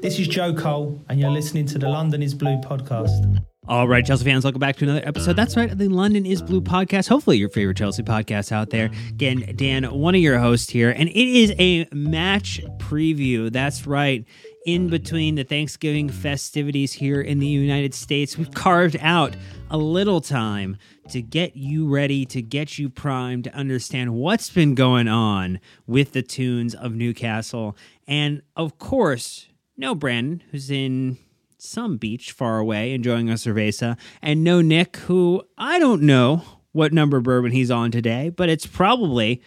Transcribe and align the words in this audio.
This 0.00 0.18
is 0.18 0.26
Joe 0.26 0.54
Cole, 0.54 1.04
and 1.08 1.20
you're 1.20 1.30
listening 1.30 1.66
to 1.66 1.78
the 1.78 1.88
London 1.88 2.22
is 2.22 2.34
Blue 2.34 2.56
podcast. 2.62 3.44
All 3.68 3.86
right, 3.86 4.04
Chelsea 4.04 4.24
fans, 4.24 4.42
welcome 4.42 4.58
back 4.58 4.76
to 4.76 4.84
another 4.84 5.06
episode. 5.06 5.36
That's 5.36 5.54
right, 5.54 5.76
the 5.76 5.88
London 5.88 6.24
is 6.24 6.40
Blue 6.40 6.62
podcast. 6.62 7.08
Hopefully, 7.08 7.36
your 7.36 7.50
favorite 7.50 7.76
Chelsea 7.76 8.02
podcast 8.02 8.52
out 8.52 8.70
there. 8.70 8.90
Again, 9.10 9.52
Dan, 9.54 9.84
one 9.84 10.14
of 10.14 10.22
your 10.22 10.38
hosts 10.38 10.70
here, 10.70 10.90
and 10.90 11.10
it 11.10 11.14
is 11.14 11.52
a 11.58 11.86
match 11.92 12.62
preview. 12.78 13.52
That's 13.52 13.86
right. 13.86 14.24
In 14.64 14.88
between 14.88 15.34
the 15.34 15.44
Thanksgiving 15.44 16.08
festivities 16.08 16.94
here 16.94 17.20
in 17.20 17.38
the 17.38 17.46
United 17.46 17.92
States, 17.94 18.38
we've 18.38 18.52
carved 18.52 18.96
out 18.98 19.36
a 19.70 19.76
little 19.76 20.22
time 20.22 20.78
to 21.10 21.20
get 21.20 21.54
you 21.54 21.86
ready, 21.86 22.24
to 22.26 22.40
get 22.40 22.78
you 22.78 22.88
primed 22.88 23.44
to 23.44 23.54
understand 23.54 24.14
what's 24.14 24.48
been 24.48 24.74
going 24.74 25.06
on 25.08 25.60
with 25.86 26.12
the 26.12 26.22
Toons 26.22 26.74
of 26.74 26.94
Newcastle. 26.94 27.76
And 28.08 28.40
of 28.56 28.78
course, 28.78 29.48
no 29.82 29.94
Brandon, 29.96 30.42
who's 30.52 30.70
in 30.70 31.18
some 31.58 31.96
beach 31.96 32.30
far 32.32 32.58
away 32.58 32.92
enjoying 32.92 33.28
a 33.28 33.34
cerveza, 33.34 33.98
and 34.22 34.44
no 34.44 34.62
Nick, 34.62 34.96
who 34.96 35.42
I 35.58 35.78
don't 35.80 36.02
know 36.02 36.42
what 36.70 36.92
number 36.92 37.20
bourbon 37.20 37.50
he's 37.50 37.70
on 37.70 37.90
today, 37.90 38.30
but 38.30 38.48
it's 38.48 38.64
probably 38.64 39.42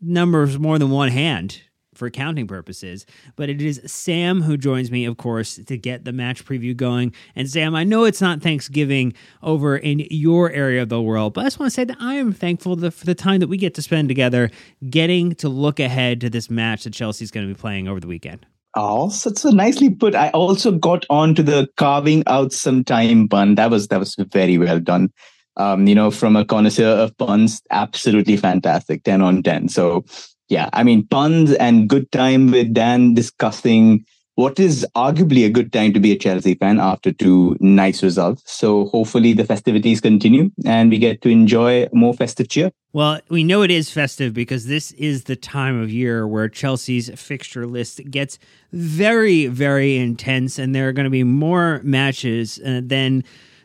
numbers 0.00 0.58
more 0.58 0.78
than 0.78 0.90
one 0.90 1.08
hand 1.08 1.62
for 1.94 2.10
counting 2.10 2.46
purposes. 2.46 3.06
But 3.34 3.48
it 3.48 3.62
is 3.62 3.80
Sam 3.86 4.42
who 4.42 4.58
joins 4.58 4.90
me, 4.90 5.06
of 5.06 5.16
course, 5.16 5.56
to 5.56 5.78
get 5.78 6.04
the 6.04 6.12
match 6.12 6.44
preview 6.44 6.76
going. 6.76 7.14
And 7.34 7.48
Sam, 7.48 7.74
I 7.74 7.84
know 7.84 8.04
it's 8.04 8.20
not 8.20 8.42
Thanksgiving 8.42 9.14
over 9.42 9.78
in 9.78 10.06
your 10.10 10.50
area 10.50 10.82
of 10.82 10.90
the 10.90 11.00
world, 11.00 11.32
but 11.32 11.40
I 11.40 11.44
just 11.44 11.58
want 11.58 11.72
to 11.72 11.74
say 11.74 11.84
that 11.84 11.96
I 11.98 12.16
am 12.16 12.34
thankful 12.34 12.76
for 12.90 13.06
the 13.06 13.14
time 13.14 13.40
that 13.40 13.48
we 13.48 13.56
get 13.56 13.74
to 13.74 13.82
spend 13.82 14.08
together 14.08 14.50
getting 14.90 15.34
to 15.36 15.48
look 15.48 15.80
ahead 15.80 16.20
to 16.20 16.28
this 16.28 16.50
match 16.50 16.84
that 16.84 16.92
Chelsea's 16.92 17.30
going 17.30 17.48
to 17.48 17.54
be 17.54 17.58
playing 17.58 17.88
over 17.88 18.00
the 18.00 18.06
weekend. 18.06 18.44
Oh, 18.78 19.08
so, 19.08 19.32
so 19.32 19.50
nicely 19.50 19.88
put. 19.88 20.14
I 20.14 20.28
also 20.30 20.70
got 20.70 21.06
onto 21.08 21.42
the 21.42 21.66
carving 21.78 22.22
out 22.26 22.52
some 22.52 22.84
time 22.84 23.26
pun. 23.26 23.54
That 23.54 23.70
was 23.70 23.88
that 23.88 23.98
was 23.98 24.14
very 24.30 24.58
well 24.58 24.78
done. 24.78 25.10
Um, 25.56 25.86
you 25.86 25.94
know, 25.94 26.10
from 26.10 26.36
a 26.36 26.44
connoisseur 26.44 26.84
of 26.84 27.16
puns, 27.16 27.62
absolutely 27.70 28.36
fantastic. 28.36 29.02
10 29.04 29.22
on 29.22 29.42
10. 29.42 29.70
So 29.70 30.04
yeah, 30.50 30.68
I 30.74 30.84
mean 30.84 31.06
puns 31.06 31.54
and 31.54 31.88
good 31.88 32.12
time 32.12 32.50
with 32.50 32.74
Dan 32.74 33.14
discussing 33.14 34.04
what 34.36 34.60
is 34.60 34.86
arguably 34.94 35.46
a 35.46 35.50
good 35.50 35.72
time 35.72 35.94
to 35.94 35.98
be 35.98 36.12
a 36.12 36.16
Chelsea 36.16 36.54
fan 36.54 36.78
after 36.78 37.10
two 37.10 37.56
nice 37.58 38.02
results. 38.02 38.42
So 38.46 38.84
hopefully 38.86 39.32
the 39.32 39.44
festivities 39.44 40.00
continue 40.00 40.50
and 40.64 40.90
we 40.90 40.98
get 40.98 41.22
to 41.22 41.30
enjoy 41.30 41.88
more 41.92 42.12
festive 42.12 42.48
cheer. 42.48 42.70
Well, 42.92 43.20
we 43.30 43.44
know 43.44 43.62
it 43.62 43.70
is 43.70 43.90
festive 43.90 44.34
because 44.34 44.66
this 44.66 44.92
is 44.92 45.24
the 45.24 45.36
time 45.36 45.80
of 45.80 45.90
year 45.90 46.28
where 46.28 46.48
Chelsea's 46.48 47.10
fixture 47.16 47.66
list 47.66 48.02
gets 48.10 48.38
very, 48.72 49.46
very 49.46 49.96
intense, 49.96 50.58
and 50.58 50.74
there 50.74 50.88
are 50.88 50.92
going 50.92 51.04
to 51.04 51.10
be 51.10 51.24
more 51.24 51.80
matches 51.82 52.60
uh, 52.64 52.80
than. 52.82 53.24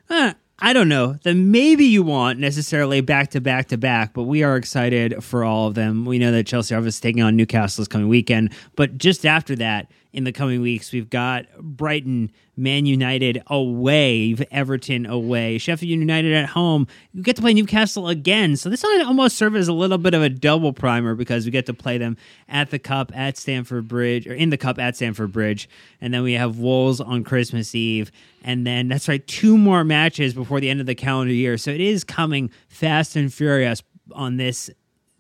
Uh, 0.10 0.34
I 0.64 0.74
don't 0.74 0.90
know 0.90 1.14
that 1.24 1.34
maybe 1.34 1.86
you 1.86 2.04
want 2.04 2.38
necessarily 2.38 3.02
back 3.02 3.32
to 3.32 3.42
back 3.42 3.70
to 3.70 3.78
back, 3.78 4.14
but 4.14 4.24
we 4.24 4.44
are 4.44 4.58
excited 4.58 5.24
for 5.24 5.44
all 5.44 5.68
of 5.68 5.74
them. 5.74 6.06
We 6.06 6.20
know 6.20 6.32
that 6.34 6.46
Chelsea 6.46 6.76
are 6.76 6.92
taking 6.92 7.24
on 7.24 7.36
Newcastle 7.36 7.82
this 7.82 7.88
coming 7.88 8.10
weekend, 8.10 8.54
but 8.76 9.00
just 9.00 9.26
after 9.26 9.56
that, 9.56 9.90
in 10.14 10.24
the 10.26 10.32
coming 10.32 10.62
weeks. 10.62 10.92
We've 10.92 11.10
got 11.10 11.46
Brighton, 11.58 12.32
Man 12.58 12.86
United 12.86 13.42
away, 13.48 14.36
Everton 14.52 15.06
away, 15.06 15.58
Sheffield 15.58 15.90
United 15.90 16.34
at 16.34 16.50
home. 16.50 16.88
You 17.14 17.24
get 17.24 17.38
to 17.38 17.42
play 17.42 17.54
Newcastle 17.54 18.08
again. 18.08 18.58
So 18.58 18.70
this 18.70 18.84
might 18.84 19.04
almost 19.06 19.38
serve 19.38 19.56
as 19.56 19.68
a 19.68 19.74
little 19.74 19.98
bit 19.98 20.14
of 20.14 20.22
a 20.22 20.30
double 20.30 20.74
primer 20.74 21.16
because 21.16 21.46
we 21.46 21.52
get 21.52 21.66
to 21.68 21.74
play 21.74 21.98
them 21.98 22.18
at 22.50 22.72
the 22.72 22.80
Cup 22.80 23.12
at 23.16 23.38
Stamford 23.38 23.88
Bridge, 23.88 24.28
or 24.28 24.34
in 24.34 24.50
the 24.50 24.58
Cup 24.58 24.80
at 24.80 24.96
Stamford 24.96 25.32
Bridge. 25.32 25.70
And 26.02 26.14
then 26.14 26.24
we 26.24 26.34
have 26.34 26.58
Wolves 26.58 27.00
on 27.00 27.24
Christmas 27.24 27.74
Eve. 27.74 28.12
And 28.44 28.66
then 28.68 28.88
that's 28.88 29.08
right, 29.08 29.26
two 29.26 29.58
more 29.58 29.84
matches 29.84 30.34
before 30.34 30.60
the 30.60 30.70
end 30.70 30.82
of 30.82 30.88
the 30.88 30.96
calendar 30.96 31.34
year. 31.34 31.58
So 31.58 31.72
it 31.72 31.82
is 31.82 32.04
coming 32.04 32.52
fast 32.70 33.16
and 33.16 33.34
furious 33.34 33.82
on 34.14 34.38
this 34.38 34.70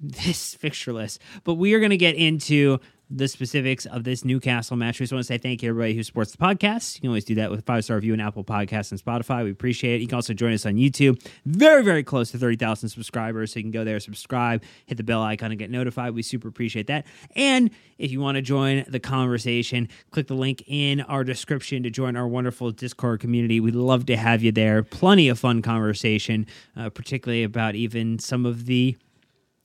this 0.01 0.55
fixture 0.55 0.91
list. 0.91 1.21
But 1.43 1.55
we 1.55 1.73
are 1.73 1.79
going 1.79 1.91
to 1.91 1.97
get 1.97 2.15
into 2.15 2.79
the 3.11 3.27
specifics 3.27 3.85
of 3.85 4.05
this 4.05 4.23
Newcastle 4.23 4.77
match. 4.77 4.99
We 4.99 5.03
just 5.03 5.11
want 5.11 5.21
to 5.21 5.27
say 5.27 5.37
thank 5.37 5.61
you 5.61 5.69
everybody 5.69 5.93
who 5.93 6.03
supports 6.03 6.31
the 6.31 6.37
podcast. 6.37 6.95
You 6.95 7.01
can 7.01 7.09
always 7.09 7.25
do 7.25 7.35
that 7.35 7.51
with 7.51 7.59
a 7.59 7.63
five 7.63 7.83
star 7.83 7.97
review 7.97 8.13
on 8.13 8.21
Apple 8.21 8.43
Podcasts 8.43 8.91
and 8.91 9.03
Spotify. 9.03 9.43
We 9.43 9.51
appreciate 9.51 9.95
it. 9.95 10.01
You 10.01 10.07
can 10.07 10.15
also 10.15 10.33
join 10.33 10.53
us 10.53 10.65
on 10.65 10.75
YouTube. 10.75 11.21
Very, 11.45 11.83
very 11.83 12.03
close 12.03 12.31
to 12.31 12.37
30,000 12.37 12.89
subscribers. 12.89 13.53
So 13.53 13.59
you 13.59 13.63
can 13.63 13.71
go 13.71 13.83
there, 13.83 13.99
subscribe, 13.99 14.63
hit 14.85 14.97
the 14.97 15.03
bell 15.03 15.21
icon, 15.21 15.51
and 15.51 15.59
get 15.59 15.69
notified. 15.69 16.13
We 16.13 16.23
super 16.23 16.47
appreciate 16.47 16.87
that. 16.87 17.05
And 17.35 17.69
if 17.97 18.11
you 18.11 18.21
want 18.21 18.37
to 18.37 18.41
join 18.41 18.85
the 18.87 18.99
conversation, 18.99 19.89
click 20.11 20.27
the 20.27 20.35
link 20.35 20.63
in 20.67 21.01
our 21.01 21.23
description 21.23 21.83
to 21.83 21.89
join 21.89 22.15
our 22.15 22.27
wonderful 22.27 22.71
Discord 22.71 23.19
community. 23.19 23.59
We'd 23.59 23.75
love 23.75 24.05
to 24.05 24.15
have 24.15 24.41
you 24.41 24.53
there. 24.53 24.83
Plenty 24.83 25.27
of 25.27 25.37
fun 25.37 25.61
conversation, 25.61 26.47
uh, 26.77 26.89
particularly 26.89 27.43
about 27.43 27.75
even 27.75 28.19
some 28.19 28.45
of 28.45 28.65
the 28.65 28.95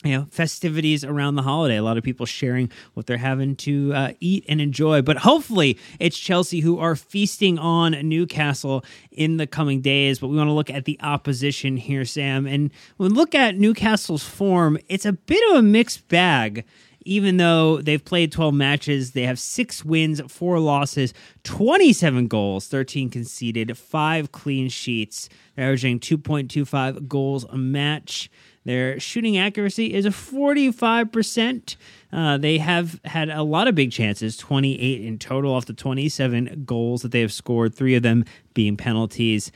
you 0.05 0.13
know 0.13 0.27
festivities 0.31 1.05
around 1.05 1.37
the 1.37 1.43
holiday. 1.43 1.77
A 1.77 1.83
lot 1.83 1.97
of 1.97 2.05
people 2.05 2.27
sharing 2.27 2.71
what 2.95 3.07
they're 3.07 3.17
having 3.17 3.57
to 3.57 3.93
uh, 3.95 4.13
eat 4.21 4.45
and 4.49 4.61
enjoy. 4.61 5.03
But 5.03 5.19
hopefully 5.19 5.79
it's 5.99 6.19
chelsea 6.19 6.61
who 6.61 6.79
are 6.79 6.97
feasting 6.97 7.59
on 7.59 7.93
newcastle 8.09 8.85
in 9.11 9.39
the 9.39 9.47
coming 9.47 9.81
days. 9.81 10.19
But 10.19 10.29
we 10.29 10.37
want 10.37 10.49
to 10.49 10.53
look 10.53 10.71
at 10.71 10.85
the 10.85 10.99
opposition 11.03 11.77
here 11.77 12.05
sam. 12.05 12.47
And 12.47 12.71
when 12.99 13.13
we 13.13 13.17
look 13.17 13.35
at 13.35 13.57
newcastle's 13.57 14.25
form 14.25 14.79
it's 14.89 15.07
a 15.07 15.13
bit 15.13 15.51
of 15.51 15.59
a 15.59 15.63
mixed 15.63 16.09
bag. 16.09 16.65
Even 17.09 17.37
though 17.37 17.81
they've 17.81 18.05
played 18.05 18.33
12 18.33 18.53
matches, 18.53 19.13
they 19.13 19.23
have 19.23 19.39
six 19.39 19.85
wins, 19.85 20.21
four 20.27 20.59
losses, 20.59 21.15
27 21.45 22.27
goals, 22.27 22.67
13 22.67 23.11
conceded, 23.11 23.79
five 23.79 24.33
clean 24.33 24.69
sheets, 24.69 25.29
averaging 25.57 26.01
2.25 26.01 27.07
goals 27.07 27.45
a 27.45 27.57
match. 27.57 28.29
Their 28.67 28.99
shooting 28.99 29.39
accuracy 29.39 29.95
is 29.95 30.07
a 30.07 30.11
45%. 30.11 31.77
Uh, 32.13 32.37
they 32.37 32.59
have 32.59 33.01
had 33.05 33.31
a 33.31 33.45
lot 33.45 33.69
of 33.69 33.77
big 33.77 33.93
chances, 33.93 34.37
28 34.37 35.03
in 35.03 35.21
total 35.21 35.55
off 35.55 35.67
the 35.67 35.73
27 35.73 36.65
goals 36.67 37.03
that 37.03 37.13
they 37.13 37.21
have 37.21 37.33
scored, 37.33 37.77
three 37.77 37.95
of 37.95 38.03
them 38.03 38.25
being 38.55 38.77
penalties. 38.77 39.53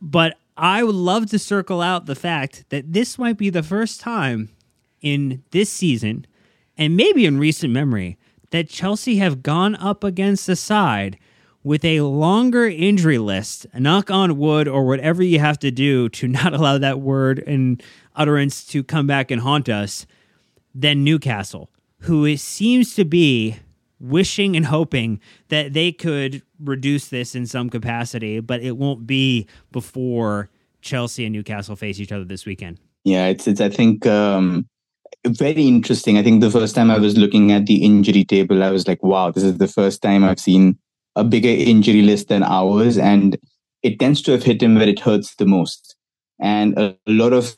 But 0.00 0.38
I 0.56 0.82
would 0.82 0.94
love 0.94 1.26
to 1.26 1.38
circle 1.38 1.82
out 1.82 2.06
the 2.06 2.14
fact 2.14 2.64
that 2.70 2.90
this 2.90 3.18
might 3.18 3.36
be 3.36 3.50
the 3.50 3.62
first 3.62 4.00
time 4.00 4.48
in 5.02 5.42
this 5.50 5.68
season, 5.68 6.26
and 6.78 6.96
maybe 6.96 7.26
in 7.26 7.38
recent 7.38 7.70
memory, 7.70 8.16
that 8.48 8.70
Chelsea 8.70 9.16
have 9.16 9.42
gone 9.42 9.74
up 9.74 10.02
against 10.02 10.48
a 10.48 10.56
side 10.56 11.18
with 11.64 11.84
a 11.84 12.02
longer 12.02 12.66
injury 12.66 13.18
list, 13.18 13.66
knock 13.74 14.10
on 14.10 14.36
wood, 14.36 14.68
or 14.68 14.86
whatever 14.86 15.22
you 15.22 15.40
have 15.40 15.58
to 15.58 15.70
do 15.70 16.08
to 16.10 16.28
not 16.38 16.52
allow 16.52 16.78
that 16.78 17.00
word 17.00 17.42
and 17.46 17.82
utterance 18.14 18.64
to 18.66 18.84
come 18.84 19.06
back 19.06 19.30
and 19.30 19.40
haunt 19.40 19.68
us 19.68 20.06
than 20.74 21.02
Newcastle, 21.02 21.70
who 22.00 22.36
seems 22.36 22.94
to 22.94 23.04
be 23.04 23.56
wishing 23.98 24.56
and 24.56 24.66
hoping 24.66 25.20
that 25.48 25.72
they 25.72 25.90
could 25.90 26.42
reduce 26.60 27.08
this 27.08 27.34
in 27.34 27.46
some 27.46 27.70
capacity, 27.70 28.40
but 28.40 28.60
it 28.60 28.76
won't 28.76 29.06
be 29.06 29.46
before 29.72 30.50
Chelsea 30.82 31.24
and 31.24 31.32
Newcastle 31.32 31.76
face 31.76 31.98
each 31.98 32.12
other 32.12 32.24
this 32.24 32.44
weekend. 32.44 32.78
Yeah, 33.04 33.26
it's 33.26 33.46
it's 33.46 33.60
I 33.60 33.70
think 33.70 34.06
um 34.06 34.66
very 35.26 35.66
interesting. 35.66 36.18
I 36.18 36.22
think 36.22 36.40
the 36.40 36.50
first 36.50 36.74
time 36.74 36.90
I 36.90 36.98
was 36.98 37.16
looking 37.16 37.52
at 37.52 37.66
the 37.66 37.82
injury 37.84 38.24
table, 38.24 38.62
I 38.62 38.70
was 38.70 38.86
like, 38.86 39.02
wow, 39.02 39.30
this 39.30 39.42
is 39.42 39.56
the 39.56 39.68
first 39.68 40.02
time 40.02 40.24
I've 40.24 40.40
seen 40.40 40.78
a 41.16 41.24
bigger 41.24 41.48
injury 41.48 42.02
list 42.02 42.28
than 42.28 42.42
ours. 42.42 42.98
And 42.98 43.38
it 43.82 43.98
tends 43.98 44.22
to 44.22 44.32
have 44.32 44.42
hit 44.42 44.62
him 44.62 44.74
where 44.74 44.88
it 44.88 45.00
hurts 45.00 45.34
the 45.36 45.46
most. 45.46 45.96
And 46.40 46.78
a 46.78 46.96
lot 47.06 47.32
of 47.32 47.56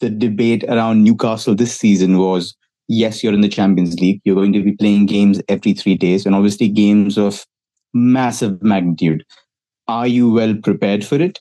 the 0.00 0.10
debate 0.10 0.64
around 0.64 1.04
Newcastle 1.04 1.54
this 1.54 1.76
season 1.76 2.18
was 2.18 2.56
yes, 2.90 3.22
you're 3.22 3.32
in 3.32 3.40
the 3.40 3.48
Champions 3.48 3.98
League. 4.00 4.20
You're 4.24 4.34
going 4.34 4.52
to 4.52 4.62
be 4.62 4.72
playing 4.72 5.06
games 5.06 5.40
every 5.48 5.72
three 5.72 5.94
days, 5.94 6.26
and 6.26 6.34
obviously 6.34 6.68
games 6.68 7.16
of 7.16 7.46
massive 7.94 8.62
magnitude. 8.62 9.24
Are 9.88 10.06
you 10.06 10.30
well 10.30 10.54
prepared 10.54 11.04
for 11.04 11.16
it? 11.16 11.40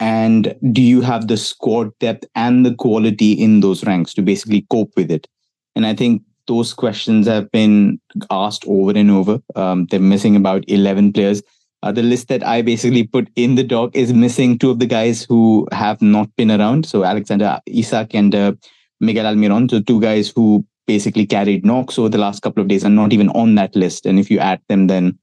And 0.00 0.54
do 0.72 0.80
you 0.80 1.02
have 1.02 1.28
the 1.28 1.36
squad 1.36 1.90
depth 1.98 2.24
and 2.34 2.64
the 2.64 2.74
quality 2.74 3.32
in 3.32 3.60
those 3.60 3.84
ranks 3.84 4.14
to 4.14 4.22
basically 4.22 4.66
cope 4.70 4.92
with 4.96 5.10
it? 5.10 5.28
And 5.76 5.86
I 5.86 5.94
think 5.94 6.22
those 6.50 6.74
questions 6.74 7.28
have 7.28 7.48
been 7.52 8.00
asked 8.28 8.64
over 8.66 8.90
and 8.98 9.08
over. 9.08 9.40
Um, 9.54 9.86
they're 9.86 10.00
missing 10.00 10.34
about 10.34 10.64
11 10.66 11.12
players. 11.12 11.42
Uh, 11.84 11.92
the 11.92 12.02
list 12.02 12.26
that 12.26 12.44
I 12.44 12.60
basically 12.60 13.04
put 13.04 13.28
in 13.36 13.54
the 13.54 13.62
doc 13.62 13.94
is 13.94 14.12
missing 14.12 14.58
two 14.58 14.70
of 14.70 14.80
the 14.80 14.86
guys 14.86 15.22
who 15.22 15.68
have 15.70 16.02
not 16.02 16.34
been 16.34 16.50
around. 16.50 16.86
So 16.86 17.04
Alexander 17.04 17.60
Isak 17.66 18.14
and 18.14 18.34
uh, 18.34 18.52
Miguel 18.98 19.26
Almiron, 19.26 19.70
so 19.70 19.80
two 19.80 20.00
guys 20.00 20.32
who 20.34 20.66
basically 20.88 21.24
carried 21.24 21.64
knocks 21.64 22.00
over 22.00 22.08
the 22.08 22.18
last 22.18 22.42
couple 22.42 22.60
of 22.60 22.68
days 22.68 22.84
are 22.84 22.90
not 22.90 23.12
even 23.12 23.28
on 23.30 23.54
that 23.54 23.76
list. 23.76 24.04
And 24.04 24.18
if 24.18 24.28
you 24.28 24.40
add 24.40 24.60
them, 24.68 24.88
then 24.88 25.16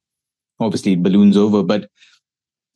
obviously 0.61 0.93
it 0.93 1.03
balloons 1.03 1.35
over. 1.35 1.61
But 1.61 1.89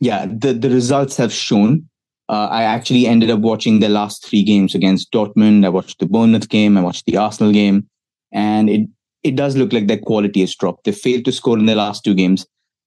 yeah, 0.01 0.25
the, 0.25 0.51
the 0.51 0.69
results 0.69 1.15
have 1.15 1.31
shown. 1.31 1.87
Uh, 2.27 2.49
I 2.51 2.63
actually 2.63 3.07
ended 3.07 3.29
up 3.29 3.39
watching 3.39 3.79
the 3.79 3.87
last 3.87 4.25
three 4.25 4.43
games 4.43 4.75
against 4.75 5.11
Dortmund. 5.13 5.65
I 5.65 5.69
watched 5.69 5.99
the 5.99 6.05
Bournemouth 6.05 6.49
game. 6.49 6.77
I 6.77 6.81
watched 6.81 7.05
the 7.05 7.15
Arsenal 7.15 7.53
game. 7.53 7.87
And 8.31 8.69
it 8.69 8.89
it 9.23 9.35
does 9.35 9.55
look 9.55 9.71
like 9.71 9.87
their 9.87 9.99
quality 9.99 10.39
has 10.41 10.55
dropped. 10.55 10.85
They 10.85 10.91
failed 10.91 11.25
to 11.25 11.31
score 11.31 11.57
in 11.57 11.67
their 11.67 11.75
last 11.75 12.03
two 12.03 12.15
games 12.15 12.45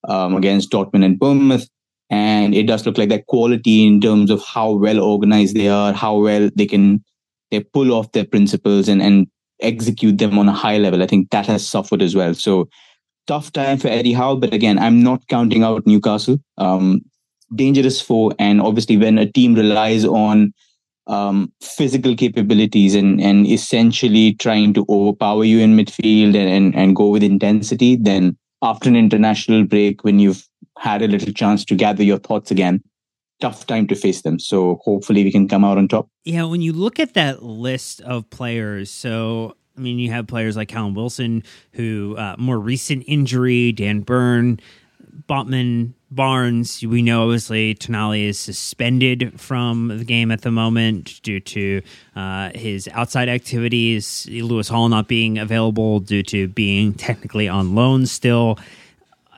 um, 0.08 0.34
against 0.34 0.70
Dortmund 0.70 1.04
and 1.04 1.18
Bournemouth. 1.18 1.68
And 2.10 2.54
it 2.54 2.64
does 2.64 2.84
look 2.84 2.98
like 2.98 3.08
their 3.08 3.22
quality 3.28 3.86
in 3.86 4.00
terms 4.00 4.30
of 4.30 4.44
how 4.44 4.72
well 4.72 5.00
organized 5.00 5.56
they 5.56 5.68
are, 5.68 5.92
how 5.92 6.18
well 6.18 6.50
they 6.54 6.66
can 6.66 7.04
they 7.50 7.60
pull 7.60 7.92
off 7.92 8.12
their 8.12 8.24
principles 8.24 8.88
and, 8.88 9.00
and 9.00 9.26
execute 9.60 10.18
them 10.18 10.38
on 10.38 10.48
a 10.48 10.52
high 10.52 10.78
level. 10.78 11.02
I 11.02 11.06
think 11.06 11.30
that 11.30 11.46
has 11.46 11.66
suffered 11.66 12.02
as 12.02 12.14
well. 12.14 12.34
So 12.34 12.68
tough 13.26 13.52
time 13.52 13.78
for 13.78 13.88
Eddie 13.88 14.12
Howe, 14.12 14.36
but 14.36 14.52
again, 14.52 14.78
I'm 14.78 15.02
not 15.02 15.26
counting 15.28 15.62
out 15.62 15.86
Newcastle. 15.86 16.38
Um, 16.58 17.00
dangerous 17.54 18.00
foe, 18.00 18.32
and 18.38 18.60
obviously 18.60 18.96
when 18.96 19.18
a 19.18 19.30
team 19.30 19.54
relies 19.54 20.04
on 20.04 20.52
um, 21.06 21.52
physical 21.60 22.16
capabilities 22.16 22.94
and 22.94 23.20
and 23.20 23.46
essentially 23.46 24.34
trying 24.34 24.72
to 24.74 24.86
overpower 24.88 25.44
you 25.44 25.58
in 25.60 25.76
midfield 25.76 26.34
and, 26.36 26.48
and 26.48 26.74
and 26.74 26.96
go 26.96 27.08
with 27.08 27.22
intensity, 27.22 27.96
then 27.96 28.36
after 28.62 28.88
an 28.88 28.96
international 28.96 29.64
break, 29.64 30.04
when 30.04 30.18
you've 30.18 30.48
had 30.78 31.02
a 31.02 31.08
little 31.08 31.32
chance 31.32 31.64
to 31.66 31.74
gather 31.74 32.02
your 32.02 32.18
thoughts 32.18 32.50
again, 32.50 32.82
tough 33.40 33.66
time 33.66 33.86
to 33.86 33.94
face 33.94 34.22
them. 34.22 34.38
So 34.38 34.80
hopefully 34.82 35.22
we 35.24 35.30
can 35.30 35.48
come 35.48 35.64
out 35.64 35.78
on 35.78 35.88
top. 35.88 36.08
Yeah, 36.24 36.44
when 36.44 36.62
you 36.62 36.72
look 36.72 36.98
at 36.98 37.14
that 37.14 37.42
list 37.42 38.00
of 38.02 38.28
players, 38.30 38.90
so 38.90 39.54
I 39.76 39.80
mean, 39.80 39.98
you 39.98 40.10
have 40.12 40.26
players 40.26 40.56
like 40.56 40.68
Callum 40.68 40.94
Wilson, 40.94 41.42
who 41.72 42.16
uh, 42.16 42.36
more 42.38 42.58
recent 42.58 43.04
injury, 43.06 43.72
Dan 43.72 44.00
Burn, 44.00 44.60
Botman, 45.28 45.94
Barnes. 46.10 46.82
We 46.82 47.02
know 47.02 47.24
obviously 47.24 47.74
Tonali 47.74 48.28
is 48.28 48.38
suspended 48.38 49.40
from 49.40 49.88
the 49.88 50.04
game 50.04 50.30
at 50.30 50.42
the 50.42 50.50
moment 50.50 51.20
due 51.22 51.40
to 51.40 51.82
uh, 52.14 52.50
his 52.54 52.88
outside 52.92 53.28
activities. 53.28 54.26
Lewis 54.30 54.68
Hall 54.68 54.88
not 54.88 55.08
being 55.08 55.38
available 55.38 56.00
due 56.00 56.22
to 56.24 56.48
being 56.48 56.94
technically 56.94 57.48
on 57.48 57.74
loan 57.74 58.06
still. 58.06 58.58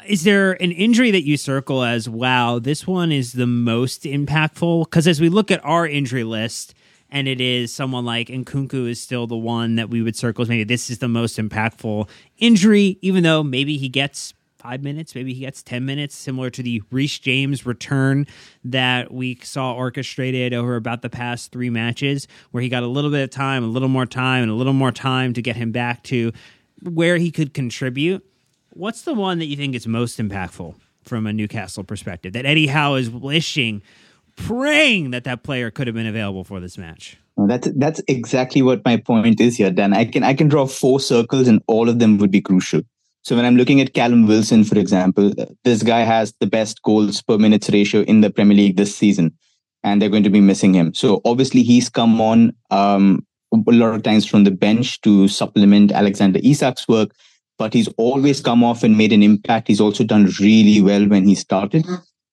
Is 0.07 0.25
there 0.25 0.53
an 0.63 0.71
injury 0.73 1.11
that 1.11 1.25
you 1.25 1.37
circle 1.37 1.83
as 1.83 2.09
wow? 2.09 2.59
This 2.59 2.87
one 2.87 3.11
is 3.11 3.33
the 3.33 3.47
most 3.47 4.03
impactful 4.05 4.85
because 4.85 5.09
as 5.09 5.21
we 5.21 5.29
look 5.29 5.51
at 5.51 5.65
our 5.65 5.87
injury 5.87 6.25
list 6.25 6.75
and 7.11 7.27
it 7.27 7.41
is 7.41 7.73
someone 7.73 8.05
like 8.05 8.29
Nkunku 8.29 8.89
is 8.89 9.01
still 9.01 9.27
the 9.27 9.37
one 9.37 9.77
that 9.77 9.91
we 9.91 10.03
would 10.03 10.17
circle 10.17 10.45
maybe 10.47 10.65
this 10.65 10.91
is 10.91 10.99
the 10.99 11.09
most 11.09 11.39
impactful 11.39 12.09
injury, 12.39 12.99
even 13.01 13.23
though 13.23 13.43
maybe 13.43 13.79
he 13.79 13.89
gets 13.89 14.33
five 14.67 14.83
minutes, 14.83 15.15
maybe 15.15 15.33
he 15.33 15.41
gets 15.41 15.63
10 15.63 15.85
minutes, 15.85 16.17
similar 16.17 16.51
to 16.51 16.61
the 16.61 16.83
Reece 16.91 17.21
James 17.21 17.65
return 17.65 18.27
that 18.65 19.13
we 19.13 19.39
saw 19.43 19.73
orchestrated 19.73 20.53
over 20.53 20.75
about 20.75 21.03
the 21.03 21.09
past 21.09 21.53
three 21.53 21.71
matches, 21.71 22.27
where 22.51 22.63
he 22.63 22.69
got 22.69 22.83
a 22.83 22.89
little 22.89 23.13
bit 23.13 23.23
of 23.23 23.31
time, 23.31 23.63
a 23.63 23.69
little 23.69 23.89
more 23.89 24.07
time, 24.07 24.43
and 24.43 24.51
a 24.51 24.55
little 24.55 24.73
more 24.73 24.91
time 24.91 25.33
to 25.35 25.43
get 25.43 25.55
him 25.55 25.71
back 25.71 26.03
to 26.03 26.33
where 26.83 27.17
he 27.17 27.31
could 27.31 27.55
contribute. 27.55 28.27
What's 28.71 29.03
the 29.03 29.15
one 29.15 29.39
that 29.39 29.47
you 29.47 29.57
think 29.57 29.77
is 29.77 29.87
most 29.87 30.19
impactful 30.19 30.75
from 31.05 31.29
a 31.29 31.33
Newcastle 31.33 31.85
perspective 31.85 32.33
that 32.33 32.45
Eddie 32.45 32.67
Howe 32.67 32.95
is 32.95 33.09
wishing? 33.09 33.83
praying 34.37 35.13
that 35.13 35.25
that 35.25 35.43
player 35.43 35.71
could 35.71 35.87
have 35.87 35.97
been 35.97 36.07
available 36.07 36.45
for 36.45 36.61
this 36.61 36.77
match. 36.77 37.17
That's 37.39 37.69
that's 37.75 38.03
exactly 38.07 38.61
what 38.61 38.85
my 38.85 38.99
point 38.99 39.41
is 39.41 39.57
here, 39.57 39.71
Dan. 39.71 39.95
I 39.95 40.05
can 40.05 40.23
I 40.23 40.35
can 40.35 40.49
draw 40.49 40.67
four 40.67 41.01
circles 41.01 41.49
and 41.49 41.63
all 41.67 41.89
of 41.89 41.99
them 41.99 42.19
would 42.19 42.31
be 42.31 42.43
crucial. 42.43 42.83
So 43.27 43.35
when 43.35 43.45
I'm 43.45 43.57
looking 43.57 43.81
at 43.81 43.93
Callum 43.93 44.29
Wilson, 44.29 44.63
for 44.63 44.79
example, 44.79 45.33
this 45.65 45.83
guy 45.83 46.03
has 46.03 46.33
the 46.39 46.47
best 46.47 46.81
goals 46.83 47.21
per 47.23 47.37
minutes 47.37 47.69
ratio 47.71 48.03
in 48.03 48.21
the 48.21 48.31
Premier 48.31 48.57
League 48.57 48.77
this 48.77 48.95
season, 48.95 49.33
and 49.83 50.01
they're 50.01 50.09
going 50.09 50.23
to 50.23 50.31
be 50.31 50.41
missing 50.41 50.73
him. 50.73 50.95
So 50.95 51.23
obviously 51.25 51.65
he's 51.65 51.89
come 51.89 52.21
on 52.21 52.55
um, 52.71 53.27
a 53.53 53.73
lot 53.73 53.97
of 53.97 54.05
times 54.05 54.27
from 54.27 54.45
the 54.45 54.53
bench 54.53 55.01
to 55.01 55.27
supplement 55.27 55.91
Alexander 55.91 56.39
Isak's 56.39 56.87
work, 56.87 57.11
but 57.59 57.75
he's 57.75 57.89
always 57.97 58.41
come 58.41 58.63
off 58.63 58.85
and 58.85 58.97
made 58.97 59.13
an 59.13 59.25
impact. 59.25 59.67
He's 59.67 59.81
also 59.81 60.05
done 60.05 60.31
really 60.39 60.81
well 60.81 61.09
when 61.09 61.27
he 61.27 61.35
started 61.35 61.85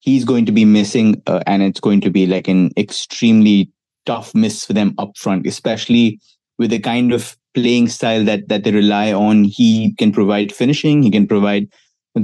he's 0.04 0.26
going 0.26 0.46
to 0.46 0.52
be 0.52 0.66
missing, 0.66 1.22
uh, 1.28 1.40
and 1.48 1.64
it's 1.64 1.80
going 1.80 2.02
to 2.02 2.10
be 2.10 2.28
like 2.28 2.50
an 2.50 2.72
extremely 2.78 3.72
tough 4.06 4.36
miss 4.36 4.66
for 4.66 4.74
them 4.74 4.94
up 4.98 5.18
front, 5.18 5.48
especially 5.48 6.20
with 6.60 6.72
the 6.72 6.80
kind 6.80 7.14
of 7.14 7.38
playing 7.54 7.90
style 7.90 8.24
that 8.26 8.48
that 8.50 8.64
they 8.64 8.72
rely 8.72 9.14
on. 9.14 9.44
He 9.44 9.94
can 9.96 10.12
provide 10.12 10.52
finishing. 10.52 11.04
He 11.04 11.12
can 11.12 11.28
provide 11.28 11.70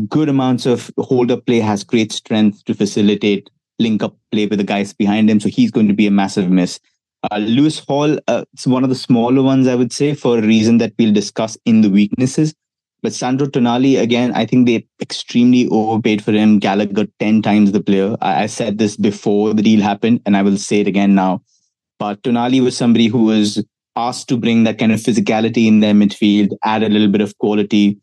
good 0.08 0.30
amounts 0.30 0.66
of 0.66 0.92
hold 0.98 1.32
up 1.32 1.46
play. 1.46 1.60
Has 1.60 1.84
great 1.84 2.12
strength 2.12 2.66
to 2.66 2.74
facilitate 2.74 3.50
link 3.80 4.04
up 4.04 4.16
play 4.32 4.46
with 4.46 4.60
the 4.60 4.64
guys 4.66 4.94
behind 4.94 5.30
him. 5.30 5.40
So 5.40 5.50
he's 5.50 5.72
going 5.72 5.88
to 5.88 5.94
be 5.94 6.08
a 6.08 6.12
massive 6.12 6.50
miss. 6.50 6.80
Uh, 7.32 7.38
Lewis 7.38 7.80
Hall, 7.80 8.18
uh, 8.28 8.46
it's 8.54 8.68
one 8.68 8.84
of 8.84 8.90
the 8.90 8.96
smaller 8.96 9.42
ones, 9.42 9.68
I 9.68 9.76
would 9.76 9.92
say, 9.92 10.14
for 10.14 10.38
a 10.38 10.42
reason 10.42 10.78
that 10.78 10.94
we'll 10.98 11.14
discuss 11.14 11.58
in 11.66 11.82
the 11.82 11.90
weaknesses. 11.90 12.54
But 13.02 13.14
Sandro 13.14 13.48
Tonali, 13.48 14.00
again, 14.00 14.34
I 14.34 14.46
think 14.46 14.68
they 14.68 14.86
extremely 15.02 15.68
overpaid 15.70 16.24
for 16.24 16.32
him. 16.32 16.60
Gallagher 16.60 17.08
10 17.20 17.42
times 17.42 17.72
the 17.72 17.82
player. 17.82 18.16
I, 18.22 18.44
I 18.44 18.46
said 18.46 18.78
this 18.78 18.98
before 18.98 19.54
the 19.54 19.64
deal 19.64 19.82
happened, 19.82 20.22
and 20.26 20.36
I 20.36 20.42
will 20.42 20.58
say 20.58 20.82
it 20.82 20.88
again 20.88 21.16
now. 21.16 21.42
But 21.98 22.22
Tonali 22.24 22.62
was 22.62 22.78
somebody 22.78 23.08
who 23.08 23.26
was 23.26 23.64
asked 24.08 24.28
to 24.30 24.38
bring 24.38 24.64
that 24.64 24.78
kind 24.80 24.92
of 24.92 25.00
physicality 25.00 25.68
in 25.68 25.80
their 25.80 25.94
midfield, 25.94 26.50
add 26.64 26.84
a 26.84 26.90
little 26.90 27.10
bit 27.10 27.22
of 27.22 27.38
quality. 27.38 28.00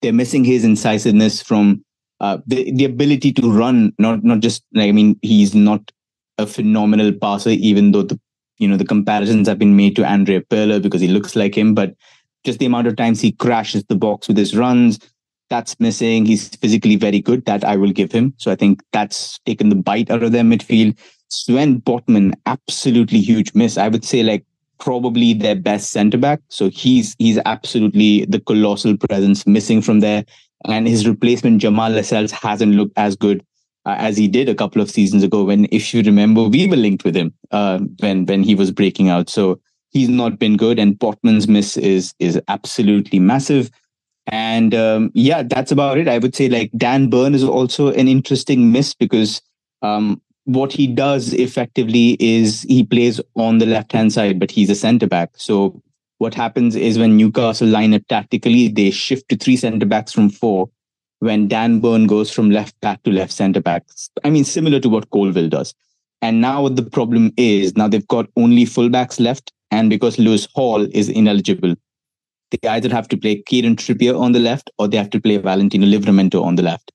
They're 0.00 0.12
missing 0.12 0.44
his 0.44 0.64
incisiveness 0.64 1.42
from 1.42 1.84
uh, 2.20 2.38
the, 2.46 2.70
the 2.72 2.84
ability 2.84 3.32
to 3.32 3.50
run, 3.50 3.92
not 3.98 4.24
not 4.24 4.40
just 4.40 4.62
like, 4.72 4.88
I 4.88 4.92
mean, 4.92 5.18
he's 5.22 5.54
not 5.54 5.90
a 6.38 6.46
phenomenal 6.46 7.12
passer, 7.12 7.50
even 7.50 7.92
though 7.92 8.02
the 8.02 8.18
you 8.58 8.68
know 8.68 8.76
the 8.76 8.84
comparisons 8.84 9.48
have 9.48 9.58
been 9.58 9.76
made 9.76 9.96
to 9.96 10.04
Andrea 10.04 10.40
Pirlo 10.40 10.80
because 10.80 11.00
he 11.00 11.08
looks 11.08 11.34
like 11.34 11.56
him, 11.56 11.74
but 11.74 11.94
just 12.44 12.58
the 12.58 12.66
amount 12.66 12.86
of 12.86 12.96
times 12.96 13.20
he 13.20 13.32
crashes 13.32 13.84
the 13.84 13.96
box 13.96 14.28
with 14.28 14.36
his 14.36 14.56
runs, 14.56 14.98
that's 15.50 15.78
missing. 15.80 16.24
He's 16.24 16.48
physically 16.56 16.96
very 16.96 17.20
good. 17.20 17.44
That 17.44 17.64
I 17.64 17.76
will 17.76 17.92
give 17.92 18.12
him. 18.12 18.34
So 18.38 18.50
I 18.50 18.56
think 18.56 18.82
that's 18.92 19.38
taken 19.40 19.68
the 19.68 19.76
bite 19.76 20.10
out 20.10 20.22
of 20.22 20.32
their 20.32 20.44
midfield. 20.44 20.98
Sven 21.28 21.80
Botman, 21.80 22.34
absolutely 22.46 23.20
huge 23.20 23.54
miss. 23.54 23.78
I 23.78 23.88
would 23.88 24.04
say 24.04 24.22
like 24.22 24.44
probably 24.82 25.32
their 25.32 25.54
best 25.54 25.90
centre 25.90 26.18
back. 26.18 26.40
So 26.48 26.68
he's 26.68 27.14
he's 27.18 27.38
absolutely 27.46 28.26
the 28.26 28.40
colossal 28.40 28.96
presence 28.96 29.46
missing 29.46 29.80
from 29.80 30.00
there. 30.00 30.24
And 30.66 30.86
his 30.86 31.08
replacement 31.08 31.60
Jamal 31.60 31.90
Lascelles 31.90 32.32
hasn't 32.32 32.74
looked 32.74 32.92
as 32.96 33.16
good 33.16 33.44
uh, 33.86 33.94
as 33.98 34.16
he 34.16 34.28
did 34.28 34.48
a 34.48 34.54
couple 34.54 34.82
of 34.82 34.90
seasons 34.90 35.22
ago. 35.22 35.44
When, 35.44 35.66
if 35.72 35.94
you 35.94 36.02
remember, 36.02 36.44
we 36.44 36.66
were 36.66 36.76
linked 36.76 37.04
with 37.04 37.16
him 37.16 37.32
uh, 37.52 37.78
when 38.00 38.26
when 38.26 38.42
he 38.42 38.54
was 38.54 38.72
breaking 38.72 39.08
out. 39.08 39.30
So 39.30 39.60
he's 39.90 40.08
not 40.08 40.38
been 40.38 40.56
good, 40.56 40.78
and 40.78 40.98
Botman's 40.98 41.48
miss 41.48 41.76
is 41.76 42.12
is 42.18 42.40
absolutely 42.48 43.20
massive. 43.20 43.70
And 44.26 44.74
um, 44.74 45.10
yeah, 45.14 45.42
that's 45.42 45.72
about 45.72 45.98
it. 45.98 46.08
I 46.08 46.18
would 46.18 46.34
say 46.34 46.48
like 46.48 46.70
Dan 46.76 47.08
Burn 47.08 47.34
is 47.34 47.44
also 47.44 47.92
an 47.92 48.08
interesting 48.08 48.72
miss 48.72 48.94
because 48.94 49.40
um, 49.82 50.20
what 50.44 50.72
he 50.72 50.86
does 50.86 51.32
effectively 51.32 52.16
is 52.18 52.62
he 52.62 52.84
plays 52.84 53.20
on 53.36 53.58
the 53.58 53.66
left 53.66 53.92
hand 53.92 54.12
side, 54.12 54.38
but 54.40 54.50
he's 54.50 54.70
a 54.70 54.74
centre 54.74 55.06
back. 55.06 55.30
So 55.36 55.80
what 56.18 56.34
happens 56.34 56.76
is 56.76 56.98
when 56.98 57.16
Newcastle 57.16 57.68
line 57.68 57.94
up 57.94 58.02
tactically, 58.08 58.68
they 58.68 58.90
shift 58.90 59.28
to 59.28 59.36
three 59.36 59.56
centre 59.56 59.86
backs 59.86 60.12
from 60.12 60.30
four. 60.30 60.70
When 61.20 61.46
Dan 61.46 61.78
Burn 61.78 62.08
goes 62.08 62.32
from 62.32 62.50
left 62.50 62.80
back 62.80 63.02
to 63.04 63.12
left 63.12 63.32
centre 63.32 63.60
back, 63.60 63.84
I 64.24 64.30
mean, 64.30 64.44
similar 64.44 64.80
to 64.80 64.88
what 64.88 65.10
Colwill 65.10 65.48
does. 65.48 65.72
And 66.20 66.40
now 66.40 66.68
the 66.68 66.82
problem 66.82 67.32
is 67.36 67.76
now 67.76 67.86
they've 67.88 68.06
got 68.08 68.28
only 68.36 68.64
fullbacks 68.64 69.20
left 69.20 69.52
and 69.70 69.88
because 69.88 70.18
Lewis 70.18 70.48
Hall 70.54 70.86
is 70.92 71.08
ineligible, 71.08 71.74
they 72.50 72.68
either 72.68 72.88
have 72.90 73.08
to 73.08 73.16
play 73.16 73.42
Kieran 73.42 73.76
Trippier 73.76 74.18
on 74.18 74.32
the 74.32 74.40
left 74.40 74.70
or 74.78 74.88
they 74.88 74.96
have 74.96 75.10
to 75.10 75.20
play 75.20 75.36
Valentino 75.36 75.86
Livramento 75.86 76.42
on 76.42 76.56
the 76.56 76.62
left. 76.62 76.92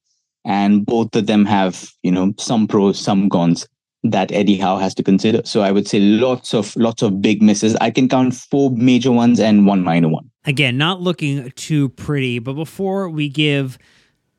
And 0.48 0.86
both 0.86 1.16
of 1.16 1.28
them 1.28 1.46
have, 1.46 1.92
you 2.04 2.12
know, 2.12 2.34
some 2.40 2.68
pros, 2.68 2.98
some 2.98 3.30
cons 3.30 3.68
that 4.04 4.32
Eddie 4.32 4.58
Howe 4.58 4.78
has 4.78 4.96
to 4.96 5.04
consider. 5.04 5.42
So 5.44 5.62
I 5.62 5.72
would 5.72 5.88
say 5.88 6.00
lots 6.00 6.54
of 6.54 6.76
lots 6.76 7.02
of 7.02 7.22
big 7.22 7.42
misses. 7.42 7.76
I 7.82 7.92
can 7.92 8.08
count 8.08 8.34
four 8.34 8.72
major 8.72 9.12
ones 9.12 9.40
and 9.40 9.68
one 9.68 9.84
minor 9.84 10.08
one. 10.08 10.32
Again, 10.46 10.78
not 10.78 11.02
looking 11.02 11.52
too 11.52 11.90
pretty, 11.90 12.40
but 12.40 12.54
before 12.54 13.10
we 13.10 13.28
give, 13.28 13.78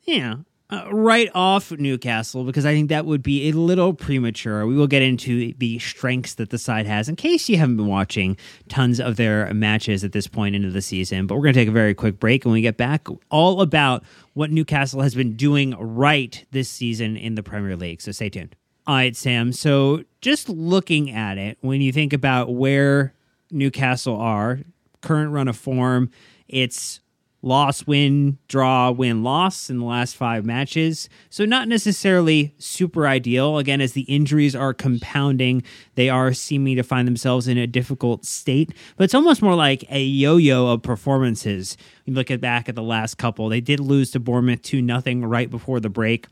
know, 0.07 0.45
uh, 0.71 0.87
right 0.93 1.31
off 1.35 1.73
Newcastle 1.73 2.45
because 2.45 2.67
I 2.67 2.75
think 2.75 2.91
that 2.91 3.07
would 3.07 3.23
be 3.23 3.49
a 3.49 3.53
little 3.53 3.95
premature. 3.95 4.67
We 4.67 4.77
will 4.77 4.87
get 4.87 5.01
into 5.01 5.55
the 5.55 5.79
strengths 5.79 6.35
that 6.35 6.51
the 6.51 6.59
side 6.59 6.87
has 6.87 7.09
in 7.09 7.17
case 7.17 7.49
you 7.49 7.57
haven't 7.57 7.79
been 7.79 7.87
watching 7.87 8.37
tons 8.69 9.01
of 9.01 9.17
their 9.17 9.53
matches 9.55 10.05
at 10.05 10.13
this 10.13 10.27
point 10.27 10.55
into 10.55 10.71
the 10.71 10.83
season. 10.83 11.27
But 11.27 11.37
we're 11.37 11.45
going 11.45 11.55
to 11.55 11.61
take 11.61 11.69
a 11.69 11.73
very 11.73 11.95
quick 11.95 12.21
break 12.21 12.45
and 12.45 12.53
we 12.53 12.61
get 12.61 12.77
back, 12.77 13.09
all 13.31 13.63
about 13.63 14.05
what 14.35 14.51
Newcastle 14.51 15.01
has 15.01 15.15
been 15.15 15.37
doing 15.37 15.75
right 15.79 16.45
this 16.51 16.69
season 16.69 17.17
in 17.17 17.35
the 17.35 17.43
Premier 17.43 17.77
League. 17.77 18.03
So 18.03 18.13
stay 18.13 18.29
tuned. 18.29 18.55
All 18.87 18.95
right, 18.95 19.17
Sam. 19.17 19.53
So 19.53 20.05
just 20.21 20.49
looking 20.49 21.11
at 21.11 21.39
it, 21.39 21.59
when 21.61 21.81
you 21.81 21.93
think 21.93 22.13
about 22.13 22.55
where 22.55 23.15
Newcastle 23.51 24.17
are, 24.17 24.61
current 25.01 25.33
run 25.33 25.49
of 25.49 25.57
form, 25.57 26.11
it's 26.47 27.01
loss, 27.43 27.87
win, 27.87 28.39
draw, 28.49 28.91
win, 28.91 29.23
loss 29.23 29.71
in 29.71 29.79
the 29.79 29.85
last 29.85 30.17
five 30.17 30.45
matches. 30.45 31.09
So, 31.31 31.45
not 31.45 31.69
necessarily 31.69 32.55
super 32.59 33.07
ideal. 33.07 33.59
Again, 33.59 33.81
as 33.81 33.93
the 33.93 34.03
injuries 34.03 34.57
are 34.57 34.75
compounding, 34.75 35.63
they 35.95 36.09
are 36.09 36.33
seeming 36.33 36.77
to 36.77 36.83
find 36.83 37.07
themselves 37.07 37.47
in 37.49 37.59
a 37.59 37.67
difficult 37.67 38.25
state. 38.25 38.73
But 38.97 39.05
it's 39.05 39.15
almost 39.15 39.43
more 39.43 39.55
like 39.55 39.85
a 39.91 40.03
yo 40.03 40.37
yo 40.37 40.69
of 40.69 40.83
performances. 40.83 41.77
You 42.05 42.15
look 42.15 42.31
at 42.31 42.41
back 42.41 42.69
at 42.69 42.75
the 42.75 42.83
last 42.83 43.19
couple, 43.19 43.49
they 43.49 43.61
did 43.61 43.81
lose 43.81 44.11
to 44.13 44.21
Bournemouth 44.21 44.63
2 44.63 44.83
nothing 44.83 45.25
right 45.25 45.51
before 45.51 45.81
the 45.81 45.91
break. 45.91 46.27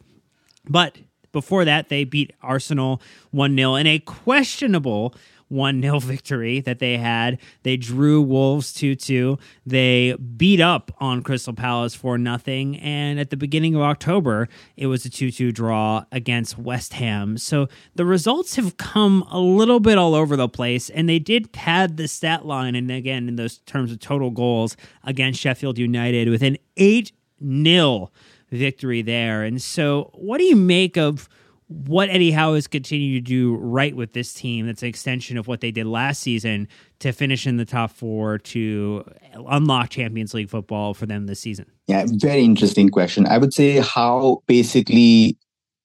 But 0.68 0.98
before 1.32 1.64
that, 1.66 1.90
they 1.90 2.04
beat 2.04 2.32
Arsenal 2.42 3.00
1 3.30 3.54
0 3.54 3.74
in 3.74 3.86
a 3.86 3.98
questionable 3.98 5.14
1 5.48 5.82
0 5.82 6.00
victory 6.00 6.60
that 6.60 6.78
they 6.78 6.96
had. 6.96 7.38
They 7.62 7.76
drew 7.76 8.20
Wolves 8.20 8.72
2 8.72 8.94
2. 8.94 9.38
They 9.64 10.14
beat 10.14 10.60
up 10.60 10.92
on 10.98 11.22
Crystal 11.22 11.52
Palace 11.52 11.94
for 11.94 12.18
nothing. 12.18 12.76
And 12.78 13.18
at 13.18 13.30
the 13.30 13.36
beginning 13.36 13.74
of 13.74 13.82
October, 13.82 14.48
it 14.76 14.86
was 14.86 15.04
a 15.04 15.10
2 15.10 15.30
2 15.30 15.52
draw 15.52 16.04
against 16.12 16.58
West 16.58 16.94
Ham. 16.94 17.38
So 17.38 17.68
the 17.94 18.04
results 18.04 18.56
have 18.56 18.76
come 18.76 19.22
a 19.30 19.38
little 19.38 19.80
bit 19.80 19.98
all 19.98 20.14
over 20.14 20.36
the 20.36 20.48
place. 20.48 20.90
And 20.90 21.08
they 21.08 21.18
did 21.18 21.52
pad 21.52 21.96
the 21.96 22.08
stat 22.08 22.46
line. 22.46 22.74
And 22.74 22.90
again, 22.90 23.28
in 23.28 23.36
those 23.36 23.58
terms 23.58 23.92
of 23.92 24.00
total 24.00 24.30
goals 24.30 24.76
against 25.04 25.40
Sheffield 25.40 25.78
United 25.78 26.28
with 26.28 26.42
an 26.42 26.58
8 26.76 27.12
0 27.40 28.10
victory 28.50 29.02
there. 29.02 29.42
And 29.42 29.60
so, 29.60 30.10
what 30.14 30.38
do 30.38 30.44
you 30.44 30.56
make 30.56 30.96
of? 30.96 31.28
What 31.68 32.08
Eddie 32.10 32.30
Howe 32.30 32.54
has 32.54 32.66
continued 32.66 33.24
to 33.24 33.28
do 33.28 33.56
right 33.56 33.94
with 33.94 34.12
this 34.12 34.32
team 34.32 34.66
that's 34.66 34.82
an 34.82 34.88
extension 34.88 35.36
of 35.36 35.48
what 35.48 35.60
they 35.60 35.72
did 35.72 35.86
last 35.86 36.20
season 36.20 36.68
to 37.00 37.12
finish 37.12 37.46
in 37.46 37.56
the 37.56 37.64
top 37.64 37.90
four 37.90 38.38
to 38.38 39.04
unlock 39.48 39.90
Champions 39.90 40.32
League 40.32 40.48
football 40.48 40.94
for 40.94 41.06
them 41.06 41.26
this 41.26 41.40
season? 41.40 41.66
Yeah, 41.88 42.06
very 42.08 42.44
interesting 42.44 42.88
question. 42.88 43.26
I 43.26 43.38
would 43.38 43.52
say 43.52 43.78
Howe 43.78 44.42
basically, 44.46 45.36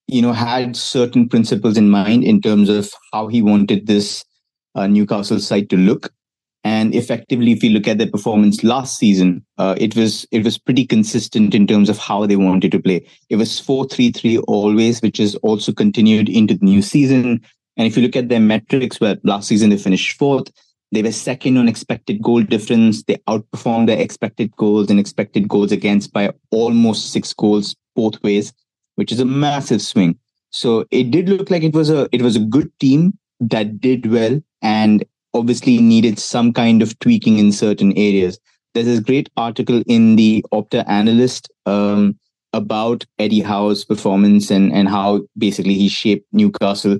you 0.06 0.22
know, 0.22 0.32
had 0.32 0.76
certain 0.76 1.28
principles 1.28 1.76
in 1.76 1.90
mind 1.90 2.22
in 2.22 2.40
terms 2.40 2.68
of 2.68 2.92
how 3.12 3.26
he 3.26 3.42
wanted 3.42 3.86
this 3.86 4.24
uh, 4.76 4.86
Newcastle 4.86 5.40
side 5.40 5.68
to 5.70 5.76
look. 5.76 6.12
And 6.64 6.94
effectively, 6.94 7.50
if 7.50 7.64
you 7.64 7.70
look 7.70 7.88
at 7.88 7.98
their 7.98 8.10
performance 8.10 8.62
last 8.62 8.96
season, 8.96 9.44
uh, 9.58 9.74
it 9.78 9.96
was 9.96 10.26
it 10.30 10.44
was 10.44 10.58
pretty 10.58 10.86
consistent 10.86 11.54
in 11.54 11.66
terms 11.66 11.88
of 11.88 11.98
how 11.98 12.24
they 12.24 12.36
wanted 12.36 12.70
to 12.72 12.80
play. 12.80 13.04
It 13.28 13.36
was 13.36 13.58
four 13.58 13.84
three 13.86 14.12
three 14.12 14.38
always, 14.38 15.02
which 15.02 15.18
is 15.18 15.34
also 15.36 15.72
continued 15.72 16.28
into 16.28 16.54
the 16.54 16.64
new 16.64 16.80
season. 16.80 17.40
And 17.76 17.86
if 17.86 17.96
you 17.96 18.02
look 18.02 18.16
at 18.16 18.28
their 18.28 18.40
metrics, 18.40 19.00
well, 19.00 19.16
last 19.24 19.48
season 19.48 19.70
they 19.70 19.76
finished 19.76 20.16
fourth. 20.16 20.48
They 20.92 21.02
were 21.02 21.10
second 21.10 21.56
on 21.56 21.68
expected 21.68 22.22
goal 22.22 22.42
difference. 22.42 23.02
They 23.02 23.16
outperformed 23.26 23.86
their 23.86 23.98
expected 23.98 24.54
goals 24.56 24.90
and 24.90 25.00
expected 25.00 25.48
goals 25.48 25.72
against 25.72 26.12
by 26.12 26.32
almost 26.50 27.12
six 27.12 27.32
goals 27.32 27.74
both 27.96 28.22
ways, 28.22 28.52
which 28.96 29.10
is 29.10 29.18
a 29.18 29.24
massive 29.24 29.80
swing. 29.80 30.18
So 30.50 30.84
it 30.90 31.10
did 31.10 31.30
look 31.30 31.50
like 31.50 31.62
it 31.62 31.74
was 31.74 31.90
a 31.90 32.08
it 32.12 32.22
was 32.22 32.36
a 32.36 32.40
good 32.40 32.70
team 32.78 33.18
that 33.40 33.80
did 33.80 34.06
well 34.06 34.40
and 34.60 35.04
obviously 35.34 35.78
needed 35.78 36.18
some 36.18 36.52
kind 36.52 36.82
of 36.82 36.98
tweaking 36.98 37.38
in 37.38 37.52
certain 37.52 37.92
areas. 37.96 38.38
There's 38.74 38.86
this 38.86 39.00
great 39.00 39.28
article 39.36 39.82
in 39.86 40.16
the 40.16 40.44
Opta 40.52 40.88
Analyst 40.88 41.50
um, 41.66 42.18
about 42.52 43.04
Eddie 43.18 43.40
Howe's 43.40 43.84
performance 43.84 44.50
and, 44.50 44.72
and 44.72 44.88
how 44.88 45.22
basically 45.36 45.74
he 45.74 45.88
shaped 45.88 46.26
Newcastle 46.32 46.98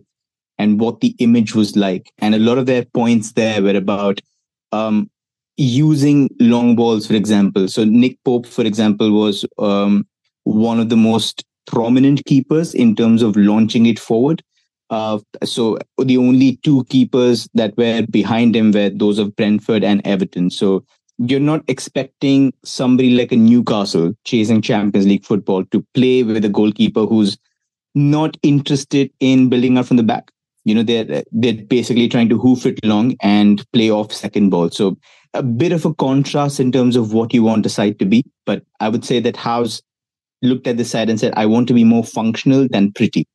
and 0.58 0.80
what 0.80 1.00
the 1.00 1.14
image 1.18 1.54
was 1.54 1.76
like. 1.76 2.10
And 2.18 2.34
a 2.34 2.38
lot 2.38 2.58
of 2.58 2.66
their 2.66 2.84
points 2.84 3.32
there 3.32 3.62
were 3.62 3.76
about 3.76 4.20
um, 4.72 5.10
using 5.56 6.30
long 6.40 6.76
balls, 6.76 7.06
for 7.06 7.14
example. 7.14 7.68
So 7.68 7.84
Nick 7.84 8.18
Pope, 8.24 8.46
for 8.46 8.64
example, 8.64 9.12
was 9.12 9.44
um, 9.58 10.06
one 10.44 10.80
of 10.80 10.88
the 10.88 10.96
most 10.96 11.44
prominent 11.66 12.24
keepers 12.24 12.74
in 12.74 12.96
terms 12.96 13.22
of 13.22 13.36
launching 13.36 13.86
it 13.86 13.98
forward. 13.98 14.42
Uh, 14.92 15.18
so 15.42 15.78
the 15.96 16.18
only 16.18 16.56
two 16.56 16.84
keepers 16.84 17.48
that 17.54 17.74
were 17.78 18.04
behind 18.10 18.54
him 18.54 18.72
were 18.72 18.90
those 18.90 19.18
of 19.18 19.34
Brentford 19.34 19.82
and 19.82 20.06
Everton. 20.06 20.50
So 20.50 20.84
you're 21.16 21.40
not 21.40 21.64
expecting 21.66 22.52
somebody 22.62 23.10
like 23.10 23.32
a 23.32 23.36
Newcastle 23.36 24.12
chasing 24.24 24.60
Champions 24.60 25.06
League 25.06 25.24
football 25.24 25.64
to 25.66 25.84
play 25.94 26.22
with 26.22 26.44
a 26.44 26.50
goalkeeper 26.50 27.06
who's 27.06 27.38
not 27.94 28.36
interested 28.42 29.10
in 29.18 29.48
building 29.48 29.78
up 29.78 29.86
from 29.86 29.96
the 29.96 30.02
back. 30.02 30.30
You 30.64 30.74
know, 30.74 30.82
they're 30.82 31.24
they're 31.32 31.64
basically 31.64 32.06
trying 32.08 32.28
to 32.28 32.38
hoof 32.38 32.66
it 32.66 32.84
long 32.84 33.16
and 33.22 33.64
play 33.72 33.90
off 33.90 34.12
second 34.12 34.50
ball. 34.50 34.68
So 34.70 34.98
a 35.32 35.42
bit 35.42 35.72
of 35.72 35.86
a 35.86 35.94
contrast 35.94 36.60
in 36.60 36.70
terms 36.70 36.96
of 36.96 37.14
what 37.14 37.32
you 37.32 37.42
want 37.42 37.62
the 37.62 37.70
side 37.70 37.98
to 38.00 38.04
be. 38.04 38.24
But 38.44 38.62
I 38.78 38.90
would 38.90 39.06
say 39.06 39.20
that 39.20 39.36
Howe's 39.36 39.82
looked 40.42 40.66
at 40.66 40.76
the 40.76 40.84
side 40.84 41.08
and 41.08 41.18
said, 41.18 41.32
I 41.34 41.46
want 41.46 41.66
to 41.68 41.74
be 41.74 41.84
more 41.84 42.04
functional 42.04 42.68
than 42.68 42.92
pretty. 42.92 43.26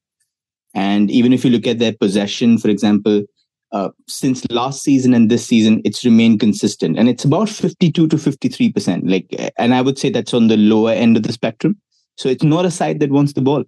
And 0.78 1.10
even 1.10 1.34
if 1.34 1.44
you 1.44 1.50
look 1.50 1.66
at 1.66 1.80
their 1.80 1.94
possession, 1.94 2.60
for 2.60 2.70
example, 2.70 3.24
uh, 3.72 3.90
since 4.08 4.46
last 4.52 4.84
season 4.84 5.16
and 5.16 5.28
this 5.30 5.44
season, 5.44 5.82
it's 5.84 6.06
remained 6.06 6.40
consistent, 6.40 7.00
and 7.00 7.10
it's 7.10 7.26
about 7.26 7.50
fifty-two 7.50 8.08
to 8.10 8.18
fifty-three 8.18 8.72
percent. 8.72 9.10
Like, 9.10 9.26
and 9.58 9.74
I 9.74 9.82
would 9.82 9.98
say 9.98 10.12
that's 10.12 10.36
on 10.36 10.50
the 10.50 10.56
lower 10.56 10.92
end 10.92 11.18
of 11.18 11.24
the 11.24 11.34
spectrum. 11.34 11.82
So 12.16 12.30
it's 12.30 12.44
not 12.44 12.64
a 12.64 12.72
side 12.72 13.00
that 13.00 13.10
wants 13.10 13.34
the 13.34 13.42
ball. 13.42 13.64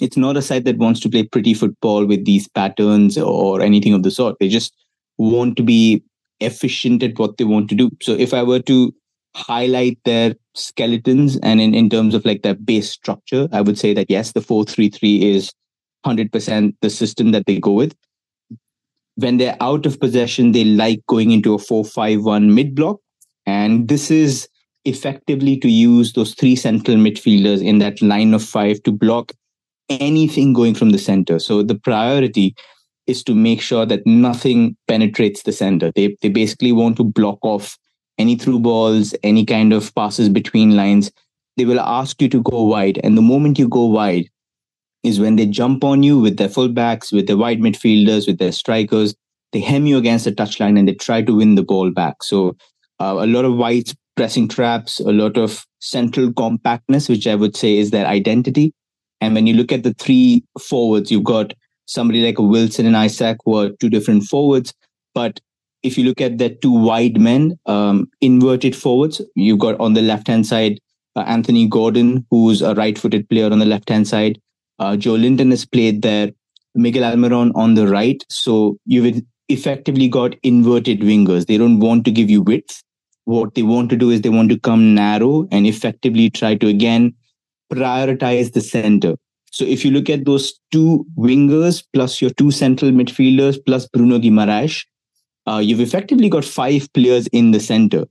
It's 0.00 0.16
not 0.16 0.36
a 0.36 0.42
side 0.42 0.64
that 0.66 0.78
wants 0.78 1.00
to 1.00 1.08
play 1.08 1.24
pretty 1.24 1.54
football 1.54 2.06
with 2.06 2.24
these 2.24 2.46
patterns 2.46 3.18
or 3.18 3.60
anything 3.60 3.92
of 3.92 4.04
the 4.04 4.12
sort. 4.12 4.36
They 4.38 4.48
just 4.48 4.72
want 5.18 5.56
to 5.56 5.64
be 5.64 6.04
efficient 6.38 7.02
at 7.02 7.18
what 7.18 7.36
they 7.36 7.44
want 7.44 7.68
to 7.70 7.74
do. 7.74 7.90
So 8.00 8.12
if 8.12 8.32
I 8.32 8.44
were 8.44 8.60
to 8.60 8.94
highlight 9.34 9.98
their 10.04 10.36
skeletons 10.54 11.36
and 11.42 11.60
in, 11.60 11.74
in 11.74 11.90
terms 11.90 12.14
of 12.14 12.24
like 12.24 12.42
their 12.42 12.54
base 12.54 12.90
structure, 12.90 13.48
I 13.50 13.60
would 13.60 13.76
say 13.76 13.92
that 13.94 14.08
yes, 14.08 14.32
the 14.32 14.40
433 14.40 15.34
is 15.34 15.52
100% 16.08 16.74
the 16.80 16.90
system 16.90 17.32
that 17.32 17.46
they 17.46 17.58
go 17.58 17.72
with. 17.72 17.94
When 19.16 19.36
they're 19.36 19.56
out 19.60 19.84
of 19.84 19.98
possession, 19.98 20.52
they 20.52 20.64
like 20.64 21.04
going 21.06 21.32
into 21.32 21.54
a 21.54 21.58
4 21.58 21.84
5 21.84 22.24
1 22.24 22.54
mid 22.54 22.74
block. 22.74 23.00
And 23.46 23.88
this 23.88 24.10
is 24.10 24.48
effectively 24.84 25.56
to 25.58 25.68
use 25.68 26.12
those 26.12 26.34
three 26.34 26.56
central 26.56 26.96
midfielders 26.96 27.64
in 27.64 27.78
that 27.78 28.00
line 28.02 28.34
of 28.34 28.42
five 28.42 28.82
to 28.82 28.92
block 28.92 29.32
anything 29.88 30.52
going 30.52 30.74
from 30.74 30.90
the 30.90 30.98
center. 30.98 31.38
So 31.38 31.62
the 31.62 31.74
priority 31.74 32.54
is 33.06 33.22
to 33.24 33.34
make 33.34 33.60
sure 33.60 33.86
that 33.86 34.06
nothing 34.06 34.76
penetrates 34.86 35.42
the 35.42 35.52
center. 35.52 35.92
They, 35.94 36.16
they 36.20 36.28
basically 36.28 36.72
want 36.72 36.96
to 36.98 37.04
block 37.04 37.38
off 37.42 37.78
any 38.18 38.36
through 38.36 38.60
balls, 38.60 39.14
any 39.22 39.44
kind 39.44 39.72
of 39.72 39.94
passes 39.94 40.28
between 40.28 40.76
lines. 40.76 41.10
They 41.56 41.64
will 41.64 41.80
ask 41.80 42.20
you 42.20 42.28
to 42.28 42.42
go 42.42 42.62
wide. 42.62 43.00
And 43.02 43.16
the 43.16 43.22
moment 43.22 43.58
you 43.58 43.68
go 43.68 43.86
wide, 43.86 44.28
is 45.02 45.20
when 45.20 45.36
they 45.36 45.46
jump 45.46 45.84
on 45.84 46.02
you 46.02 46.18
with 46.18 46.36
their 46.36 46.48
fullbacks, 46.48 47.12
with 47.12 47.26
their 47.26 47.36
wide 47.36 47.60
midfielders, 47.60 48.26
with 48.26 48.38
their 48.38 48.52
strikers. 48.52 49.14
They 49.52 49.60
hem 49.60 49.86
you 49.86 49.96
against 49.96 50.24
the 50.24 50.32
touchline 50.32 50.78
and 50.78 50.88
they 50.88 50.94
try 50.94 51.22
to 51.22 51.36
win 51.36 51.54
the 51.54 51.62
ball 51.62 51.90
back. 51.90 52.22
So 52.22 52.56
uh, 53.00 53.16
a 53.20 53.26
lot 53.26 53.44
of 53.44 53.56
wide 53.56 53.90
pressing 54.16 54.48
traps, 54.48 55.00
a 55.00 55.12
lot 55.12 55.38
of 55.38 55.64
central 55.80 56.32
compactness, 56.32 57.08
which 57.08 57.26
I 57.26 57.34
would 57.34 57.56
say 57.56 57.78
is 57.78 57.90
their 57.90 58.06
identity. 58.06 58.74
And 59.20 59.34
when 59.34 59.46
you 59.46 59.54
look 59.54 59.72
at 59.72 59.84
the 59.84 59.94
three 59.94 60.44
forwards, 60.60 61.10
you've 61.10 61.24
got 61.24 61.54
somebody 61.86 62.24
like 62.24 62.38
a 62.38 62.42
Wilson 62.42 62.86
and 62.86 62.96
Isak 62.96 63.38
who 63.44 63.56
are 63.56 63.70
two 63.80 63.88
different 63.88 64.24
forwards. 64.24 64.74
But 65.14 65.40
if 65.82 65.96
you 65.96 66.04
look 66.04 66.20
at 66.20 66.38
the 66.38 66.50
two 66.50 66.72
wide 66.72 67.20
men, 67.20 67.58
um, 67.66 68.10
inverted 68.20 68.76
forwards, 68.76 69.22
you've 69.34 69.60
got 69.60 69.78
on 69.80 69.94
the 69.94 70.02
left 70.02 70.26
hand 70.26 70.46
side 70.46 70.78
uh, 71.16 71.20
Anthony 71.20 71.66
Gordon, 71.66 72.26
who's 72.30 72.62
a 72.62 72.74
right 72.74 72.98
footed 72.98 73.28
player 73.28 73.50
on 73.50 73.58
the 73.58 73.66
left 73.66 73.88
hand 73.88 74.06
side. 74.06 74.40
Uh, 74.78 74.92
Joelinton 74.92 75.50
has 75.50 75.64
played 75.64 76.02
there. 76.02 76.30
Miguel 76.74 77.10
Almiron 77.10 77.52
on 77.54 77.74
the 77.74 77.88
right. 77.88 78.22
So 78.28 78.78
you've 78.84 79.22
effectively 79.48 80.08
got 80.08 80.36
inverted 80.42 81.00
wingers. 81.00 81.46
They 81.46 81.58
don't 81.58 81.80
want 81.80 82.04
to 82.04 82.10
give 82.10 82.30
you 82.30 82.42
width. 82.42 82.82
What 83.24 83.54
they 83.54 83.62
want 83.62 83.90
to 83.90 83.96
do 83.96 84.10
is 84.10 84.20
they 84.20 84.28
want 84.28 84.50
to 84.50 84.58
come 84.58 84.94
narrow 84.94 85.48
and 85.50 85.66
effectively 85.66 86.30
try 86.30 86.54
to 86.56 86.66
again 86.66 87.14
prioritize 87.72 88.52
the 88.52 88.60
center. 88.60 89.16
So 89.50 89.64
if 89.64 89.84
you 89.84 89.90
look 89.90 90.08
at 90.08 90.24
those 90.24 90.58
two 90.70 91.04
wingers 91.16 91.82
plus 91.92 92.20
your 92.20 92.30
two 92.30 92.50
central 92.50 92.90
midfielders 92.90 93.58
plus 93.64 93.86
Bruno 93.88 94.18
Guimaraes, 94.18 94.84
uh, 95.46 95.58
you've 95.58 95.80
effectively 95.80 96.28
got 96.28 96.44
five 96.44 96.92
players 96.92 97.26
in 97.28 97.50
the 97.50 97.60
center. 97.60 98.04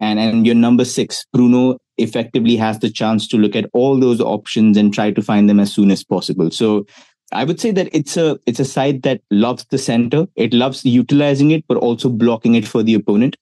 And, 0.00 0.18
and 0.18 0.46
your 0.46 0.54
number 0.54 0.84
six, 0.84 1.24
Bruno, 1.32 1.78
effectively 1.98 2.56
has 2.56 2.78
the 2.78 2.90
chance 2.90 3.28
to 3.28 3.36
look 3.36 3.54
at 3.54 3.68
all 3.72 3.98
those 3.98 4.20
options 4.20 4.76
and 4.76 4.92
try 4.92 5.10
to 5.10 5.22
find 5.22 5.48
them 5.48 5.60
as 5.60 5.72
soon 5.72 5.90
as 5.90 6.04
possible. 6.04 6.50
So 6.50 6.86
I 7.32 7.44
would 7.44 7.60
say 7.60 7.70
that 7.72 7.88
it's 7.92 8.16
a 8.16 8.38
it's 8.46 8.60
a 8.60 8.64
side 8.64 9.02
that 9.02 9.20
loves 9.30 9.64
the 9.66 9.78
center. 9.78 10.26
It 10.36 10.52
loves 10.52 10.84
utilizing 10.84 11.50
it, 11.50 11.64
but 11.66 11.78
also 11.78 12.08
blocking 12.08 12.54
it 12.54 12.66
for 12.66 12.82
the 12.82 12.94
opponent. 12.94 13.36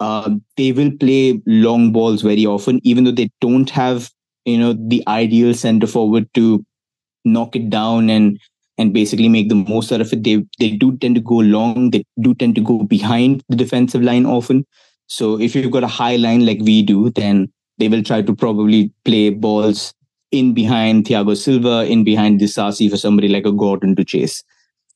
Uh, 0.00 0.36
they 0.56 0.72
will 0.72 0.90
play 0.98 1.40
long 1.46 1.92
balls 1.92 2.22
very 2.22 2.46
often, 2.46 2.80
even 2.84 3.04
though 3.04 3.12
they 3.12 3.30
don't 3.40 3.70
have 3.70 4.10
you 4.44 4.58
know 4.58 4.74
the 4.74 5.02
ideal 5.08 5.54
center 5.54 5.86
forward 5.86 6.28
to 6.34 6.64
knock 7.24 7.56
it 7.56 7.70
down 7.70 8.10
and 8.10 8.38
and 8.76 8.92
basically 8.92 9.28
make 9.28 9.48
the 9.48 9.54
most 9.54 9.92
out 9.92 10.00
of 10.00 10.12
it. 10.12 10.22
They 10.22 10.44
they 10.58 10.70
do 10.70 10.96
tend 10.98 11.14
to 11.14 11.20
go 11.20 11.36
long. 11.36 11.90
They 11.90 12.04
do 12.20 12.34
tend 12.34 12.54
to 12.56 12.60
go 12.60 12.82
behind 12.82 13.42
the 13.48 13.56
defensive 13.56 14.02
line 14.02 14.26
often. 14.26 14.66
So 15.06 15.40
if 15.40 15.54
you've 15.54 15.70
got 15.70 15.84
a 15.84 15.88
high 15.88 16.16
line 16.16 16.46
like 16.46 16.60
we 16.60 16.82
do, 16.82 17.10
then 17.10 17.52
they 17.78 17.88
will 17.88 18.02
try 18.02 18.22
to 18.22 18.34
probably 18.34 18.92
play 19.04 19.30
balls 19.30 19.94
in 20.30 20.52
behind 20.54 21.04
Thiago 21.04 21.36
Silva, 21.36 21.86
in 21.86 22.04
behind 22.04 22.40
Disasi 22.40 22.90
for 22.90 22.96
somebody 22.96 23.28
like 23.28 23.46
a 23.46 23.52
Gordon 23.52 23.94
to 23.96 24.04
chase. 24.04 24.42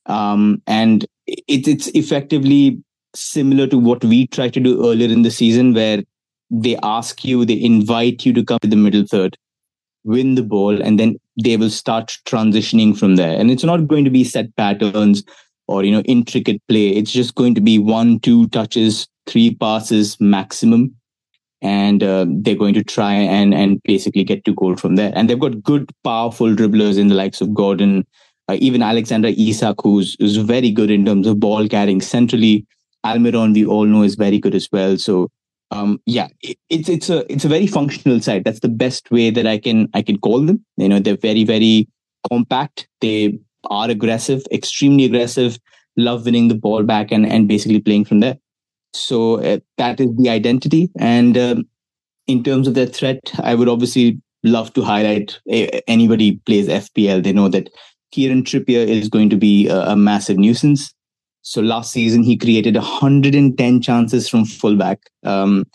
Um, 0.05 0.61
and 0.67 1.05
it, 1.27 1.67
it's 1.67 1.87
effectively 1.89 2.81
similar 3.15 3.67
to 3.67 3.77
what 3.77 4.03
we 4.03 4.27
tried 4.27 4.53
to 4.53 4.59
do 4.59 4.89
earlier 4.89 5.09
in 5.09 5.21
the 5.21 5.31
season, 5.31 5.73
where 5.73 6.03
they 6.49 6.77
ask 6.83 7.23
you, 7.23 7.45
they 7.45 7.61
invite 7.61 8.25
you 8.25 8.33
to 8.33 8.43
come 8.43 8.59
to 8.59 8.67
the 8.67 8.75
middle 8.75 9.05
third, 9.05 9.37
win 10.03 10.35
the 10.35 10.43
ball, 10.43 10.81
and 10.81 10.99
then 10.99 11.17
they 11.41 11.57
will 11.57 11.69
start 11.69 12.17
transitioning 12.25 12.97
from 12.97 13.15
there. 13.15 13.39
And 13.39 13.51
it's 13.51 13.63
not 13.63 13.87
going 13.87 14.03
to 14.03 14.09
be 14.09 14.23
set 14.23 14.55
patterns 14.55 15.23
or 15.67 15.83
you 15.83 15.91
know 15.91 16.01
intricate 16.01 16.61
play. 16.67 16.89
It's 16.89 17.11
just 17.11 17.35
going 17.35 17.55
to 17.55 17.61
be 17.61 17.77
one, 17.77 18.19
two 18.19 18.47
touches, 18.47 19.07
three 19.27 19.53
passes 19.53 20.19
maximum, 20.19 20.95
and 21.61 22.03
uh, 22.03 22.25
they're 22.29 22.55
going 22.55 22.73
to 22.73 22.83
try 22.83 23.13
and 23.13 23.53
and 23.53 23.81
basically 23.83 24.23
get 24.23 24.45
to 24.45 24.53
goal 24.53 24.75
from 24.75 24.95
there. 24.95 25.11
And 25.15 25.29
they've 25.29 25.39
got 25.39 25.61
good, 25.63 25.89
powerful 26.03 26.55
dribblers 26.55 26.97
in 26.97 27.07
the 27.07 27.15
likes 27.15 27.41
of 27.41 27.53
Gordon, 27.53 28.05
uh, 28.47 28.57
even 28.59 28.81
Alexander 28.81 29.29
Isak, 29.37 29.77
who's 29.83 30.15
who's 30.19 30.37
very 30.37 30.71
good 30.71 30.91
in 30.91 31.05
terms 31.05 31.27
of 31.27 31.39
ball 31.39 31.67
carrying 31.67 32.01
centrally. 32.01 32.65
Almiron, 33.05 33.53
we 33.53 33.65
all 33.65 33.85
know, 33.85 34.03
is 34.03 34.15
very 34.15 34.39
good 34.39 34.53
as 34.53 34.67
well. 34.71 34.97
So 34.97 35.29
um, 35.71 36.01
yeah, 36.05 36.27
it, 36.41 36.57
it's 36.69 36.89
it's 36.89 37.09
a 37.09 37.31
it's 37.31 37.45
a 37.45 37.49
very 37.49 37.67
functional 37.67 38.19
side. 38.21 38.43
That's 38.43 38.59
the 38.59 38.69
best 38.69 39.11
way 39.11 39.29
that 39.29 39.45
I 39.45 39.57
can 39.57 39.89
I 39.93 40.01
can 40.01 40.17
call 40.17 40.45
them. 40.45 40.65
You 40.77 40.89
know, 40.89 40.99
they're 40.99 41.17
very 41.17 41.43
very 41.43 41.87
compact. 42.29 42.87
They 43.01 43.39
are 43.69 43.89
aggressive, 43.89 44.43
extremely 44.51 45.05
aggressive. 45.05 45.59
Love 45.97 46.25
winning 46.25 46.47
the 46.47 46.55
ball 46.55 46.83
back 46.83 47.11
and 47.11 47.25
and 47.25 47.47
basically 47.47 47.79
playing 47.79 48.05
from 48.05 48.19
there. 48.19 48.37
So 48.93 49.41
uh, 49.41 49.59
that 49.77 49.99
is 49.99 50.15
the 50.17 50.29
identity. 50.29 50.89
And 50.97 51.37
um, 51.37 51.69
in 52.27 52.43
terms 52.43 52.67
of 52.67 52.73
their 52.73 52.85
threat, 52.85 53.19
I 53.39 53.55
would 53.55 53.69
obviously 53.69 54.21
love 54.43 54.73
to 54.73 54.81
highlight 54.81 55.39
uh, 55.51 55.81
anybody 55.87 56.37
plays 56.45 56.67
FPL. 56.67 57.23
They 57.23 57.33
know 57.33 57.49
that 57.49 57.69
Kieran 58.11 58.43
Trippier 58.43 58.87
is 58.87 59.09
going 59.09 59.29
to 59.29 59.37
be 59.37 59.67
a, 59.67 59.89
a 59.89 59.95
massive 59.95 60.37
nuisance. 60.37 60.93
So 61.41 61.61
last 61.61 61.91
season, 61.91 62.23
he 62.23 62.37
created 62.37 62.75
110 62.75 63.81
chances 63.81 64.29
from 64.29 64.45
fullback, 64.45 64.99
um, 65.23 65.65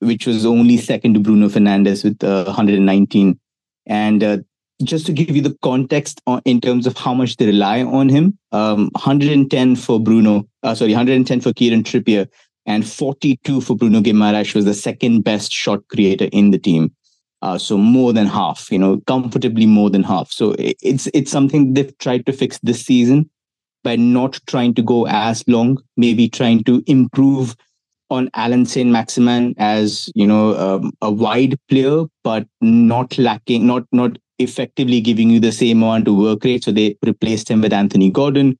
which 0.00 0.26
was 0.26 0.44
only 0.44 0.76
second 0.76 1.14
to 1.14 1.20
Bruno 1.20 1.48
Fernandes 1.48 2.04
with 2.04 2.22
uh, 2.22 2.44
119. 2.44 3.38
And 3.86 4.22
uh, 4.22 4.38
just 4.82 5.06
to 5.06 5.12
give 5.12 5.34
you 5.34 5.42
the 5.42 5.56
context 5.62 6.20
on, 6.26 6.40
in 6.44 6.60
terms 6.60 6.86
of 6.86 6.96
how 6.96 7.14
much 7.14 7.36
they 7.36 7.46
rely 7.46 7.82
on 7.82 8.08
him, 8.08 8.38
um, 8.52 8.90
110 8.92 9.76
for 9.76 9.98
Bruno, 9.98 10.46
uh, 10.62 10.74
sorry, 10.74 10.92
110 10.92 11.40
for 11.40 11.52
Kieran 11.52 11.82
Trippier, 11.82 12.28
and 12.68 12.86
42 12.86 13.62
for 13.62 13.74
Bruno 13.74 14.00
Guimaraes 14.00 14.54
was 14.54 14.66
the 14.66 14.74
second 14.74 15.22
best 15.22 15.50
shot 15.50 15.80
creator 15.88 16.28
in 16.30 16.50
the 16.50 16.58
team. 16.58 16.94
Uh, 17.40 17.56
so 17.56 17.78
more 17.78 18.12
than 18.12 18.26
half, 18.26 18.70
you 18.70 18.78
know, 18.78 19.00
comfortably 19.06 19.64
more 19.64 19.90
than 19.90 20.02
half. 20.02 20.30
So 20.30 20.54
it's 20.58 21.08
it's 21.14 21.30
something 21.30 21.72
they've 21.72 21.96
tried 21.98 22.26
to 22.26 22.32
fix 22.32 22.58
this 22.62 22.84
season 22.84 23.30
by 23.84 23.96
not 23.96 24.40
trying 24.46 24.74
to 24.74 24.82
go 24.82 25.06
as 25.06 25.44
long, 25.46 25.78
maybe 25.96 26.28
trying 26.28 26.62
to 26.64 26.82
improve 26.86 27.56
on 28.10 28.28
Allan 28.34 28.66
Saint-Maximin 28.66 29.54
as 29.58 30.10
you 30.14 30.26
know 30.26 30.56
um, 30.58 30.92
a 31.00 31.10
wide 31.10 31.56
player, 31.70 32.04
but 32.24 32.46
not 32.60 33.16
lacking, 33.16 33.66
not 33.66 33.84
not 33.92 34.18
effectively 34.38 35.00
giving 35.00 35.30
you 35.30 35.40
the 35.40 35.52
same 35.52 35.82
amount 35.82 36.08
of 36.08 36.16
work 36.16 36.44
rate. 36.44 36.64
So 36.64 36.72
they 36.72 36.96
replaced 37.06 37.48
him 37.48 37.62
with 37.62 37.72
Anthony 37.72 38.10
Gordon, 38.10 38.58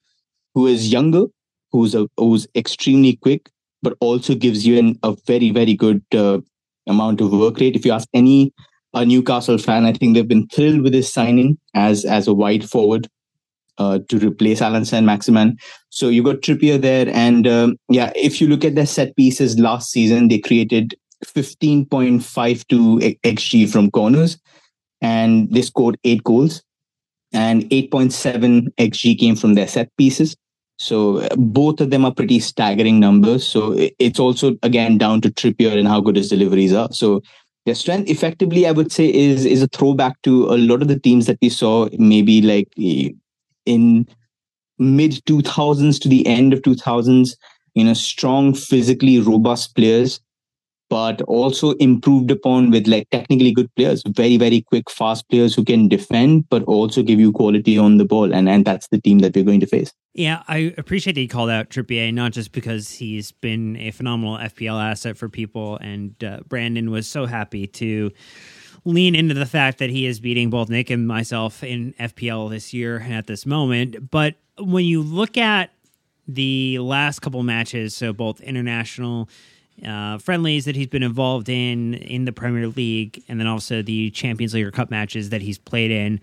who 0.55 0.67
is 0.67 0.93
younger, 0.93 1.25
who's 1.73 1.95
a, 1.97 2.09
who's 2.17 2.47
extremely 2.55 3.17
quick, 3.17 3.51
but 3.83 3.97
also 4.01 4.35
gives 4.35 4.67
you 4.67 4.79
an, 4.79 4.99
a 5.03 5.15
very 5.27 5.51
very 5.51 5.75
good 5.75 6.03
uh, 6.15 6.39
amount 6.87 7.21
of 7.21 7.33
work 7.33 7.59
rate. 7.61 7.77
If 7.77 7.85
you 7.85 7.93
ask 7.93 8.09
any 8.15 8.53
a 8.95 9.05
Newcastle 9.05 9.59
fan, 9.59 9.85
I 9.85 9.93
think 9.93 10.15
they've 10.15 10.27
been 10.27 10.49
thrilled 10.49 10.83
with 10.83 10.95
his 10.95 11.13
signing 11.13 11.59
as 11.75 12.05
as 12.05 12.27
a 12.27 12.35
wide 12.35 12.69
forward 12.69 13.09
uh, 13.79 14.01
to 14.09 14.19
replace 14.19 14.61
Allan 14.61 14.85
Saint-Maximin. 14.85 15.57
So 15.91 16.09
you 16.09 16.23
got 16.23 16.37
Trippier 16.37 16.81
there, 16.81 17.09
and 17.09 17.47
um, 17.47 17.77
yeah, 17.89 18.13
if 18.17 18.41
you 18.41 18.49
look 18.49 18.65
at 18.65 18.75
their 18.75 18.87
set 18.87 19.15
pieces 19.17 19.59
last 19.59 19.91
season, 19.91 20.29
they 20.29 20.39
created 20.39 20.95
15.52 21.25 23.21
xG 23.23 23.69
from 23.69 23.91
corners, 23.91 24.39
and 25.01 25.51
they 25.53 25.63
scored 25.63 25.99
eight 26.05 26.25
goals, 26.25 26.63
and 27.33 27.65
8.7 27.71 28.69
xG 28.77 29.19
came 29.19 29.37
from 29.37 29.55
their 29.55 29.69
set 29.69 29.95
pieces. 29.97 30.37
So 30.79 31.27
both 31.37 31.81
of 31.81 31.91
them 31.91 32.05
are 32.05 32.15
pretty 32.15 32.39
staggering 32.41 33.01
numbers. 33.01 33.47
So 33.47 33.75
it's 33.99 34.21
also 34.21 34.57
again 34.63 34.97
down 34.97 35.21
to 35.23 35.31
Trippier 35.31 35.77
and 35.77 35.89
how 35.89 36.01
good 36.01 36.17
his 36.17 36.29
deliveries 36.29 36.73
are. 36.73 36.89
So 36.93 37.21
their 37.67 37.75
strength, 37.75 38.09
effectively, 38.09 38.67
I 38.67 38.73
would 38.73 38.93
say, 38.93 39.13
is 39.13 39.45
is 39.45 39.63
a 39.63 39.69
throwback 39.69 40.23
to 40.23 40.47
a 40.47 40.57
lot 40.57 40.81
of 40.81 40.89
the 40.89 40.99
teams 40.99 41.27
that 41.27 41.39
we 41.43 41.49
saw 41.49 41.89
maybe 41.99 42.41
like 42.41 42.69
in 43.67 44.07
mid 44.79 45.21
2000s 45.27 45.99
to 46.01 46.09
the 46.09 46.27
end 46.27 46.53
of 46.53 46.63
2000s 46.63 47.37
you 47.75 47.85
know 47.85 47.95
strong 47.95 48.55
physically 48.55 49.21
robust 49.21 49.75
players 49.75 50.21
but 50.91 51.21
also 51.23 51.73
improved 51.73 52.31
upon 52.31 52.71
with 52.71 52.87
like 52.87 53.09
technically 53.11 53.53
good 53.53 53.73
players 53.75 54.03
very 54.09 54.37
very 54.37 54.61
quick 54.61 54.91
fast 54.91 55.29
players 55.29 55.55
who 55.55 55.65
can 55.65 55.89
defend 55.89 56.49
but 56.49 56.63
also 56.65 57.03
give 57.03 57.21
you 57.21 57.33
quality 57.33 57.77
on 57.79 57.99
the 57.99 58.05
ball 58.05 58.33
and 58.33 58.49
and 58.49 58.65
that's 58.65 58.89
the 58.89 59.01
team 59.01 59.19
that 59.21 59.35
we're 59.35 59.45
going 59.45 59.61
to 59.61 59.67
face 59.67 59.93
yeah 60.15 60.43
i 60.49 60.75
appreciate 60.79 61.15
that 61.15 61.21
you 61.21 61.29
called 61.29 61.51
out 61.51 61.69
trippier 61.71 62.13
not 62.13 62.33
just 62.33 62.53
because 62.53 62.91
he's 62.91 63.33
been 63.33 63.77
a 63.77 63.91
phenomenal 63.91 64.39
fpl 64.39 64.83
asset 64.83 65.17
for 65.17 65.29
people 65.29 65.77
and 65.79 66.23
uh, 66.25 66.41
brandon 66.49 66.91
was 66.91 67.07
so 67.09 67.27
happy 67.27 67.67
to 67.67 68.11
lean 68.85 69.15
into 69.15 69.35
the 69.35 69.47
fact 69.47 69.79
that 69.79 69.91
he 69.91 70.07
is 70.07 70.21
beating 70.21 70.51
both 70.51 70.69
Nick 70.69 70.89
and 70.91 71.07
myself 71.07 71.63
in 71.63 71.95
FPL 72.01 72.51
this 72.51 72.73
year 72.73 72.97
and 72.97 73.13
at 73.13 73.27
this 73.27 73.45
moment. 73.45 74.11
But 74.11 74.37
when 74.59 74.85
you 74.85 75.03
look 75.03 75.37
at 75.37 75.71
the 76.27 76.79
last 76.79 77.21
couple 77.21 77.43
matches, 77.43 77.95
so 77.95 78.13
both 78.13 78.41
international 78.41 79.29
uh, 79.87 80.19
friendlies 80.19 80.65
that 80.65 80.77
he's 80.77 80.87
been 80.87 81.03
involved 81.03 81.49
in 81.49 81.95
in 81.95 82.25
the 82.25 82.33
Premier 82.33 82.69
League, 82.69 83.23
and 83.29 83.39
then 83.39 83.47
also 83.47 83.83
the 83.83 84.11
Champions 84.11 84.55
League 84.55 84.67
or 84.67 84.71
Cup 84.71 84.91
matches 84.91 85.31
that 85.31 85.43
he's 85.43 85.59
played 85.59 85.91
in, 85.91 86.21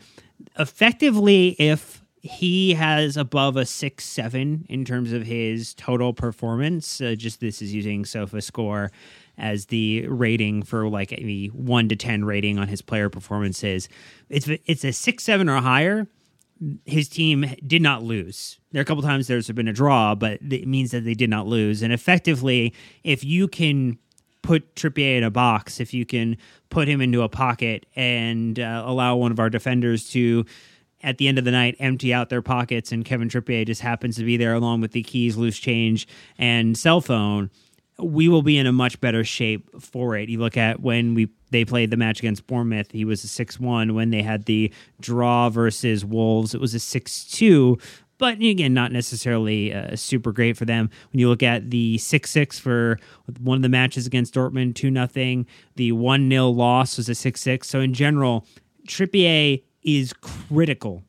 effectively, 0.58 1.56
if 1.60 2.02
he 2.22 2.74
has 2.74 3.18
above 3.18 3.56
a 3.56 3.65
six 3.65 4.04
seven 4.04 4.65
in 4.68 4.84
terms 4.84 5.13
of 5.13 5.24
his 5.24 5.74
total 5.76 6.12
performance. 6.13 7.00
Uh, 7.00 7.15
just 7.15 7.39
this 7.39 7.62
is 7.62 7.74
using 7.74 8.04
Sofa 8.04 8.41
Score 8.41 8.91
as 9.38 9.68
the 9.68 10.08
rating 10.08 10.63
for 10.63 10.88
like 10.88 11.12
a 11.13 11.48
one 11.48 11.88
to 11.89 11.96
ten 11.96 12.26
rating 12.26 12.58
on 12.58 12.68
his 12.68 12.82
player 12.82 13.10
performances. 13.10 13.88
It's 14.30 14.50
it's 14.65 14.84
a 14.84 14.91
six 14.91 15.24
seven 15.24 15.50
or 15.50 15.62
higher. 15.62 16.08
His 16.86 17.10
team 17.10 17.46
did 17.65 17.82
not 17.82 18.04
lose. 18.04 18.60
There 18.72 18.80
are 18.80 18.84
a 18.84 18.86
couple 18.86 19.04
times 19.04 19.28
there's 19.28 19.50
been 19.52 19.68
a 19.68 19.74
draw, 19.74 20.15
but 20.15 20.39
it 20.41 20.68
means 20.68 20.91
that 20.91 21.04
they 21.04 21.13
did 21.13 21.30
not 21.30 21.48
lose. 21.48 21.82
And 21.82 21.91
effectively, 21.91 22.74
if 23.04 23.24
you 23.24 23.48
can 23.48 23.98
put 24.41 24.76
Trippier 24.76 25.18
in 25.18 25.24
a 25.24 25.32
box, 25.32 25.80
if 25.80 25.94
you 25.94 26.06
can 26.06 26.38
put 26.70 26.88
him 26.88 27.02
into 27.02 27.24
a 27.24 27.30
pocket 27.30 27.86
and 27.96 28.60
uh, 28.60 28.84
allow 28.86 29.15
one 29.15 29.32
of 29.32 29.39
our 29.39 29.50
defenders 29.50 30.10
to 30.12 30.46
at 31.04 31.18
the 31.18 31.28
end 31.28 31.38
of 31.38 31.46
the 31.46 31.52
night 31.52 31.76
empty 31.80 32.13
out 32.13 32.30
their 32.30 32.41
pockets 32.41 32.91
and 32.91 33.06
Kevin 33.06 33.30
Trippier 33.30 33.65
just 33.65 33.82
happens 33.82 34.15
to 34.15 34.24
be 34.24 34.38
there 34.38 34.54
along 34.54 34.82
with 34.82 34.91
the 34.91 35.04
keys, 35.04 35.38
loose 35.38 35.58
change, 35.58 36.08
and 36.38 36.78
cell 36.78 37.02
phone, 37.02 37.50
we 37.97 38.27
will 38.27 38.41
be 38.41 38.58
in 38.58 38.67
a 38.67 38.71
much 38.71 38.99
better 38.99 39.23
shape 39.23 39.81
for 39.81 40.15
it. 40.17 40.29
You 40.29 40.39
look 40.39 40.58
at 40.58 40.81
when 40.81 41.13
we 41.13 41.29
they 41.51 41.63
played 41.63 41.89
the 41.89 41.97
match 41.97 42.19
against 42.19 42.47
Bournemouth, 42.47 42.91
he 42.91 43.05
was 43.05 43.23
a 43.23 43.27
6-1 43.27 43.93
when 43.93 44.10
they 44.10 44.21
had 44.21 44.43
the 44.43 44.73
draw 44.99 45.49
versus 45.49 46.03
Wolves, 46.03 46.53
it 46.53 46.60
was 46.60 46.75
a 46.75 46.79
6-2 46.79 47.79
but 48.17 48.41
again, 48.41 48.73
not 48.73 48.91
necessarily 48.91 49.73
uh, 49.73 49.95
super 49.95 50.31
great 50.31 50.55
for 50.58 50.65
them. 50.65 50.89
When 51.12 51.19
you 51.19 51.27
look 51.27 51.43
at 51.43 51.69
the 51.69 51.97
six 51.97 52.29
six 52.29 52.58
for 52.58 52.99
one 53.41 53.58
of 53.58 53.62
the 53.62 53.69
matches 53.69 54.08
against 54.08 54.34
Dortmund, 54.34 54.75
two 54.75 54.89
nothing, 54.89 55.45
the 55.75 55.91
one 55.91 56.29
0 56.29 56.49
loss 56.49 56.97
was 56.97 57.10
a 57.10 57.15
six 57.15 57.41
six. 57.41 57.67
So 57.67 57.81
in 57.81 57.93
general, 57.93 58.45
Trippier 58.88 59.62
is 59.84 60.13
critical 60.13 61.03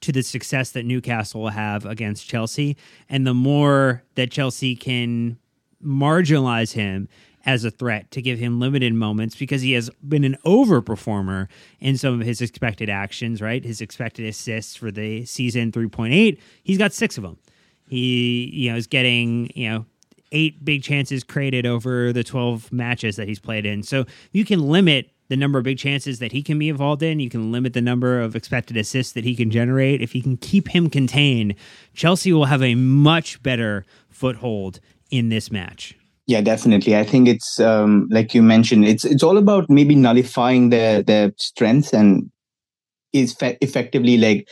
to 0.00 0.12
the 0.12 0.22
success 0.22 0.70
that 0.72 0.84
Newcastle 0.84 1.42
will 1.42 1.48
have 1.48 1.86
against 1.86 2.28
Chelsea, 2.28 2.76
and 3.08 3.26
the 3.26 3.34
more 3.34 4.02
that 4.14 4.30
Chelsea 4.30 4.76
can 4.76 5.38
marginalize 5.84 6.72
him 6.72 7.08
as 7.46 7.64
a 7.64 7.70
threat 7.70 8.10
to 8.10 8.22
give 8.22 8.38
him 8.38 8.58
limited 8.58 8.94
moments 8.94 9.36
because 9.36 9.62
he 9.62 9.72
has 9.72 9.90
been 10.06 10.24
an 10.24 10.36
overperformer 10.46 11.48
in 11.78 11.98
some 11.98 12.18
of 12.18 12.26
his 12.26 12.40
expected 12.40 12.88
actions, 12.88 13.42
right? 13.42 13.64
His 13.64 13.80
expected 13.80 14.26
assists 14.26 14.76
for 14.76 14.90
the 14.90 15.24
season 15.26 15.70
3.8, 15.70 16.38
he's 16.62 16.78
got 16.78 16.92
6 16.92 17.18
of 17.18 17.22
them. 17.22 17.38
He, 17.86 18.50
you 18.52 18.70
know, 18.70 18.76
is 18.76 18.86
getting, 18.86 19.50
you 19.54 19.68
know, 19.68 19.86
eight 20.32 20.64
big 20.64 20.82
chances 20.82 21.22
created 21.22 21.66
over 21.66 22.12
the 22.12 22.24
12 22.24 22.72
matches 22.72 23.16
that 23.16 23.28
he's 23.28 23.38
played 23.38 23.66
in. 23.66 23.82
So 23.82 24.06
you 24.32 24.44
can 24.44 24.68
limit 24.68 25.10
the 25.28 25.36
number 25.36 25.58
of 25.58 25.64
big 25.64 25.78
chances 25.78 26.18
that 26.18 26.32
he 26.32 26.42
can 26.42 26.58
be 26.58 26.68
involved 26.68 27.02
in. 27.02 27.20
You 27.20 27.30
can 27.30 27.50
limit 27.52 27.72
the 27.72 27.80
number 27.80 28.20
of 28.20 28.36
expected 28.36 28.76
assists 28.76 29.12
that 29.12 29.24
he 29.24 29.34
can 29.34 29.50
generate. 29.50 30.02
If 30.02 30.14
you 30.14 30.22
can 30.22 30.36
keep 30.36 30.68
him 30.68 30.90
contained, 30.90 31.54
Chelsea 31.94 32.32
will 32.32 32.44
have 32.46 32.62
a 32.62 32.74
much 32.74 33.42
better 33.42 33.86
foothold 34.08 34.80
in 35.14 35.28
this 35.28 35.50
match. 35.50 35.94
Yeah, 36.26 36.40
definitely. 36.40 36.96
I 36.96 37.04
think 37.04 37.28
it's 37.28 37.60
um, 37.60 38.08
like 38.10 38.34
you 38.34 38.42
mentioned. 38.42 38.84
It's 38.84 39.04
it's 39.04 39.22
all 39.22 39.36
about 39.36 39.68
maybe 39.68 39.94
nullifying 39.94 40.70
their 40.70 41.02
their 41.02 41.32
strengths 41.36 41.92
and 41.92 42.30
is 43.12 43.34
fe- 43.34 43.58
effectively 43.60 44.16
like 44.16 44.48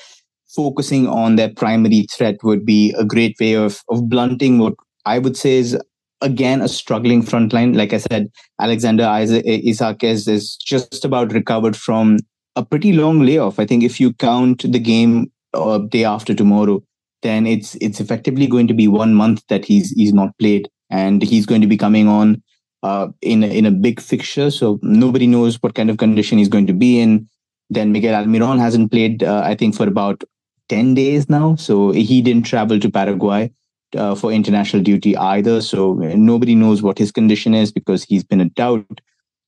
focusing 0.55 1.09
on 1.09 1.37
their 1.37 1.48
primary 1.48 2.07
threat 2.14 2.37
would 2.44 2.64
be 2.64 2.94
a 2.96 3.05
great 3.05 3.35
way 3.40 3.55
of 3.55 3.81
of 3.88 4.09
blunting 4.09 4.59
what 4.59 4.75
I 5.05 5.18
would 5.18 5.37
say 5.37 5.55
is 5.57 5.77
again 6.20 6.61
a 6.61 6.68
struggling 6.68 7.22
front 7.22 7.53
line. 7.53 7.72
Like 7.72 7.92
I 7.92 7.98
said, 7.98 8.31
Alexander 8.61 9.05
Isak 9.44 10.05
is, 10.05 10.29
is 10.29 10.57
just 10.57 11.05
about 11.05 11.33
recovered 11.33 11.77
from 11.77 12.18
a 12.55 12.64
pretty 12.64 12.92
long 12.92 13.22
layoff. 13.22 13.59
I 13.59 13.66
think 13.66 13.83
if 13.83 13.98
you 13.98 14.12
count 14.12 14.70
the 14.70 14.79
game 14.79 15.33
uh, 15.55 15.79
day 15.79 16.05
after 16.05 16.35
tomorrow, 16.35 16.83
then 17.22 17.46
it's 17.46 17.74
it's 17.76 18.00
effectively 18.00 18.46
going 18.46 18.66
to 18.68 18.74
be 18.74 18.88
one 18.88 19.14
month 19.14 19.42
that 19.48 19.64
he's 19.64 19.90
he's 19.90 20.12
not 20.12 20.37
played 20.38 20.68
and 20.90 21.22
he's 21.22 21.46
going 21.46 21.61
to 21.61 21.66
be 21.66 21.76
coming 21.76 22.06
on 22.06 22.42
uh, 22.82 23.08
in 23.20 23.42
a, 23.42 23.46
in 23.46 23.64
a 23.64 23.70
big 23.70 24.00
fixture. 24.00 24.50
So 24.50 24.78
nobody 24.82 25.26
knows 25.26 25.56
what 25.62 25.74
kind 25.74 25.90
of 25.90 25.98
condition 25.98 26.38
he's 26.38 26.48
going 26.48 26.66
to 26.66 26.72
be 26.72 27.00
in. 27.00 27.28
Then 27.70 27.92
Miguel 27.92 28.22
Almiron 28.22 28.58
hasn't 28.58 28.90
played, 28.90 29.22
uh, 29.22 29.42
I 29.44 29.54
think, 29.54 29.74
for 29.74 29.88
about 29.88 30.22
ten 30.68 30.94
days 30.94 31.28
now. 31.28 31.56
So 31.56 31.90
he 31.90 32.20
didn't 32.20 32.44
travel 32.44 32.78
to 32.78 32.90
Paraguay 32.90 33.50
uh, 33.96 34.14
for 34.14 34.32
international 34.32 34.82
duty 34.82 35.16
either. 35.16 35.61
So 35.62 35.94
nobody 35.94 36.54
knows 36.54 36.82
what 36.82 36.98
his 36.98 37.12
condition 37.12 37.54
is 37.54 37.72
because 37.72 38.04
he's 38.04 38.24
been 38.24 38.40
a 38.40 38.50
doubt. 38.50 39.00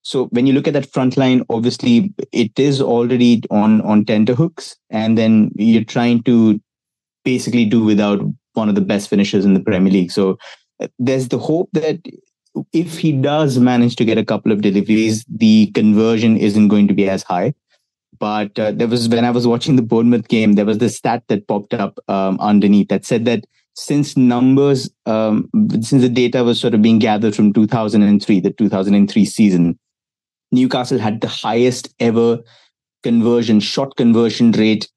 So 0.03 0.27
when 0.27 0.47
you 0.47 0.53
look 0.53 0.69
at 0.69 0.75
that 0.75 0.93
front 0.93 1.17
line, 1.17 1.45
obviously 1.49 2.13
it 2.31 2.59
is 2.59 2.81
already 2.81 3.43
on 3.51 3.81
on 3.83 4.05
tenterhooks, 4.05 4.77
and 4.91 5.19
then 5.19 5.51
you're 5.57 5.85
trying 5.85 6.23
to 6.25 6.61
basically 7.25 7.65
do 7.65 7.83
without 7.83 8.21
one 8.53 8.69
of 8.69 8.75
the 8.75 8.81
best 8.81 9.09
finishers 9.09 9.45
in 9.45 9.55
the 9.55 9.61
Premier 9.61 9.93
League. 9.93 10.13
So 10.13 10.39
there's 10.99 11.29
the 11.29 11.39
hope 11.39 11.69
that 11.73 12.01
if 12.73 12.99
he 12.99 13.13
does 13.13 13.59
manage 13.59 13.97
to 13.97 14.05
get 14.05 14.19
a 14.19 14.25
couple 14.25 14.53
of 14.53 14.61
deliveries, 14.61 15.25
the 15.29 15.71
conversion 15.73 16.37
isn't 16.37 16.69
going 16.69 16.89
to 16.89 16.95
be 16.95 17.09
as 17.09 17.23
high. 17.23 17.55
But 18.19 18.59
uh, 18.59 18.73
there 18.73 18.87
was 18.87 19.09
when 19.09 19.25
I 19.25 19.31
was 19.31 19.47
watching 19.47 19.77
the 19.77 19.83
Bournemouth 19.83 20.29
game, 20.29 20.53
there 20.53 20.65
was 20.65 20.79
this 20.79 20.97
stat 20.97 21.25
that 21.29 21.49
popped 21.49 21.75
up 21.75 21.99
um, 22.09 22.39
underneath 22.41 22.89
that 22.89 23.05
said 23.05 23.25
that 23.25 23.45
since 23.75 24.17
numbers, 24.17 24.89
um, 25.05 25.51
since 25.81 26.03
the 26.03 26.09
data 26.09 26.45
was 26.45 26.61
sort 26.61 26.75
of 26.75 26.83
being 26.83 27.01
gathered 27.01 27.35
from 27.35 27.53
2003, 27.53 28.41
the 28.41 28.53
2003 28.53 29.25
season, 29.25 29.79
Newcastle 30.53 30.99
had 30.99 31.21
the 31.21 31.29
highest 31.29 31.93
ever 31.99 32.39
conversion, 33.03 33.59
shot 33.59 33.97
conversion 33.97 34.53
rate 34.53 34.89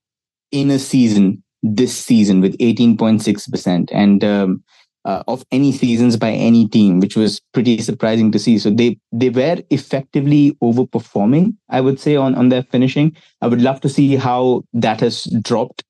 in 0.52 0.70
a 0.70 0.78
season 0.78 1.44
this 1.76 1.96
season 1.96 2.42
with 2.42 2.58
18.6%. 2.58 3.90
And 3.92 4.24
um, 4.24 4.64
uh, 5.08 5.24
of 5.28 5.46
any 5.52 5.72
seasons 5.72 6.18
by 6.18 6.32
any 6.32 6.68
team, 6.68 7.00
which 7.00 7.16
was 7.16 7.40
pretty 7.54 7.80
surprising 7.80 8.30
to 8.32 8.38
see. 8.38 8.58
So 8.58 8.70
they 8.70 9.00
they 9.14 9.30
were 9.30 9.58
effectively 9.70 10.58
overperforming, 10.62 11.56
I 11.70 11.80
would 11.80 11.98
say, 11.98 12.18
on 12.18 12.36
on 12.36 12.50
their 12.50 12.64
finishing. 12.64 13.16
I 13.42 13.48
would 13.48 13.62
love 13.62 13.80
to 13.82 13.90
see 13.90 14.18
how 14.18 14.64
that 14.74 15.00
has 15.00 15.24
dropped 15.42 15.86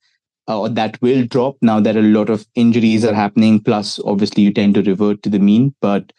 uh, 0.47 0.61
or 0.61 0.69
that 0.69 1.01
will 1.01 1.25
drop 1.25 1.57
now 1.63 1.79
that 1.79 1.97
a 1.97 2.01
lot 2.01 2.29
of 2.29 2.45
injuries 2.53 3.03
are 3.03 3.13
happening. 3.13 3.59
Plus, 3.59 3.99
obviously, 4.05 4.43
you 4.43 4.53
tend 4.53 4.75
to 4.75 4.83
revert 4.83 5.23
to 5.23 5.29
the 5.29 5.39
mean. 5.39 5.73
But 5.81 6.13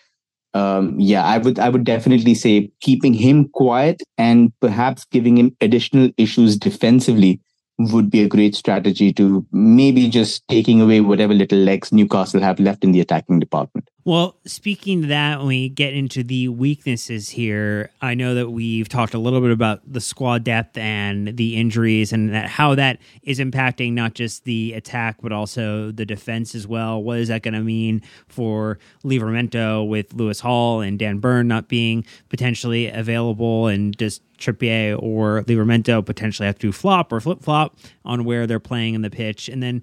um, 0.54 0.98
yeah, 0.98 1.24
I 1.24 1.38
would 1.38 1.60
I 1.60 1.68
would 1.68 1.84
definitely 1.84 2.34
say 2.34 2.70
keeping 2.80 3.14
him 3.14 3.48
quiet 3.50 4.02
and 4.16 4.52
perhaps 4.60 5.04
giving 5.04 5.38
him 5.38 5.56
additional 5.60 6.10
issues 6.16 6.56
defensively 6.56 7.40
would 7.78 8.10
be 8.10 8.22
a 8.22 8.28
great 8.28 8.54
strategy 8.54 9.12
to 9.12 9.46
maybe 9.52 10.08
just 10.08 10.46
taking 10.48 10.80
away 10.80 11.00
whatever 11.00 11.32
little 11.32 11.58
legs 11.58 11.92
Newcastle 11.92 12.40
have 12.40 12.58
left 12.58 12.82
in 12.82 12.92
the 12.92 13.00
attacking 13.00 13.38
department. 13.38 13.88
Well, 14.08 14.38
speaking 14.46 15.02
to 15.02 15.08
that, 15.08 15.36
when 15.36 15.48
we 15.48 15.68
get 15.68 15.92
into 15.92 16.22
the 16.22 16.48
weaknesses 16.48 17.28
here, 17.28 17.90
I 18.00 18.14
know 18.14 18.36
that 18.36 18.48
we've 18.48 18.88
talked 18.88 19.12
a 19.12 19.18
little 19.18 19.42
bit 19.42 19.50
about 19.50 19.82
the 19.86 20.00
squad 20.00 20.44
depth 20.44 20.78
and 20.78 21.36
the 21.36 21.56
injuries 21.56 22.10
and 22.10 22.32
that 22.32 22.48
how 22.48 22.74
that 22.76 23.00
is 23.22 23.38
impacting 23.38 23.92
not 23.92 24.14
just 24.14 24.44
the 24.44 24.72
attack 24.72 25.18
but 25.20 25.30
also 25.30 25.90
the 25.90 26.06
defense 26.06 26.54
as 26.54 26.66
well. 26.66 27.02
What 27.02 27.18
is 27.18 27.28
that 27.28 27.42
going 27.42 27.52
to 27.52 27.60
mean 27.60 28.00
for 28.28 28.78
Livramento 29.04 29.86
with 29.86 30.14
Lewis 30.14 30.40
Hall 30.40 30.80
and 30.80 30.98
Dan 30.98 31.18
Burn 31.18 31.46
not 31.46 31.68
being 31.68 32.06
potentially 32.30 32.86
available 32.86 33.66
and 33.66 33.94
just 33.98 34.22
Trippier 34.38 34.98
or 35.02 35.42
Livramento 35.42 36.02
potentially 36.02 36.46
have 36.46 36.58
to 36.60 36.72
flop 36.72 37.12
or 37.12 37.20
flip 37.20 37.42
flop 37.42 37.76
on 38.06 38.24
where 38.24 38.46
they're 38.46 38.58
playing 38.58 38.94
in 38.94 39.02
the 39.02 39.10
pitch, 39.10 39.50
and 39.50 39.62
then 39.62 39.82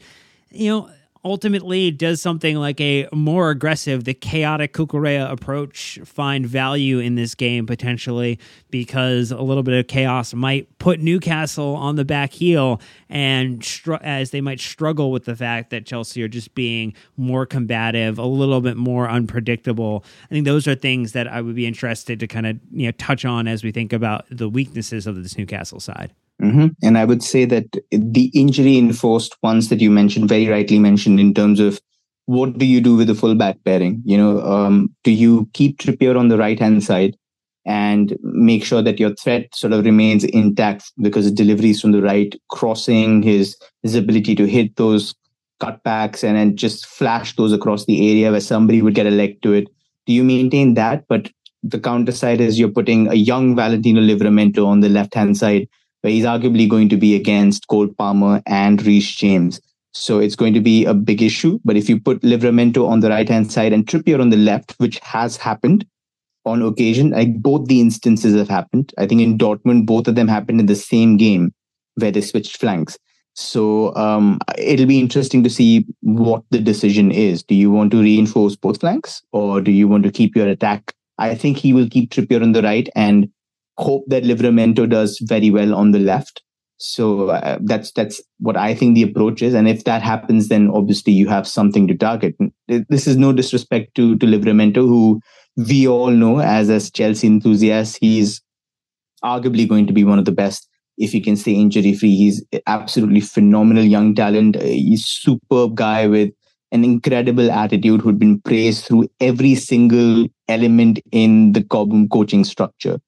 you 0.49 0.69
know 0.71 0.89
ultimately 1.25 1.89
does 1.89 2.21
something 2.21 2.55
like 2.55 2.79
a 2.79 3.07
more 3.11 3.49
aggressive, 3.49 4.03
the 4.03 4.13
chaotic 4.13 4.73
Cucurella 4.73 5.31
approach 5.31 5.99
find 6.05 6.45
value 6.45 6.99
in 6.99 7.15
this 7.15 7.33
game 7.33 7.65
potentially 7.65 8.39
because 8.69 9.31
a 9.31 9.41
little 9.41 9.63
bit 9.63 9.73
of 9.73 9.87
chaos 9.87 10.33
might 10.35 10.77
put 10.77 10.99
Newcastle 10.99 11.75
on 11.75 11.95
the 11.95 12.05
back 12.05 12.31
heel 12.31 12.79
and 13.09 13.65
str- 13.65 13.95
as 13.95 14.29
they 14.29 14.39
might 14.39 14.59
struggle 14.59 15.11
with 15.11 15.25
the 15.25 15.35
fact 15.35 15.71
that 15.71 15.85
Chelsea 15.85 16.21
are 16.21 16.27
just 16.27 16.53
being 16.53 16.93
more 17.17 17.45
combative, 17.47 18.19
a 18.19 18.25
little 18.25 18.61
bit 18.61 18.77
more 18.77 19.09
unpredictable. 19.09 20.05
I 20.25 20.27
think 20.27 20.45
those 20.45 20.67
are 20.67 20.75
things 20.75 21.13
that 21.13 21.27
I 21.27 21.41
would 21.41 21.55
be 21.55 21.65
interested 21.65 22.19
to 22.19 22.27
kind 22.27 22.45
of 22.45 22.59
you 22.71 22.85
know 22.85 22.91
touch 22.91 23.25
on 23.25 23.47
as 23.47 23.63
we 23.63 23.71
think 23.71 23.91
about 23.91 24.25
the 24.29 24.47
weaknesses 24.47 25.07
of 25.07 25.21
this 25.21 25.37
Newcastle 25.37 25.79
side. 25.79 26.13
Mm-hmm. 26.41 26.67
And 26.83 26.97
I 26.97 27.05
would 27.05 27.23
say 27.23 27.45
that 27.45 27.65
the 27.91 28.31
injury 28.33 28.77
enforced 28.77 29.37
ones 29.41 29.69
that 29.69 29.81
you 29.81 29.89
mentioned, 29.89 30.27
very 30.27 30.47
rightly 30.47 30.79
mentioned, 30.79 31.19
in 31.19 31.33
terms 31.33 31.59
of 31.59 31.79
what 32.25 32.57
do 32.57 32.65
you 32.65 32.81
do 32.81 32.95
with 32.95 33.07
the 33.07 33.15
fullback 33.15 33.63
pairing? 33.63 34.01
You 34.05 34.17
know, 34.17 34.41
um, 34.41 34.93
do 35.03 35.11
you 35.11 35.49
keep 35.53 35.77
Trippier 35.77 36.17
on 36.17 36.27
the 36.27 36.37
right 36.37 36.59
hand 36.59 36.83
side 36.83 37.15
and 37.65 38.17
make 38.21 38.63
sure 38.63 38.81
that 38.81 38.99
your 38.99 39.15
threat 39.15 39.53
sort 39.53 39.73
of 39.73 39.85
remains 39.85 40.23
intact 40.23 40.91
because 41.01 41.25
the 41.25 41.31
deliveries 41.31 41.81
from 41.81 41.93
the 41.93 42.01
right, 42.01 42.35
crossing 42.49 43.23
his 43.23 43.57
his 43.81 43.95
ability 43.95 44.35
to 44.35 44.45
hit 44.45 44.75
those 44.75 45.15
cutbacks 45.61 46.23
and 46.23 46.35
then 46.35 46.55
just 46.55 46.85
flash 46.85 47.35
those 47.35 47.53
across 47.53 47.85
the 47.85 48.09
area 48.11 48.29
where 48.31 48.41
somebody 48.41 48.81
would 48.81 48.95
get 48.95 49.07
a 49.07 49.11
leg 49.11 49.41
to 49.41 49.53
it. 49.53 49.67
Do 50.05 50.13
you 50.13 50.23
maintain 50.23 50.73
that? 50.73 51.05
But 51.07 51.31
the 51.63 51.79
counter 51.79 52.11
side 52.11 52.41
is 52.41 52.59
you're 52.59 52.69
putting 52.69 53.07
a 53.07 53.15
young 53.15 53.55
Valentino 53.55 54.01
Livramento 54.01 54.65
on 54.65 54.81
the 54.81 54.89
left 54.89 55.15
hand 55.15 55.37
side 55.37 55.67
where 56.05 56.13
he's 56.13 56.23
arguably 56.23 56.69
going 56.69 56.87
to 56.87 56.97
be 56.97 57.15
against 57.15 57.67
Cole 57.67 57.87
Palmer 57.87 58.39
and 58.45 58.79
Reece 58.85 59.15
James. 59.15 59.59
So 59.91 60.19
it's 60.19 60.35
going 60.35 60.53
to 60.53 60.59
be 60.59 60.85
a 60.85 60.93
big 60.93 61.23
issue. 61.23 61.57
But 61.65 61.77
if 61.77 61.89
you 61.89 61.99
put 61.99 62.21
Livramento 62.21 62.87
on 62.87 62.99
the 62.99 63.09
right 63.09 63.27
hand 63.27 63.51
side 63.51 63.73
and 63.73 63.87
Trippier 63.87 64.21
on 64.21 64.29
the 64.29 64.37
left, 64.37 64.75
which 64.77 64.99
has 64.99 65.35
happened 65.35 65.83
on 66.45 66.61
occasion, 66.61 67.09
like 67.09 67.41
both 67.41 67.67
the 67.67 67.81
instances 67.81 68.35
have 68.35 68.49
happened. 68.49 68.93
I 68.99 69.07
think 69.07 69.21
in 69.21 69.35
Dortmund, 69.35 69.87
both 69.87 70.07
of 70.07 70.13
them 70.13 70.27
happened 70.27 70.59
in 70.59 70.67
the 70.67 70.75
same 70.75 71.17
game 71.17 71.51
where 71.95 72.11
they 72.11 72.21
switched 72.21 72.57
flanks. 72.57 72.99
So 73.33 73.95
um, 73.95 74.37
it'll 74.59 74.85
be 74.85 74.99
interesting 74.99 75.43
to 75.43 75.49
see 75.49 75.87
what 76.01 76.43
the 76.51 76.59
decision 76.59 77.11
is. 77.11 77.41
Do 77.41 77.55
you 77.55 77.71
want 77.71 77.89
to 77.93 78.01
reinforce 78.03 78.55
both 78.55 78.79
flanks 78.79 79.23
or 79.31 79.59
do 79.59 79.71
you 79.71 79.87
want 79.87 80.03
to 80.03 80.11
keep 80.11 80.35
your 80.35 80.49
attack? 80.49 80.93
I 81.17 81.33
think 81.33 81.57
he 81.57 81.73
will 81.73 81.89
keep 81.89 82.11
Trippier 82.11 82.43
on 82.43 82.51
the 82.51 82.61
right 82.61 82.87
and 82.95 83.31
hope 83.77 84.03
that 84.07 84.23
Livramento 84.23 84.89
does 84.89 85.19
very 85.23 85.51
well 85.51 85.75
on 85.75 85.91
the 85.91 85.99
left. 85.99 86.41
So 86.77 87.29
uh, 87.29 87.59
that's 87.63 87.91
that's 87.93 88.21
what 88.39 88.57
I 88.57 88.75
think 88.75 88.95
the 88.95 89.03
approach 89.03 89.41
is, 89.41 89.53
and 89.53 89.67
if 89.67 89.85
that 89.85 90.01
happens, 90.01 90.49
then 90.49 90.69
obviously 90.69 91.13
you 91.13 91.29
have 91.29 91.47
something 91.47 91.87
to 91.87 91.95
target. 91.95 92.35
This 92.67 93.07
is 93.07 93.15
no 93.15 93.31
disrespect 93.31 93.95
to 93.95 94.17
to 94.17 94.25
Livramento, 94.25 94.75
who 94.75 95.21
we 95.55 95.87
all 95.87 96.11
know 96.11 96.39
as 96.39 96.69
as 96.69 96.91
Chelsea 96.91 97.27
enthusiasts, 97.27 97.95
he's 97.95 98.41
arguably 99.23 99.67
going 99.67 99.87
to 99.87 99.93
be 99.93 100.03
one 100.03 100.19
of 100.19 100.25
the 100.25 100.31
best 100.31 100.67
if 100.97 101.11
he 101.11 101.21
can 101.21 101.35
stay 101.35 101.53
injury 101.53 101.93
free. 101.93 102.15
He's 102.15 102.43
absolutely 102.67 103.21
phenomenal 103.21 103.83
young 103.83 104.13
talent. 104.15 104.61
He's 104.61 105.05
superb 105.05 105.75
guy 105.75 106.07
with 106.07 106.31
an 106.71 106.83
incredible 106.83 107.51
attitude 107.51 108.01
who'd 108.01 108.19
been 108.19 108.41
praised 108.41 108.85
through 108.85 109.07
every 109.19 109.55
single 109.55 110.27
element 110.47 110.99
in 111.11 111.53
the 111.53 111.63
Cobham 111.63 112.09
coaching 112.09 112.43
structure. 112.43 112.99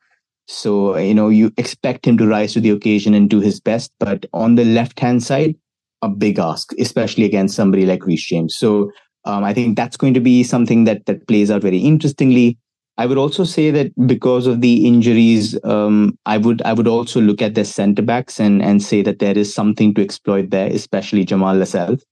So, 0.48 0.98
you 0.98 1.14
know, 1.14 1.30
you 1.30 1.52
expect 1.58 2.06
him 2.08 2.18
to 2.18 2.28
rise 2.28 2.54
to 2.54 2.62
the 2.62 2.70
occasion 2.70 3.14
and 3.14 3.30
do 3.30 3.40
his 3.40 3.60
best. 3.60 3.92
But 4.00 4.26
on 4.34 4.56
the 4.56 4.66
left 4.66 5.00
hand 5.00 5.24
side, 5.24 5.56
a 6.02 6.10
big 6.10 6.40
ask, 6.40 6.72
especially 6.80 7.26
against 7.26 7.56
somebody 7.56 7.86
like 7.86 8.06
Reece 8.06 8.28
James. 8.28 8.56
So 8.56 8.92
um, 9.26 9.44
I 9.44 9.54
think 9.54 9.76
that's 9.76 9.98
going 9.98 10.14
to 10.14 10.20
be 10.20 10.44
something 10.44 10.86
that 10.86 11.06
that 11.06 11.28
plays 11.28 11.52
out 11.52 11.62
very 11.62 11.80
interestingly. 11.80 12.58
I 13.00 13.06
would 13.06 13.18
also 13.18 13.44
say 13.44 13.70
that 13.72 13.92
because 14.08 14.48
of 14.48 14.62
the 14.62 14.88
injuries, 14.88 15.58
um, 15.64 16.18
I 16.26 16.38
would 16.38 16.62
I 16.64 16.74
would 16.74 16.88
also 16.88 17.20
look 17.22 17.42
at 17.42 17.54
their 17.54 17.66
centre 17.66 18.02
backs 18.02 18.40
and 18.40 18.62
and 18.62 18.82
say 18.82 19.02
that 19.04 19.20
there 19.20 19.38
is 19.38 19.54
something 19.54 19.94
to 19.96 20.02
exploit 20.02 20.50
there, 20.50 20.68
especially 20.68 21.26
Jamal 21.26 21.56
Lascelles. 21.56 22.04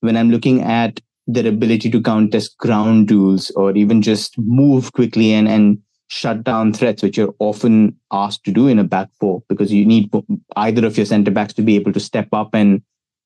When 0.00 0.16
I'm 0.16 0.30
looking 0.30 0.62
at 0.62 1.00
their 1.26 1.46
ability 1.46 1.90
to 1.90 2.02
contest 2.02 2.58
ground 2.58 3.08
duels 3.08 3.50
or 3.52 3.72
even 3.72 4.02
just 4.02 4.36
move 4.36 4.92
quickly 4.92 5.32
and 5.32 5.48
and 5.48 5.78
shut 6.08 6.44
down 6.44 6.72
threats, 6.72 7.02
which 7.02 7.16
you're 7.16 7.34
often 7.38 7.96
asked 8.12 8.44
to 8.44 8.52
do 8.52 8.68
in 8.68 8.78
a 8.78 8.84
back 8.84 9.08
four, 9.18 9.42
because 9.48 9.72
you 9.72 9.84
need 9.84 10.10
either 10.56 10.86
of 10.86 10.96
your 10.96 11.06
centre 11.06 11.30
backs 11.30 11.54
to 11.54 11.62
be 11.62 11.76
able 11.76 11.92
to 11.92 12.00
step 12.00 12.28
up 12.32 12.54
and 12.54 12.82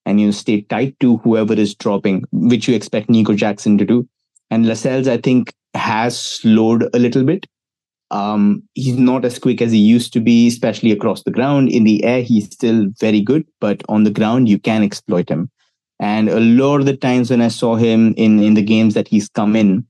and 0.07 0.21
you 0.21 0.27
know 0.27 0.33
stay 0.33 0.63
tight 0.63 0.99
to 1.01 1.19
whoever 1.19 1.55
is 1.55 1.75
dropping, 1.75 2.25
which 2.33 2.67
you 2.67 2.75
expect 2.75 3.11
Nico 3.11 3.35
Jackson 3.35 3.77
to 3.79 3.85
do. 3.85 4.09
And 4.51 4.67
Lascelles, 4.67 5.09
I 5.09 5.19
think, 5.19 5.53
has 5.75 6.19
slowed 6.19 6.89
a 6.95 6.99
little 6.99 7.25
bit. 7.25 7.47
Um, 8.11 8.63
he's 8.73 8.97
not 8.97 9.27
as 9.27 9.39
quick 9.39 9.61
as 9.61 9.71
he 9.71 9.79
used 9.79 10.15
to 10.15 10.21
be, 10.21 10.49
especially 10.49 10.93
across 10.93 11.23
the 11.25 11.31
ground. 11.31 11.69
In 11.69 11.85
the 11.85 12.03
air, 12.05 12.23
he's 12.23 12.47
still 12.47 12.87
very 12.99 13.21
good, 13.21 13.47
but 13.61 13.83
on 13.89 14.05
the 14.05 14.11
ground, 14.11 14.49
you 14.49 14.59
can 14.59 14.83
exploit 14.83 15.29
him. 15.29 15.51
And 16.01 16.29
a 16.31 16.41
lot 16.41 16.81
of 16.81 16.87
the 16.87 16.97
times 16.97 17.31
when 17.31 17.43
I 17.43 17.49
saw 17.49 17.77
him 17.77 18.15
in, 18.17 18.43
in 18.43 18.55
the 18.55 18.63
games 18.63 18.95
that 18.95 19.09
he's 19.09 19.29
come 19.29 19.55
in, 19.57 19.85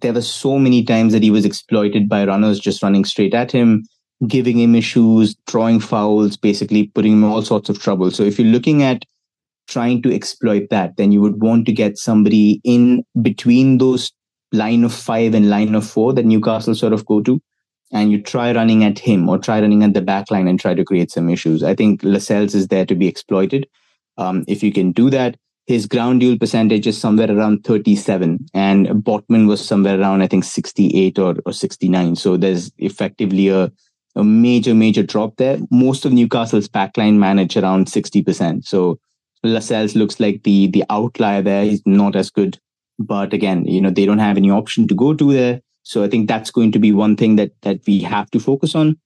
there 0.00 0.12
were 0.12 0.22
so 0.22 0.58
many 0.58 0.84
times 0.84 1.12
that 1.12 1.22
he 1.22 1.30
was 1.30 1.44
exploited 1.44 2.08
by 2.08 2.24
runners 2.24 2.58
just 2.58 2.82
running 2.82 3.04
straight 3.04 3.34
at 3.34 3.52
him, 3.52 3.84
giving 4.26 4.58
him 4.58 4.74
issues, 4.74 5.34
drawing 5.46 5.80
fouls, 5.80 6.36
basically 6.36 6.88
putting 6.88 7.12
him 7.12 7.24
in 7.24 7.30
all 7.30 7.42
sorts 7.42 7.68
of 7.68 7.80
trouble. 7.80 8.10
So 8.10 8.22
if 8.22 8.38
you're 8.38 8.52
looking 8.52 8.82
at 8.82 9.04
trying 9.68 10.02
to 10.02 10.14
exploit 10.14 10.68
that, 10.70 10.96
then 10.96 11.12
you 11.12 11.20
would 11.20 11.40
want 11.40 11.66
to 11.66 11.72
get 11.72 11.98
somebody 11.98 12.60
in 12.64 13.04
between 13.20 13.78
those 13.78 14.12
line 14.52 14.84
of 14.84 14.92
five 14.92 15.34
and 15.34 15.48
line 15.48 15.74
of 15.74 15.86
four 15.88 16.12
that 16.12 16.26
Newcastle 16.26 16.74
sort 16.74 16.92
of 16.92 17.06
go 17.06 17.22
to. 17.22 17.40
And 17.94 18.10
you 18.10 18.22
try 18.22 18.52
running 18.52 18.84
at 18.84 18.98
him 18.98 19.28
or 19.28 19.38
try 19.38 19.60
running 19.60 19.82
at 19.82 19.92
the 19.92 20.00
back 20.00 20.30
line 20.30 20.48
and 20.48 20.58
try 20.58 20.72
to 20.74 20.84
create 20.84 21.10
some 21.10 21.28
issues. 21.28 21.62
I 21.62 21.74
think 21.74 22.02
Lascelles 22.02 22.54
is 22.54 22.68
there 22.68 22.86
to 22.86 22.94
be 22.94 23.06
exploited. 23.06 23.68
Um, 24.16 24.44
if 24.48 24.62
you 24.62 24.72
can 24.72 24.92
do 24.92 25.10
that, 25.10 25.36
his 25.66 25.86
ground 25.86 26.20
duel 26.20 26.38
percentage 26.38 26.86
is 26.86 27.00
somewhere 27.00 27.30
around 27.30 27.64
37 27.64 28.46
and 28.52 28.86
Botman 28.88 29.46
was 29.46 29.64
somewhere 29.64 30.00
around, 30.00 30.22
I 30.22 30.26
think 30.26 30.44
68 30.44 31.18
or, 31.18 31.36
or 31.46 31.52
69. 31.52 32.16
So 32.16 32.36
there's 32.36 32.72
effectively 32.78 33.48
a, 33.48 33.70
a 34.16 34.24
major, 34.24 34.74
major 34.74 35.02
drop 35.02 35.36
there. 35.36 35.58
Most 35.70 36.04
of 36.04 36.12
Newcastle's 36.12 36.68
backline 36.68 37.16
manage 37.16 37.56
around 37.56 37.86
60%. 37.86 38.64
So 38.64 38.98
Lascelles 39.44 39.94
looks 39.94 40.18
like 40.18 40.42
the, 40.42 40.68
the 40.68 40.84
outlier 40.90 41.42
there. 41.42 41.64
He's 41.64 41.82
not 41.86 42.16
as 42.16 42.30
good. 42.30 42.58
But 42.98 43.32
again, 43.32 43.64
you 43.66 43.80
know, 43.80 43.90
they 43.90 44.04
don't 44.04 44.18
have 44.18 44.36
any 44.36 44.50
option 44.50 44.88
to 44.88 44.94
go 44.94 45.14
to 45.14 45.32
there. 45.32 45.60
So 45.84 46.02
I 46.04 46.08
think 46.08 46.28
that's 46.28 46.50
going 46.50 46.72
to 46.72 46.78
be 46.78 46.92
one 46.92 47.16
thing 47.16 47.36
that, 47.36 47.52
that 47.62 47.80
we 47.86 48.00
have 48.00 48.30
to 48.32 48.40
focus 48.40 48.74
on. 48.74 48.98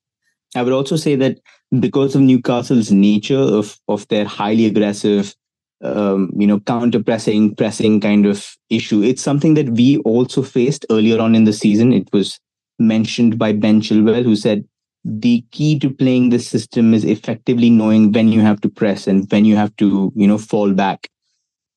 I 0.55 0.63
would 0.63 0.73
also 0.73 0.97
say 0.97 1.17
that 1.17 1.39
because 1.81 2.15
of 2.15 2.23
Newcastle's 2.23 2.91
nature 2.91 3.39
of, 3.39 3.79
of 3.89 4.09
their 4.09 4.25
highly 4.25 4.67
aggressive 4.67 5.35
um, 5.83 6.31
you 6.37 6.47
know, 6.47 6.61
counter 6.61 7.03
pressing, 7.03 7.55
pressing 7.55 8.01
kind 8.01 8.27
of 8.27 8.57
issue. 8.71 9.03
It's 9.03 9.23
something 9.23 9.55
that 9.55 9.71
we 9.71 9.99
also 9.99 10.43
faced 10.43 10.87
earlier 10.91 11.21
on 11.21 11.35
in 11.35 11.45
the 11.45 11.53
season. 11.53 11.93
It 11.93 12.09
was 12.13 12.39
mentioned 12.79 13.39
by 13.39 13.53
Ben 13.53 13.81
Chilwell, 13.81 14.25
who 14.25 14.37
said 14.37 14.65
the 15.05 15.45
key 15.53 15.79
to 15.79 15.91
playing 15.91 16.31
this 16.31 16.49
system 16.49 16.93
is 16.93 17.05
effectively 17.05 17.71
knowing 17.71 18.11
when 18.11 18.29
you 18.29 18.41
have 18.41 18.61
to 18.63 18.69
press 18.69 19.07
and 19.07 19.31
when 19.31 19.45
you 19.45 19.55
have 19.57 19.75
to, 19.77 20.13
you 20.17 20.27
know, 20.27 20.39
fall 20.39 20.73
back. 20.73 21.09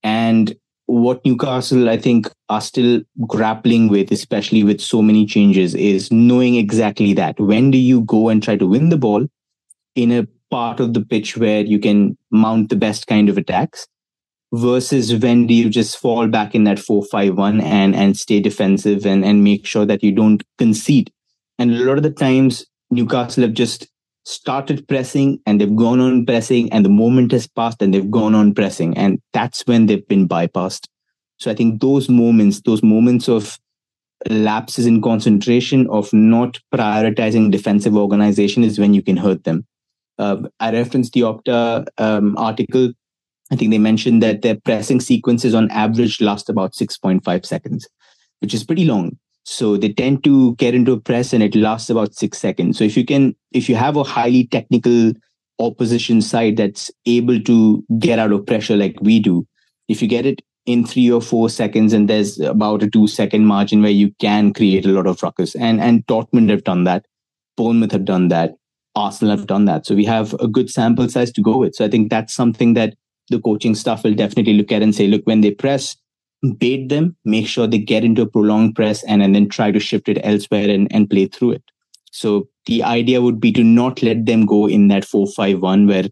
And 0.01 0.55
what 0.87 1.23
Newcastle, 1.23 1.87
I 1.87 1.97
think, 1.97 2.27
are 2.49 2.61
still 2.61 3.01
grappling 3.27 3.89
with, 3.89 4.11
especially 4.11 4.63
with 4.63 4.81
so 4.81 5.03
many 5.03 5.25
changes, 5.27 5.75
is 5.75 6.11
knowing 6.11 6.55
exactly 6.55 7.13
that. 7.13 7.39
When 7.39 7.69
do 7.69 7.77
you 7.77 8.01
go 8.01 8.29
and 8.29 8.41
try 8.41 8.55
to 8.55 8.65
win 8.65 8.89
the 8.89 8.97
ball 8.97 9.27
in 9.95 10.11
a 10.11 10.27
part 10.49 10.79
of 10.79 10.93
the 10.93 11.01
pitch 11.01 11.37
where 11.37 11.61
you 11.61 11.79
can 11.79 12.17
mount 12.31 12.69
the 12.69 12.75
best 12.75 13.07
kind 13.07 13.29
of 13.29 13.37
attacks 13.37 13.87
versus 14.53 15.15
when 15.15 15.45
do 15.45 15.53
you 15.53 15.69
just 15.69 15.97
fall 15.97 16.27
back 16.27 16.55
in 16.55 16.63
that 16.63 16.77
4-5-1 16.77 17.61
and 17.61 17.95
and 17.95 18.17
stay 18.17 18.39
defensive 18.39 19.05
and 19.05 19.23
and 19.23 19.43
make 19.43 19.65
sure 19.65 19.85
that 19.85 20.03
you 20.03 20.11
don't 20.11 20.43
concede. 20.57 21.11
And 21.57 21.71
a 21.71 21.85
lot 21.85 21.97
of 21.97 22.03
the 22.03 22.11
times 22.11 22.65
newcastle 22.89 23.43
have 23.43 23.53
just 23.53 23.87
started 24.25 24.87
pressing 24.87 25.39
and 25.45 25.59
they've 25.59 25.75
gone 25.75 25.99
on 25.99 26.25
pressing 26.25 26.71
and 26.71 26.83
the 26.83 26.89
moment 26.89 27.31
has 27.31 27.47
passed 27.47 27.81
and 27.81 27.93
they've 27.93 28.11
gone 28.11 28.35
on 28.35 28.53
pressing. 28.53 28.97
And 28.97 29.21
that's 29.33 29.65
when 29.65 29.85
they've 29.85 30.07
been 30.07 30.27
bypassed. 30.27 30.87
So 31.37 31.49
i 31.51 31.55
think 31.55 31.81
those 31.81 32.09
moments 32.09 32.61
those 32.61 32.83
moments 32.83 33.29
of 33.29 33.57
lapses 34.29 34.85
in 34.85 35.01
concentration 35.01 35.87
of 35.89 36.11
not 36.11 36.59
prioritizing 36.73 37.51
defensive 37.51 37.95
organization 37.95 38.63
is 38.65 38.77
when 38.77 38.93
you 38.93 39.01
can 39.01 39.15
hurt 39.15 39.45
them 39.45 39.65
I 40.19 40.71
referenced 40.71 41.13
the 41.13 41.21
Opta 41.21 41.87
um, 41.97 42.37
article. 42.37 42.91
I 43.51 43.55
think 43.55 43.71
they 43.71 43.77
mentioned 43.77 44.21
that 44.21 44.41
their 44.41 44.59
pressing 44.63 44.99
sequences 44.99 45.55
on 45.55 45.71
average 45.71 46.21
last 46.21 46.49
about 46.49 46.73
6.5 46.73 47.45
seconds, 47.45 47.87
which 48.39 48.53
is 48.53 48.63
pretty 48.63 48.85
long. 48.85 49.17
So 49.45 49.77
they 49.77 49.91
tend 49.91 50.23
to 50.25 50.55
get 50.55 50.75
into 50.75 50.91
a 50.91 50.99
press 50.99 51.33
and 51.33 51.41
it 51.41 51.55
lasts 51.55 51.89
about 51.89 52.13
six 52.13 52.37
seconds. 52.37 52.77
So 52.77 52.83
if 52.83 52.95
you 52.95 53.03
can, 53.03 53.35
if 53.51 53.67
you 53.67 53.75
have 53.75 53.95
a 53.95 54.03
highly 54.03 54.45
technical 54.45 55.13
opposition 55.57 56.21
side 56.21 56.57
that's 56.57 56.91
able 57.07 57.39
to 57.41 57.83
get 57.97 58.19
out 58.19 58.31
of 58.31 58.45
pressure 58.45 58.77
like 58.77 58.95
we 59.01 59.19
do, 59.19 59.47
if 59.87 60.03
you 60.03 60.07
get 60.07 60.27
it 60.27 60.41
in 60.67 60.85
three 60.85 61.09
or 61.11 61.21
four 61.21 61.49
seconds 61.49 61.93
and 61.93 62.07
there's 62.07 62.39
about 62.39 62.83
a 62.83 62.89
two 62.89 63.07
second 63.07 63.47
margin 63.47 63.81
where 63.81 63.89
you 63.89 64.13
can 64.19 64.53
create 64.53 64.85
a 64.85 64.89
lot 64.89 65.07
of 65.07 65.23
ruckus. 65.23 65.55
And 65.55 65.81
and 65.81 66.05
Dortmund 66.05 66.51
have 66.51 66.63
done 66.63 66.83
that. 66.83 67.07
Bournemouth 67.57 67.91
have 67.91 68.05
done 68.05 68.27
that. 68.27 68.53
Arsenal 68.99 69.35
have 69.35 69.47
done 69.47 69.65
that. 69.65 69.85
So 69.85 69.95
we 69.95 70.05
have 70.05 70.33
a 70.35 70.47
good 70.47 70.69
sample 70.69 71.07
size 71.07 71.31
to 71.31 71.41
go 71.41 71.57
with. 71.57 71.75
So 71.75 71.85
I 71.85 71.89
think 71.89 72.09
that's 72.09 72.33
something 72.33 72.73
that 72.73 72.95
the 73.29 73.39
coaching 73.39 73.75
staff 73.75 74.03
will 74.03 74.13
definitely 74.13 74.53
look 74.53 74.71
at 74.71 74.81
and 74.81 74.93
say, 74.93 75.07
look, 75.07 75.21
when 75.23 75.41
they 75.41 75.51
press, 75.51 75.95
bait 76.57 76.89
them, 76.89 77.15
make 77.25 77.47
sure 77.47 77.67
they 77.67 77.77
get 77.77 78.03
into 78.03 78.23
a 78.23 78.27
prolonged 78.27 78.75
press 78.75 79.03
and, 79.03 79.21
and 79.21 79.33
then 79.35 79.47
try 79.47 79.71
to 79.71 79.79
shift 79.79 80.09
it 80.09 80.19
elsewhere 80.23 80.69
and, 80.69 80.87
and 80.93 81.09
play 81.09 81.27
through 81.27 81.51
it. 81.51 81.63
So 82.11 82.49
the 82.65 82.83
idea 82.83 83.21
would 83.21 83.39
be 83.39 83.51
to 83.53 83.63
not 83.63 84.01
let 84.03 84.25
them 84.25 84.45
go 84.45 84.67
in 84.67 84.87
that 84.89 85.03
4-5-1 85.03 85.87
where 85.87 86.05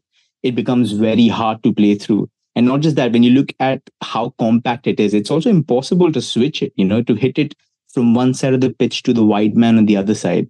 it 0.43 0.55
becomes 0.55 0.91
very 0.91 1.27
hard 1.27 1.63
to 1.63 1.73
play 1.73 1.95
through. 1.95 2.29
And 2.55 2.65
not 2.65 2.81
just 2.81 2.95
that, 2.95 3.11
when 3.11 3.23
you 3.23 3.31
look 3.31 3.53
at 3.59 3.81
how 4.01 4.33
compact 4.39 4.87
it 4.87 4.99
is, 4.99 5.13
it's 5.13 5.31
also 5.31 5.49
impossible 5.49 6.11
to 6.11 6.21
switch 6.21 6.61
it, 6.61 6.73
you 6.75 6.85
know, 6.85 7.03
to 7.03 7.15
hit 7.15 7.37
it 7.37 7.53
from 7.93 8.13
one 8.13 8.33
side 8.33 8.53
of 8.53 8.61
the 8.61 8.71
pitch 8.71 9.03
to 9.03 9.13
the 9.13 9.25
wide 9.25 9.55
man 9.55 9.77
on 9.77 9.85
the 9.85 9.97
other 9.97 10.15
side 10.15 10.49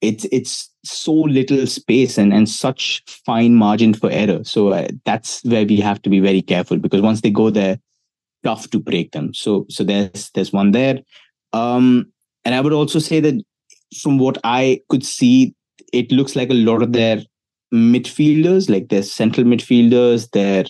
it's 0.00 0.26
it's 0.30 0.70
so 0.84 1.12
little 1.12 1.66
space 1.66 2.18
and 2.18 2.32
and 2.32 2.48
such 2.48 3.02
fine 3.26 3.54
margin 3.54 3.94
for 3.94 4.10
error. 4.10 4.44
So 4.44 4.68
uh, 4.68 4.88
that's 5.04 5.44
where 5.44 5.66
we 5.66 5.80
have 5.80 6.00
to 6.02 6.10
be 6.10 6.20
very 6.20 6.42
careful 6.42 6.78
because 6.78 7.00
once 7.00 7.20
they 7.20 7.30
go 7.30 7.50
there 7.50 7.78
tough 8.44 8.70
to 8.70 8.78
break 8.78 9.12
them. 9.12 9.34
So 9.34 9.66
so 9.68 9.84
there's 9.84 10.30
there's 10.34 10.52
one 10.52 10.72
there. 10.72 11.00
Um 11.52 12.12
and 12.44 12.54
i 12.54 12.60
would 12.60 12.72
also 12.72 12.98
say 12.98 13.20
that 13.20 13.34
from 14.02 14.18
what 14.18 14.38
i 14.44 14.80
could 14.88 15.04
see 15.04 15.54
it 15.92 16.10
looks 16.12 16.36
like 16.36 16.50
a 16.50 16.54
lot 16.54 16.82
of 16.82 16.92
their 16.92 17.22
midfielders 17.74 18.70
like 18.70 18.88
their 18.88 19.02
central 19.02 19.46
midfielders 19.46 20.30
their 20.30 20.64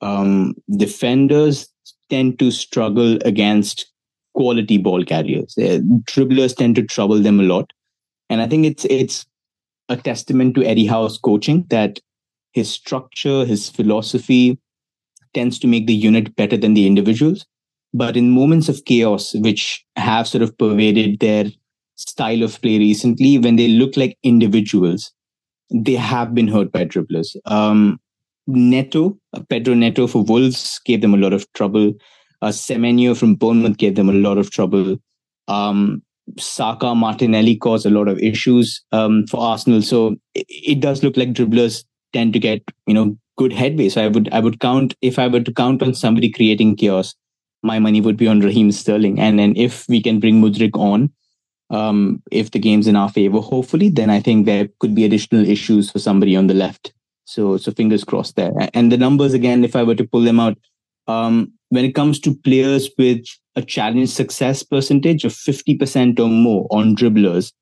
um 0.00 0.54
defenders 0.76 1.68
tend 2.10 2.38
to 2.38 2.50
struggle 2.50 3.18
against 3.24 3.86
quality 4.34 4.78
ball 4.78 5.04
carriers. 5.04 5.54
Their 5.56 5.80
dribblers 5.80 6.56
tend 6.56 6.76
to 6.76 6.82
trouble 6.82 7.20
them 7.20 7.40
a 7.40 7.44
lot 7.44 7.72
and 8.30 8.40
I 8.40 8.46
think 8.46 8.66
it's 8.66 8.84
it's 8.86 9.26
a 9.88 9.96
testament 9.96 10.54
to 10.54 10.64
Eddie 10.64 10.86
Howe's 10.86 11.18
coaching 11.18 11.66
that 11.68 12.00
his 12.52 12.70
structure, 12.70 13.44
his 13.44 13.68
philosophy 13.68 14.58
tends 15.34 15.58
to 15.58 15.66
make 15.66 15.86
the 15.86 15.94
unit 15.94 16.34
better 16.36 16.56
than 16.56 16.74
the 16.74 16.86
individuals. 16.86 17.44
But 17.92 18.16
in 18.16 18.30
moments 18.30 18.68
of 18.68 18.84
chaos, 18.84 19.34
which 19.34 19.84
have 19.96 20.26
sort 20.26 20.42
of 20.42 20.56
pervaded 20.56 21.20
their 21.20 21.46
style 21.96 22.42
of 22.42 22.60
play 22.62 22.78
recently, 22.78 23.38
when 23.38 23.56
they 23.56 23.68
look 23.68 23.96
like 23.96 24.16
individuals, 24.22 25.12
they 25.72 25.94
have 25.94 26.34
been 26.34 26.48
hurt 26.48 26.72
by 26.72 26.84
dribblers. 26.84 27.36
Um, 27.44 28.00
Neto, 28.46 29.18
uh, 29.32 29.40
Pedro 29.48 29.74
Neto 29.74 30.06
for 30.06 30.22
Wolves 30.22 30.80
gave 30.84 31.00
them 31.00 31.14
a 31.14 31.18
lot 31.18 31.32
of 31.32 31.50
trouble. 31.54 31.92
Uh, 32.42 32.48
Semenyo 32.48 33.16
from 33.16 33.34
Bournemouth 33.34 33.78
gave 33.78 33.94
them 33.94 34.08
a 34.08 34.12
lot 34.12 34.38
of 34.38 34.50
trouble. 34.50 34.96
Um, 35.48 36.02
Saka, 36.38 36.94
Martinelli 36.94 37.56
cause 37.56 37.84
a 37.84 37.90
lot 37.90 38.08
of 38.08 38.18
issues 38.18 38.82
um, 38.92 39.26
for 39.26 39.40
Arsenal. 39.40 39.82
So 39.82 40.16
it, 40.34 40.46
it, 40.48 40.80
does 40.80 41.02
look 41.02 41.16
like 41.16 41.32
dribblers 41.32 41.84
tend 42.12 42.32
to 42.32 42.38
get 42.38 42.62
you 42.86 42.94
know 42.94 43.16
good 43.36 43.52
headway. 43.52 43.88
So 43.88 44.04
I 44.04 44.08
would 44.08 44.32
I 44.32 44.40
would 44.40 44.60
count 44.60 44.94
if 45.02 45.18
I 45.18 45.28
were 45.28 45.40
to 45.40 45.52
count 45.52 45.82
on 45.82 45.94
somebody 45.94 46.30
creating 46.30 46.76
chaos, 46.76 47.14
my 47.62 47.78
money 47.78 48.00
would 48.00 48.16
be 48.16 48.26
on 48.26 48.40
Raheem 48.40 48.72
Sterling. 48.72 49.20
And 49.20 49.38
then 49.38 49.54
if 49.56 49.86
we 49.88 50.02
can 50.02 50.20
bring 50.20 50.40
Mudryk 50.40 50.78
on, 50.78 51.12
um, 51.70 52.22
if 52.30 52.50
the 52.50 52.58
game's 52.58 52.86
in 52.86 52.96
our 52.96 53.08
favor, 53.08 53.40
hopefully, 53.40 53.88
then 53.88 54.10
I 54.10 54.20
think 54.20 54.46
there 54.46 54.68
could 54.80 54.94
be 54.94 55.04
additional 55.04 55.48
issues 55.48 55.90
for 55.90 55.98
somebody 55.98 56.36
on 56.36 56.46
the 56.46 56.54
left. 56.54 56.92
So 57.26 57.56
so 57.56 57.72
fingers 57.72 58.04
crossed 58.04 58.36
there. 58.36 58.52
And 58.72 58.90
the 58.90 58.98
numbers 58.98 59.34
again, 59.34 59.64
if 59.64 59.76
I 59.76 59.82
were 59.82 59.94
to 59.94 60.06
pull 60.06 60.22
them 60.22 60.40
out, 60.40 60.58
um, 61.06 61.52
when 61.68 61.84
it 61.84 61.94
comes 61.94 62.18
to 62.20 62.34
players 62.34 62.88
with 62.98 63.24
a 63.56 63.62
challenge 63.62 64.10
success 64.10 64.62
percentage 64.62 65.24
of 65.24 65.32
50% 65.32 66.18
or 66.18 66.28
more 66.28 66.66
on 66.70 66.96
dribblers, 66.96 67.52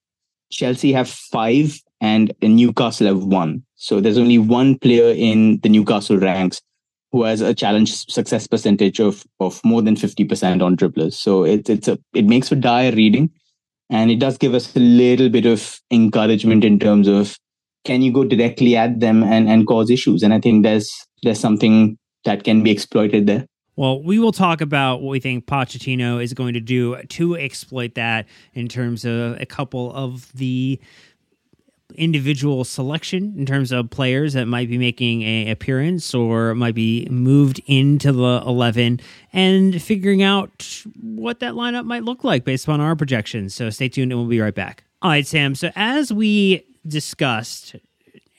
Chelsea 0.50 0.92
have 0.92 1.08
five 1.08 1.80
and 2.00 2.34
Newcastle 2.42 3.06
have 3.06 3.24
one. 3.24 3.64
So 3.76 4.00
there's 4.00 4.18
only 4.18 4.38
one 4.38 4.78
player 4.78 5.14
in 5.16 5.60
the 5.62 5.68
Newcastle 5.68 6.18
ranks 6.18 6.60
who 7.12 7.24
has 7.24 7.40
a 7.40 7.54
challenge 7.54 7.94
success 8.10 8.46
percentage 8.46 8.98
of, 8.98 9.24
of 9.38 9.62
more 9.64 9.82
than 9.82 9.94
50% 9.94 10.62
on 10.62 10.76
dribblers. 10.76 11.12
So 11.14 11.44
it, 11.44 11.68
it's 11.68 11.88
a, 11.88 11.98
it 12.14 12.24
makes 12.24 12.48
for 12.48 12.54
dire 12.54 12.92
reading. 12.92 13.30
And 13.90 14.10
it 14.10 14.18
does 14.18 14.38
give 14.38 14.54
us 14.54 14.74
a 14.74 14.80
little 14.80 15.28
bit 15.28 15.44
of 15.44 15.78
encouragement 15.90 16.64
in 16.64 16.78
terms 16.78 17.08
of 17.08 17.36
can 17.84 18.00
you 18.00 18.12
go 18.12 18.24
directly 18.24 18.76
at 18.76 19.00
them 19.00 19.22
and, 19.22 19.48
and 19.48 19.66
cause 19.66 19.90
issues? 19.90 20.22
And 20.22 20.32
I 20.32 20.40
think 20.40 20.62
there's 20.62 20.90
there's 21.22 21.40
something 21.40 21.98
that 22.24 22.44
can 22.44 22.62
be 22.62 22.70
exploited 22.70 23.26
there. 23.26 23.46
Well, 23.76 24.02
we 24.02 24.18
will 24.18 24.32
talk 24.32 24.60
about 24.60 25.00
what 25.00 25.10
we 25.10 25.20
think 25.20 25.46
Pochettino 25.46 26.22
is 26.22 26.34
going 26.34 26.54
to 26.54 26.60
do 26.60 27.02
to 27.02 27.36
exploit 27.36 27.94
that 27.94 28.26
in 28.52 28.68
terms 28.68 29.04
of 29.04 29.40
a 29.40 29.46
couple 29.46 29.92
of 29.94 30.30
the 30.32 30.78
individual 31.96 32.64
selection 32.64 33.34
in 33.36 33.46
terms 33.46 33.72
of 33.72 33.90
players 33.90 34.32
that 34.32 34.46
might 34.46 34.68
be 34.68 34.78
making 34.78 35.22
a 35.22 35.50
appearance 35.50 36.14
or 36.14 36.54
might 36.54 36.74
be 36.74 37.06
moved 37.10 37.60
into 37.66 38.12
the 38.12 38.42
11 38.46 39.00
and 39.32 39.82
figuring 39.82 40.22
out 40.22 40.84
what 41.00 41.40
that 41.40 41.54
lineup 41.54 41.84
might 41.84 42.02
look 42.02 42.24
like 42.24 42.44
based 42.44 42.64
upon 42.64 42.80
our 42.80 42.96
projections. 42.96 43.54
So 43.54 43.70
stay 43.70 43.88
tuned 43.88 44.12
and 44.12 44.20
we'll 44.20 44.28
be 44.28 44.40
right 44.40 44.54
back. 44.54 44.84
All 45.02 45.10
right, 45.10 45.26
Sam. 45.26 45.54
So 45.54 45.70
as 45.74 46.12
we 46.12 46.64
discussed, 46.86 47.76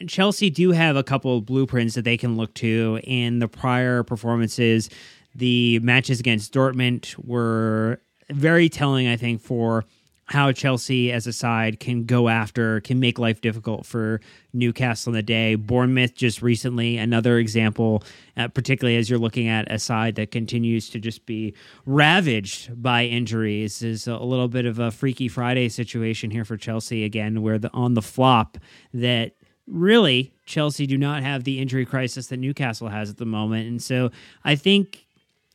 Chelsea 0.07 0.49
do 0.49 0.71
have 0.71 0.95
a 0.95 1.03
couple 1.03 1.37
of 1.37 1.45
blueprints 1.45 1.95
that 1.95 2.03
they 2.03 2.17
can 2.17 2.37
look 2.37 2.53
to 2.55 2.99
in 3.03 3.39
the 3.39 3.47
prior 3.47 4.03
performances. 4.03 4.89
The 5.35 5.79
matches 5.79 6.19
against 6.19 6.53
Dortmund 6.53 7.15
were 7.23 7.99
very 8.29 8.69
telling, 8.69 9.07
I 9.07 9.17
think, 9.17 9.41
for 9.41 9.85
how 10.27 10.51
Chelsea 10.51 11.11
as 11.11 11.27
a 11.27 11.33
side 11.33 11.79
can 11.79 12.05
go 12.05 12.29
after, 12.29 12.79
can 12.81 12.99
make 12.99 13.19
life 13.19 13.41
difficult 13.41 13.85
for 13.85 14.21
Newcastle 14.53 15.11
in 15.11 15.15
the 15.15 15.21
day. 15.21 15.55
Bournemouth 15.55 16.15
just 16.15 16.41
recently, 16.41 16.97
another 16.97 17.37
example, 17.37 18.03
uh, 18.37 18.47
particularly 18.47 18.97
as 18.97 19.09
you're 19.09 19.19
looking 19.19 19.47
at 19.49 19.69
a 19.71 19.77
side 19.77 20.15
that 20.15 20.31
continues 20.31 20.89
to 20.89 20.99
just 20.99 21.25
be 21.25 21.53
ravaged 21.85 22.81
by 22.81 23.05
injuries, 23.05 23.83
is 23.83 24.07
a 24.07 24.17
little 24.17 24.47
bit 24.47 24.65
of 24.65 24.79
a 24.79 24.91
Freaky 24.91 25.27
Friday 25.27 25.67
situation 25.67 26.31
here 26.31 26.45
for 26.45 26.55
Chelsea 26.55 27.03
again, 27.03 27.41
where 27.41 27.59
the 27.59 27.71
on 27.73 27.93
the 27.93 28.01
flop 28.01 28.57
that 28.93 29.33
really 29.67 30.33
Chelsea 30.45 30.87
do 30.87 30.97
not 30.97 31.23
have 31.23 31.43
the 31.43 31.59
injury 31.59 31.85
crisis 31.85 32.27
that 32.27 32.37
Newcastle 32.37 32.87
has 32.87 33.09
at 33.09 33.17
the 33.17 33.25
moment. 33.25 33.67
And 33.67 33.81
so 33.81 34.09
I 34.43 34.55
think 34.55 35.05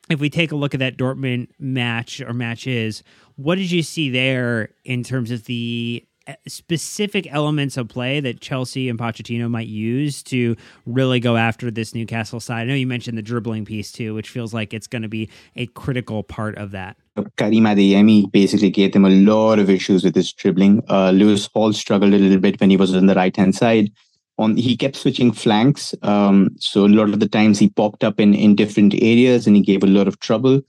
if 0.08 0.20
we 0.20 0.30
take 0.30 0.52
a 0.52 0.56
look 0.56 0.74
at 0.74 0.80
that 0.80 0.96
Dortmund 0.96 1.48
match 1.58 2.20
or 2.20 2.32
matches, 2.32 3.02
what 3.36 3.56
did 3.56 3.70
you 3.70 3.82
see 3.82 4.10
there 4.10 4.70
in 4.84 5.02
terms 5.02 5.30
of 5.30 5.44
the 5.44 6.04
uh, 6.26 6.34
specific 6.46 7.26
elements 7.32 7.76
of 7.76 7.88
play 7.88 8.20
that 8.20 8.40
Chelsea 8.40 8.88
and 8.88 8.98
Pochettino 8.98 9.50
might 9.50 9.68
use 9.68 10.22
to 10.24 10.56
really 10.86 11.20
go 11.20 11.36
after 11.36 11.70
this 11.70 11.94
Newcastle 11.94 12.40
side? 12.40 12.62
I 12.62 12.64
know 12.64 12.74
you 12.74 12.86
mentioned 12.86 13.16
the 13.16 13.22
dribbling 13.22 13.64
piece 13.64 13.92
too, 13.92 14.14
which 14.14 14.28
feels 14.28 14.52
like 14.52 14.74
it's 14.74 14.86
going 14.86 15.02
to 15.02 15.08
be 15.08 15.30
a 15.56 15.66
critical 15.68 16.22
part 16.22 16.56
of 16.56 16.70
that. 16.72 16.96
Karim 17.36 17.64
Adeyemi 17.64 18.30
basically 18.30 18.70
gave 18.70 18.92
them 18.92 19.04
a 19.04 19.10
lot 19.10 19.58
of 19.58 19.68
issues 19.68 20.04
with 20.04 20.14
his 20.14 20.32
dribbling. 20.32 20.82
Uh, 20.88 21.10
Lewis 21.10 21.48
Hall 21.52 21.72
struggled 21.72 22.14
a 22.14 22.18
little 22.18 22.38
bit 22.38 22.60
when 22.60 22.70
he 22.70 22.76
was 22.76 22.94
on 22.94 23.06
the 23.06 23.14
right 23.14 23.36
hand 23.36 23.54
side 23.54 23.90
on 24.38 24.56
he 24.56 24.76
kept 24.76 24.96
switching 24.96 25.32
flanks. 25.32 25.94
Um, 26.02 26.50
so 26.58 26.84
a 26.84 26.88
lot 26.88 27.10
of 27.10 27.20
the 27.20 27.28
times 27.28 27.58
he 27.58 27.68
popped 27.70 28.04
up 28.04 28.20
in 28.20 28.34
in 28.34 28.54
different 28.54 28.94
areas 28.94 29.46
and 29.46 29.56
he 29.56 29.62
gave 29.62 29.82
a 29.82 29.88
lot 29.88 30.08
of 30.08 30.18
trouble. 30.20 30.60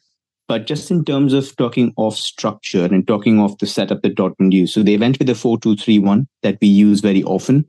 But 0.47 0.65
just 0.65 0.89
in 0.89 1.05
terms 1.05 1.33
of 1.33 1.55
talking 1.57 1.93
off 1.95 2.15
structure 2.15 2.85
and 2.85 3.07
talking 3.07 3.39
off 3.39 3.59
the 3.59 3.67
setup 3.67 4.01
that 4.01 4.15
Dortmund 4.15 4.51
used, 4.51 4.73
so 4.73 4.81
they 4.81 4.97
went 4.97 5.19
with 5.19 5.29
a 5.29 5.35
four-two-three-one 5.35 6.27
that 6.41 6.57
we 6.59 6.67
use 6.67 7.01
very 7.01 7.23
often. 7.23 7.65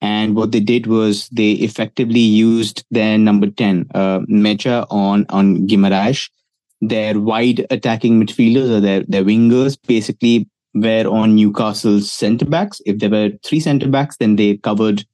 And 0.00 0.36
what 0.36 0.52
they 0.52 0.60
did 0.60 0.86
was 0.86 1.28
they 1.28 1.52
effectively 1.52 2.20
used 2.20 2.84
their 2.92 3.18
number 3.18 3.48
10, 3.50 3.86
uh, 3.94 4.20
Mecha 4.20 4.86
on, 4.88 5.26
on 5.30 5.66
Guimaraes. 5.66 6.28
Their 6.80 7.18
wide 7.18 7.66
attacking 7.70 8.20
midfielders 8.20 8.70
or 8.70 8.80
their, 8.80 9.04
their 9.06 9.24
wingers 9.24 9.76
basically 9.86 10.48
were 10.74 11.06
on 11.06 11.36
Newcastle's 11.36 12.10
centre 12.10 12.46
backs. 12.46 12.80
If 12.86 12.98
there 12.98 13.10
were 13.10 13.30
three 13.44 13.60
centre 13.60 13.88
backs, 13.88 14.16
then 14.16 14.36
they 14.36 14.56
covered 14.58 15.04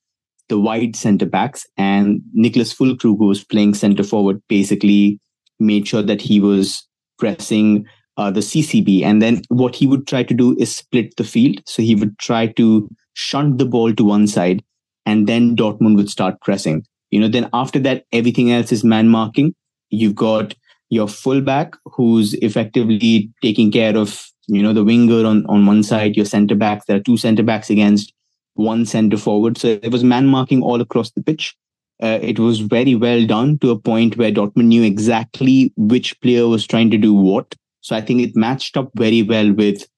the 0.48 0.58
wide 0.58 0.96
centre 0.96 1.26
backs, 1.26 1.66
and 1.76 2.20
Nicholas 2.32 2.74
Füllkrug, 2.74 3.18
who 3.18 3.26
was 3.26 3.44
playing 3.44 3.74
centre 3.74 4.02
forward, 4.02 4.42
basically 4.48 5.20
made 5.58 5.86
sure 5.86 6.02
that 6.02 6.20
he 6.20 6.40
was 6.40 6.86
pressing 7.18 7.84
uh, 8.16 8.30
the 8.30 8.40
CCB. 8.40 9.02
And 9.02 9.20
then 9.20 9.42
what 9.48 9.74
he 9.74 9.86
would 9.86 10.06
try 10.06 10.22
to 10.22 10.34
do 10.34 10.56
is 10.58 10.74
split 10.74 11.16
the 11.16 11.24
field. 11.24 11.60
So 11.66 11.82
he 11.82 11.94
would 11.94 12.18
try 12.18 12.46
to 12.46 12.88
shunt 13.14 13.58
the 13.58 13.66
ball 13.66 13.94
to 13.94 14.04
one 14.04 14.26
side, 14.26 14.62
and 15.06 15.26
then 15.26 15.56
Dortmund 15.56 15.96
would 15.96 16.10
start 16.10 16.40
pressing. 16.40 16.84
You 17.10 17.20
know, 17.20 17.28
then 17.28 17.48
after 17.52 17.78
that, 17.80 18.04
everything 18.12 18.50
else 18.50 18.70
is 18.72 18.84
man 18.84 19.08
marking. 19.08 19.54
You've 19.90 20.14
got 20.14 20.54
your 20.90 21.08
fullback 21.08 21.74
who's 21.84 22.34
effectively 22.34 23.30
taking 23.42 23.70
care 23.70 23.96
of 23.96 24.26
you 24.46 24.62
know 24.62 24.72
the 24.72 24.84
winger 24.84 25.26
on 25.26 25.44
on 25.46 25.66
one 25.66 25.82
side 25.82 26.16
your 26.16 26.24
center 26.24 26.54
backs 26.54 26.86
there 26.86 26.96
are 26.96 27.00
two 27.00 27.16
center 27.16 27.42
backs 27.42 27.68
against 27.70 28.12
one 28.58 28.84
center 28.84 29.16
forward. 29.16 29.56
So 29.56 29.78
it 29.82 29.92
was 29.92 30.04
man 30.04 30.26
marking 30.26 30.62
all 30.62 30.80
across 30.80 31.10
the 31.12 31.22
pitch. 31.22 31.56
Uh, 32.02 32.18
it 32.22 32.38
was 32.38 32.60
very 32.60 32.94
well 32.94 33.26
done 33.26 33.58
to 33.58 33.70
a 33.70 33.78
point 33.78 34.16
where 34.16 34.30
Dortmund 34.30 34.66
knew 34.66 34.82
exactly 34.82 35.72
which 35.76 36.20
player 36.20 36.46
was 36.46 36.66
trying 36.66 36.90
to 36.90 36.98
do 36.98 37.12
what. 37.12 37.54
So 37.80 37.96
I 37.96 38.00
think 38.00 38.20
it 38.20 38.36
matched 38.36 38.76
up 38.76 38.90
very 38.94 39.22
well 39.22 39.52
with 39.52 39.88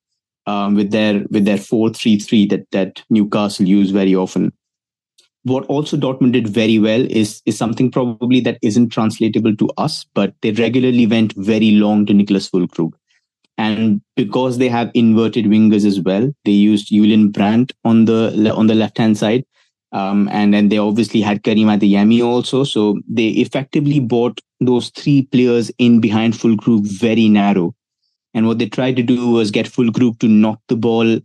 um, 0.47 0.75
with 0.75 0.91
their 0.91 1.25
with 1.31 1.45
their 1.45 1.59
four 1.59 1.91
three 1.91 2.19
three 2.19 2.47
that 2.47 2.71
that 2.73 3.03
Newcastle 3.11 3.67
use 3.67 3.91
very 3.91 4.15
often. 4.15 4.53
What 5.43 5.65
also 5.67 5.97
Dortmund 5.97 6.33
did 6.33 6.49
very 6.49 6.79
well 6.79 7.07
is 7.11 7.43
is 7.47 7.57
something 7.57 7.91
probably 7.91 8.41
that 8.41 8.59
isn't 8.63 8.91
translatable 8.91 9.57
to 9.57 9.71
us, 9.77 10.07
but 10.15 10.35
they 10.43 10.53
regularly 10.53 11.07
went 11.07 11.35
very 11.37 11.73
long 11.73 12.07
to 12.07 12.15
Nicholas 12.15 12.49
Füllkrug. 12.49 12.93
And 13.61 14.01
because 14.17 14.57
they 14.57 14.71
have 14.71 14.91
inverted 14.95 15.45
wingers 15.45 15.85
as 15.85 16.01
well, 16.01 16.33
they 16.47 16.53
used 16.53 16.89
Julian 16.89 17.31
Brandt 17.31 17.73
on 17.85 18.07
the 18.07 18.55
on 18.57 18.69
the 18.69 18.75
left 18.75 18.97
hand 18.97 19.19
side. 19.19 19.45
Um, 19.93 20.31
and 20.33 20.55
then 20.55 20.71
they 20.71 20.79
obviously 20.79 21.21
had 21.21 21.43
Karim 21.43 21.69
Adeyemi 21.69 22.25
also. 22.25 22.65
So 22.65 22.99
they 23.07 23.29
effectively 23.45 24.01
bought 24.01 24.41
those 24.61 24.89
three 24.89 25.27
players 25.27 25.71
in 25.77 26.01
behind 26.01 26.35
Füllkrug 26.35 26.87
very 26.87 27.29
narrow. 27.29 27.75
And 28.33 28.47
what 28.47 28.59
they 28.59 28.67
tried 28.67 28.97
to 28.97 29.03
do 29.03 29.29
was 29.29 29.51
get 29.51 29.67
Füllkrug 29.67 30.19
to 30.21 30.29
knock 30.29 30.61
the 30.69 30.77
ball 30.77 31.19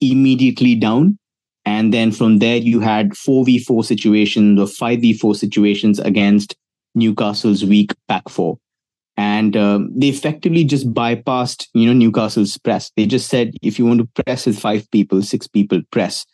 immediately 0.00 0.74
down. 0.74 1.18
And 1.66 1.92
then 1.92 2.10
from 2.10 2.38
there, 2.38 2.56
you 2.56 2.80
had 2.80 3.10
4v4 3.10 3.84
situations 3.84 4.58
or 4.58 4.64
5v4 4.66 5.36
situations 5.36 5.98
against 5.98 6.56
Newcastle's 6.94 7.66
weak 7.66 7.92
back 8.08 8.30
four 8.30 8.56
and 9.16 9.56
um, 9.56 9.90
they 9.94 10.08
effectively 10.08 10.64
just 10.64 10.92
bypassed 10.92 11.68
you 11.74 11.86
know 11.86 11.92
newcastle's 11.92 12.56
press. 12.58 12.90
They 12.96 13.06
just 13.06 13.28
said 13.28 13.54
if 13.62 13.78
you 13.78 13.86
want 13.86 14.00
to 14.00 14.22
press 14.22 14.46
with 14.46 14.58
five 14.58 14.90
people 14.90 15.22
six 15.22 15.46
people 15.46 15.80
press. 15.90 16.24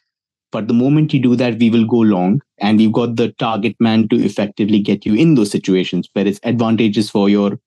But 0.51 0.67
the 0.67 0.75
moment 0.75 1.13
you 1.13 1.21
do 1.21 1.37
that 1.37 1.59
we 1.59 1.71
will 1.71 1.85
go 1.85 1.99
long. 1.99 2.41
And 2.61 2.79
we've 2.79 2.93
got 2.93 3.17
the 3.17 3.33
target 3.33 3.77
man 3.79 4.09
to 4.09 4.17
effectively 4.17 4.81
get 4.81 5.07
you 5.07 5.15
in 5.15 5.35
those 5.35 5.51
situations 5.51 6.09
where 6.13 6.27
it's 6.27 6.41
advantages 6.43 7.11
for 7.11 7.29
your 7.29 7.59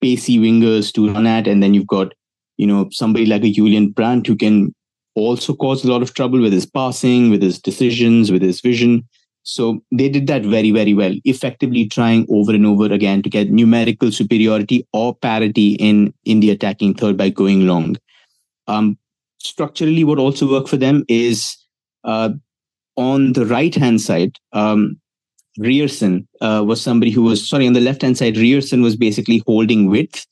pacey 0.00 0.38
wingers 0.38 0.92
to 0.92 1.12
run 1.12 1.26
at. 1.26 1.48
And 1.48 1.62
then 1.62 1.74
you've 1.74 1.86
got 1.86 2.12
you 2.58 2.66
know 2.66 2.88
somebody 2.90 3.24
like 3.24 3.44
a 3.44 3.52
julian 3.52 3.90
brandt 3.90 4.26
who 4.26 4.36
can 4.36 4.74
also 5.14 5.54
cause 5.54 5.84
a 5.84 5.90
lot 5.90 6.02
of 6.02 6.14
trouble 6.14 6.40
with 6.40 6.52
his 6.52 6.66
passing 6.66 7.30
with 7.30 7.42
his 7.42 7.60
decisions 7.60 8.30
with 8.30 8.42
his 8.42 8.60
vision 8.60 9.02
so 9.42 9.82
they 9.90 10.08
did 10.08 10.26
that 10.26 10.42
very, 10.42 10.70
very 10.70 10.94
well, 10.94 11.14
effectively 11.24 11.86
trying 11.86 12.26
over 12.30 12.52
and 12.52 12.66
over 12.66 12.86
again 12.86 13.22
to 13.22 13.30
get 13.30 13.50
numerical 13.50 14.12
superiority 14.12 14.86
or 14.92 15.14
parity 15.14 15.74
in, 15.74 16.12
in 16.24 16.40
the 16.40 16.50
attacking 16.50 16.94
third 16.94 17.16
by 17.16 17.30
going 17.30 17.66
long. 17.66 17.96
Um, 18.66 18.98
structurally, 19.38 20.04
what 20.04 20.18
also 20.18 20.50
worked 20.50 20.68
for 20.68 20.76
them 20.76 21.04
is 21.08 21.56
uh, 22.04 22.30
on 22.96 23.32
the 23.32 23.46
right 23.46 23.74
hand 23.74 24.00
side, 24.00 24.36
um, 24.52 25.00
Ryerson 25.58 26.28
uh, 26.40 26.62
was 26.66 26.80
somebody 26.80 27.10
who 27.10 27.22
was 27.22 27.48
sorry 27.48 27.66
on 27.66 27.72
the 27.72 27.80
left 27.80 28.02
hand 28.02 28.18
side. 28.18 28.36
Ryerson 28.36 28.82
was 28.82 28.96
basically 28.96 29.42
holding 29.46 29.88
width 29.88 30.26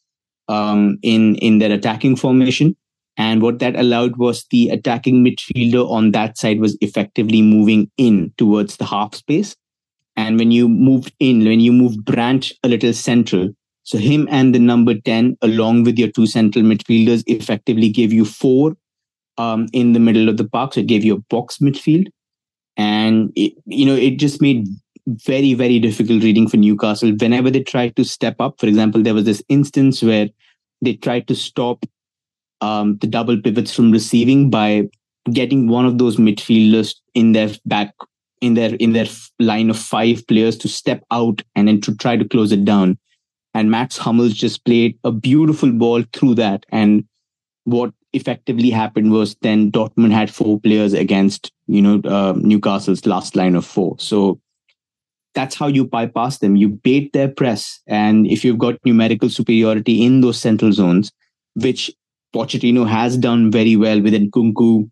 um, 0.49 0.99
in 1.03 1.37
in 1.37 1.59
their 1.59 1.73
attacking 1.73 2.17
formation, 2.17 2.77
and 3.17 3.41
what 3.41 3.59
that 3.61 3.77
allowed 3.77 4.17
was 4.17 4.45
the 4.51 4.69
attacking 4.69 5.25
midfielder 5.25 5.89
on 5.91 6.13
that 6.13 6.37
side 6.37 6.61
was 6.61 6.77
effectively 6.81 7.41
moving 7.41 7.91
in 7.97 8.33
towards 8.37 8.77
the 8.77 8.85
half 8.85 9.15
space. 9.15 9.57
And 10.17 10.39
when 10.39 10.51
you 10.51 10.69
moved 10.69 11.15
in, 11.19 11.45
when 11.45 11.61
you 11.61 11.73
moved 11.73 12.05
Brandt 12.05 12.53
a 12.63 12.69
little 12.69 12.93
central, 12.93 13.51
so 13.85 13.99
him 13.99 14.27
and 14.31 14.55
the 14.55 14.59
number 14.59 14.95
10, 14.95 15.39
along 15.43 15.85
with 15.85 15.99
your 15.99 16.11
two 16.11 16.27
central 16.27 16.65
midfielders, 16.65 17.23
effectively 17.27 17.89
gave 17.89 18.13
you 18.13 18.25
four 18.25 18.77
um, 19.39 19.69
in 19.73 19.93
the 19.93 20.01
middle 20.01 20.29
of 20.29 20.37
the 20.37 20.49
park. 20.49 20.75
So 20.75 20.81
it 20.81 20.87
gave 20.87 21.05
you 21.05 21.15
a 21.15 21.21
box 21.31 21.59
midfield. 21.59 22.09
And, 22.77 23.33
it, 23.37 23.55
you 23.65 23.87
know, 23.87 23.95
it 23.95 24.19
just 24.19 24.43
made 24.43 24.67
very, 25.07 25.55
very 25.55 25.79
difficult 25.79 26.23
reading 26.23 26.49
for 26.49 26.57
Newcastle. 26.57 27.13
Whenever 27.21 27.51
they 27.51 27.63
tried 27.63 27.95
to 27.97 28.05
step 28.05 28.37
up, 28.41 28.59
for 28.59 28.67
example, 28.67 29.03
there 29.03 29.15
was 29.15 29.25
this 29.25 29.43
instance 29.49 30.03
where 30.03 30.29
they 30.83 30.95
tried 30.95 31.29
to 31.29 31.35
stop 31.35 31.87
um, 32.61 32.97
the 32.99 33.07
double 33.07 33.41
pivots 33.41 33.75
from 33.75 33.91
receiving 33.91 34.51
by 34.51 34.89
getting 35.33 35.69
one 35.69 35.87
of 35.87 35.99
those 35.99 36.17
midfielders 36.17 36.95
in 37.15 37.33
their 37.33 37.51
back 37.65 37.93
in 38.41 38.55
their 38.55 38.75
in 38.77 38.93
their 38.93 39.07
line 39.39 39.71
of 39.71 39.79
five 39.79 40.27
players 40.27 40.57
to 40.59 40.69
step 40.69 41.03
out 41.11 41.43
and 41.55 41.69
then 41.69 41.81
to 41.81 41.95
try 41.97 42.17
to 42.17 42.29
close 42.29 42.53
it 42.53 42.65
down. 42.65 42.99
And 43.55 43.71
Max 43.71 43.97
Hummels 43.97 44.35
just 44.35 44.65
played 44.65 44.99
a 45.03 45.11
beautiful 45.11 45.73
ball 45.73 46.03
through 46.13 46.35
that. 46.35 46.67
And 46.69 47.05
what 47.65 47.93
effectively 48.13 48.71
happened 48.71 49.13
was 49.13 49.35
then 49.41 49.73
Dortmund 49.73 50.13
had 50.13 50.31
four 50.31 50.61
players 50.61 50.93
against 50.93 51.53
you 51.67 51.83
know 51.83 52.01
uh, 52.09 52.35
Newcastle's 52.37 53.07
last 53.07 53.37
line 53.37 53.57
of 53.57 53.65
four. 53.65 53.97
So 53.99 54.41
that's 55.35 55.55
how 55.55 55.67
you 55.67 55.85
bypass 55.85 56.39
them. 56.39 56.57
You 56.57 56.69
bait 56.71 57.13
their 57.13 57.29
press. 57.29 57.81
And 57.87 58.27
if 58.27 58.43
you've 58.43 58.59
got 58.59 58.79
numerical 58.87 59.29
superiority 59.29 60.03
in 60.03 60.23
those 60.23 60.41
central 60.41 60.73
zones, 60.73 61.13
which 61.55 61.91
Pochettino 62.35 62.89
has 62.89 63.17
done 63.17 63.51
very 63.51 63.77
well 63.77 64.01
with 64.01 64.15
Nkunku 64.15 64.91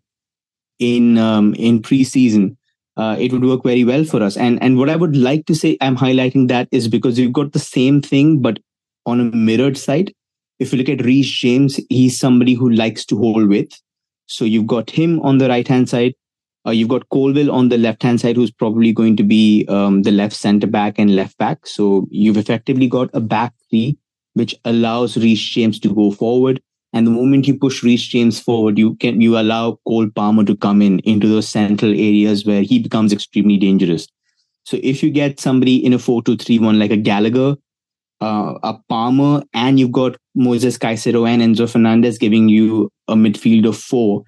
in 0.79 1.17
um, 1.17 1.53
in 1.55 1.81
preseason, 1.81 2.57
uh, 2.97 3.15
it 3.19 3.31
would 3.31 3.43
work 3.43 3.63
very 3.63 3.83
well 3.83 4.03
for 4.03 4.21
us. 4.21 4.37
And 4.37 4.61
and 4.61 4.77
what 4.77 4.89
I 4.89 4.95
would 4.95 5.15
like 5.15 5.45
to 5.47 5.55
say, 5.55 5.77
I'm 5.81 5.97
highlighting 5.97 6.47
that 6.49 6.67
is 6.71 6.87
because 6.87 7.19
you've 7.19 7.33
got 7.33 7.53
the 7.53 7.59
same 7.59 8.01
thing, 8.01 8.41
but 8.41 8.59
on 9.05 9.19
a 9.19 9.23
mirrored 9.23 9.77
side. 9.77 10.13
If 10.57 10.71
you 10.71 10.77
look 10.77 10.89
at 10.89 11.03
Reece 11.03 11.29
James, 11.29 11.79
he's 11.89 12.17
somebody 12.17 12.53
who 12.53 12.69
likes 12.69 13.05
to 13.07 13.17
hold 13.17 13.49
width. 13.49 13.81
So 14.27 14.45
you've 14.45 14.67
got 14.67 14.89
him 14.89 15.19
on 15.21 15.37
the 15.37 15.49
right 15.49 15.67
hand 15.67 15.89
side. 15.89 16.13
Uh, 16.65 16.71
you've 16.71 16.89
got 16.89 17.09
Colwill 17.09 17.51
on 17.51 17.69
the 17.69 17.77
left 17.77 18.01
hand 18.01 18.21
side, 18.21 18.37
who's 18.37 18.51
probably 18.51 18.93
going 18.93 19.17
to 19.17 19.23
be 19.23 19.65
um, 19.67 20.03
the 20.03 20.11
left 20.11 20.33
centre 20.33 20.65
back 20.65 20.97
and 20.97 21.15
left 21.15 21.37
back. 21.37 21.67
So 21.67 22.07
you've 22.09 22.37
effectively 22.37 22.87
got 22.87 23.09
a 23.13 23.19
back 23.19 23.53
three, 23.69 23.97
which 24.33 24.55
allows 24.63 25.17
Reece 25.17 25.41
James 25.41 25.77
to 25.81 25.93
go 25.93 26.09
forward. 26.09 26.61
And 26.95 27.05
the 27.05 27.11
moment 27.11 27.45
you 27.45 27.57
push 27.57 27.83
Reece 27.83 28.07
James 28.07 28.39
forward, 28.39 28.77
you 28.77 28.95
can 28.95 29.19
you 29.19 29.37
allow 29.37 29.79
Cole 29.85 30.09
Palmer 30.09 30.45
to 30.45 30.55
come 30.55 30.81
in 30.81 30.99
into 30.99 31.27
those 31.27 31.47
central 31.47 31.91
areas 31.91 32.45
where 32.45 32.61
he 32.61 32.79
becomes 32.79 33.11
extremely 33.11 33.57
dangerous. 33.57 34.07
So 34.63 34.79
if 34.81 35.03
you 35.03 35.11
get 35.11 35.39
somebody 35.39 35.85
in 35.85 35.91
a 35.91 35.97
4-2-3-1 35.97 36.79
like 36.79 36.91
a 36.91 36.97
Gallagher, 36.97 37.57
uh, 38.21 38.53
a 38.63 38.79
Palmer, 38.87 39.43
and 39.53 39.77
you've 39.77 39.91
got 39.91 40.15
Moses 40.35 40.77
Caicedo 40.77 41.27
and 41.27 41.41
Enzo 41.41 41.69
Fernandez 41.69 42.17
giving 42.17 42.47
you 42.47 42.89
a 43.09 43.13
midfield 43.13 43.67
of 43.67 43.77
four, 43.77 44.23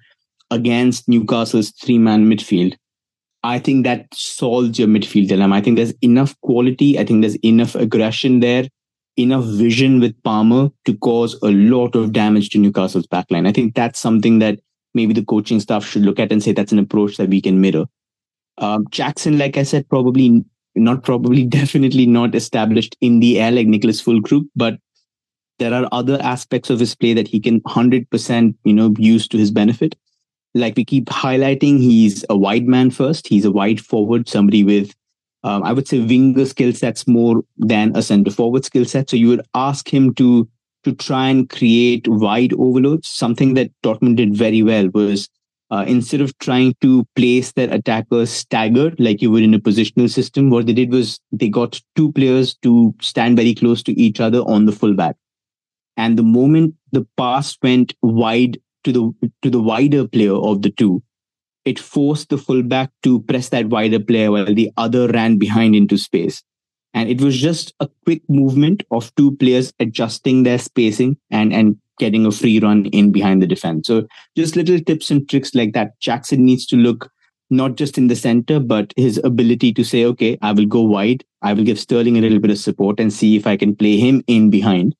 against 0.50 1.08
Newcastle's 1.08 1.70
three 1.70 1.98
man 1.98 2.30
midfield, 2.30 2.76
I 3.42 3.58
think 3.58 3.84
that 3.84 4.06
solves 4.12 4.78
your 4.78 4.88
midfield 4.88 5.28
dilemma. 5.28 5.56
I 5.56 5.60
think 5.62 5.76
there's 5.76 5.94
enough 6.02 6.38
quality. 6.42 6.98
I 6.98 7.04
think 7.04 7.22
there's 7.22 7.36
enough 7.36 7.74
aggression 7.74 8.40
there, 8.40 8.68
enough 9.18 9.44
vision 9.44 10.00
with 10.00 10.20
Palmer 10.22 10.70
to 10.84 10.96
cause 10.98 11.38
a 11.42 11.48
lot 11.48 11.94
of 11.94 12.12
damage 12.12 12.50
to 12.50 12.58
Newcastle's 12.58 13.06
backline. 13.06 13.46
I 13.46 13.52
think 13.52 13.74
that's 13.74 13.98
something 13.98 14.38
that 14.38 14.60
maybe 14.94 15.12
the 15.12 15.24
coaching 15.24 15.60
staff 15.60 15.84
should 15.84 16.02
look 16.02 16.18
at 16.18 16.32
and 16.32 16.42
say 16.42 16.52
that's 16.52 16.72
an 16.72 16.78
approach 16.78 17.16
that 17.16 17.28
we 17.28 17.40
can 17.40 17.60
mirror. 17.60 17.86
Um, 18.58 18.86
Jackson, 18.90 19.38
like 19.38 19.56
I 19.56 19.62
said, 19.62 19.88
probably 19.88 20.44
not 20.74 21.02
probably, 21.02 21.44
definitely 21.60 22.06
not 22.06 22.34
established 22.34 22.96
in 23.00 23.20
the 23.20 23.40
air 23.40 23.50
like 23.50 23.66
Nicholas 23.66 24.02
Füllkrug, 24.02 24.46
but 24.54 24.78
there 25.58 25.74
are 25.74 25.88
other 25.90 26.18
aspects 26.22 26.70
of 26.70 26.78
his 26.78 26.94
play 26.94 27.14
that 27.14 27.26
he 27.26 27.40
can 27.40 27.60
100% 27.62 28.54
you 28.64 28.72
know 28.72 28.94
use 28.98 29.26
to 29.28 29.36
his 29.36 29.50
benefit 29.50 29.96
like 30.54 30.76
we 30.76 30.84
keep 30.84 31.06
highlighting, 31.06 31.78
he's 31.78 32.24
a 32.28 32.36
wide 32.36 32.66
man 32.66 32.90
first. 32.90 33.28
He's 33.28 33.44
a 33.44 33.50
wide 33.50 33.80
forward, 33.80 34.28
somebody 34.28 34.64
with, 34.64 34.94
um, 35.44 35.62
I 35.62 35.72
would 35.72 35.86
say, 35.86 36.00
winger 36.00 36.46
skill 36.46 36.72
sets 36.72 37.06
more 37.06 37.42
than 37.56 37.96
a 37.96 38.02
center 38.02 38.30
forward 38.30 38.64
skill 38.64 38.84
set. 38.84 39.10
So 39.10 39.16
you 39.16 39.28
would 39.28 39.46
ask 39.54 39.92
him 39.92 40.14
to 40.14 40.48
to 40.84 40.94
try 40.94 41.28
and 41.28 41.48
create 41.50 42.06
wide 42.06 42.52
overloads. 42.54 43.08
Something 43.08 43.54
that 43.54 43.70
Dortmund 43.82 44.16
did 44.16 44.36
very 44.36 44.62
well 44.62 44.88
was 44.94 45.28
uh, 45.70 45.84
instead 45.86 46.20
of 46.20 46.36
trying 46.38 46.74
to 46.80 47.06
place 47.14 47.52
their 47.52 47.72
attackers 47.72 48.30
staggered 48.30 48.98
like 48.98 49.20
you 49.20 49.30
would 49.30 49.42
in 49.42 49.54
a 49.54 49.58
positional 49.58 50.08
system, 50.08 50.50
what 50.50 50.66
they 50.66 50.72
did 50.72 50.90
was 50.90 51.20
they 51.30 51.48
got 51.48 51.80
two 51.94 52.12
players 52.12 52.54
to 52.62 52.94
stand 53.00 53.36
very 53.36 53.54
close 53.54 53.82
to 53.82 53.92
each 54.00 54.20
other 54.20 54.38
on 54.40 54.64
the 54.64 54.72
fullback. 54.72 55.16
And 55.96 56.16
the 56.16 56.22
moment 56.22 56.74
the 56.92 57.06
pass 57.16 57.56
went 57.62 57.94
wide 58.02 58.58
to 58.84 58.92
the 58.92 59.28
to 59.42 59.50
the 59.50 59.60
wider 59.60 60.06
player 60.06 60.34
of 60.34 60.62
the 60.62 60.70
two, 60.70 61.02
it 61.68 61.78
forced 61.78 62.30
the 62.30 62.38
fullback 62.38 62.90
to 63.02 63.20
press 63.22 63.50
that 63.50 63.68
wider 63.68 64.00
player 64.00 64.30
while 64.30 64.54
the 64.54 64.70
other 64.78 65.06
ran 65.08 65.36
behind 65.36 65.76
into 65.76 65.98
space. 65.98 66.42
And 66.94 67.10
it 67.10 67.20
was 67.20 67.38
just 67.38 67.74
a 67.80 67.88
quick 68.04 68.22
movement 68.28 68.82
of 68.90 69.14
two 69.16 69.36
players 69.36 69.72
adjusting 69.78 70.42
their 70.42 70.58
spacing 70.58 71.18
and, 71.30 71.52
and 71.52 71.76
getting 71.98 72.24
a 72.24 72.32
free 72.32 72.58
run 72.58 72.86
in 72.86 73.12
behind 73.12 73.42
the 73.42 73.46
defense. 73.46 73.86
So 73.86 74.06
just 74.34 74.56
little 74.56 74.80
tips 74.80 75.10
and 75.10 75.28
tricks 75.28 75.54
like 75.54 75.74
that. 75.74 76.00
Jackson 76.00 76.44
needs 76.46 76.64
to 76.66 76.76
look 76.76 77.10
not 77.50 77.76
just 77.76 77.98
in 77.98 78.08
the 78.08 78.16
center, 78.16 78.60
but 78.60 78.94
his 78.96 79.20
ability 79.22 79.74
to 79.74 79.84
say, 79.84 80.04
okay, 80.06 80.38
I 80.40 80.52
will 80.52 80.66
go 80.66 80.82
wide. 80.82 81.24
I 81.42 81.52
will 81.52 81.64
give 81.64 81.78
Sterling 81.78 82.16
a 82.16 82.20
little 82.22 82.40
bit 82.40 82.50
of 82.50 82.58
support 82.58 82.98
and 82.98 83.12
see 83.12 83.36
if 83.36 83.46
I 83.46 83.58
can 83.58 83.76
play 83.76 83.98
him 83.98 84.24
in 84.26 84.48
behind. 84.48 84.94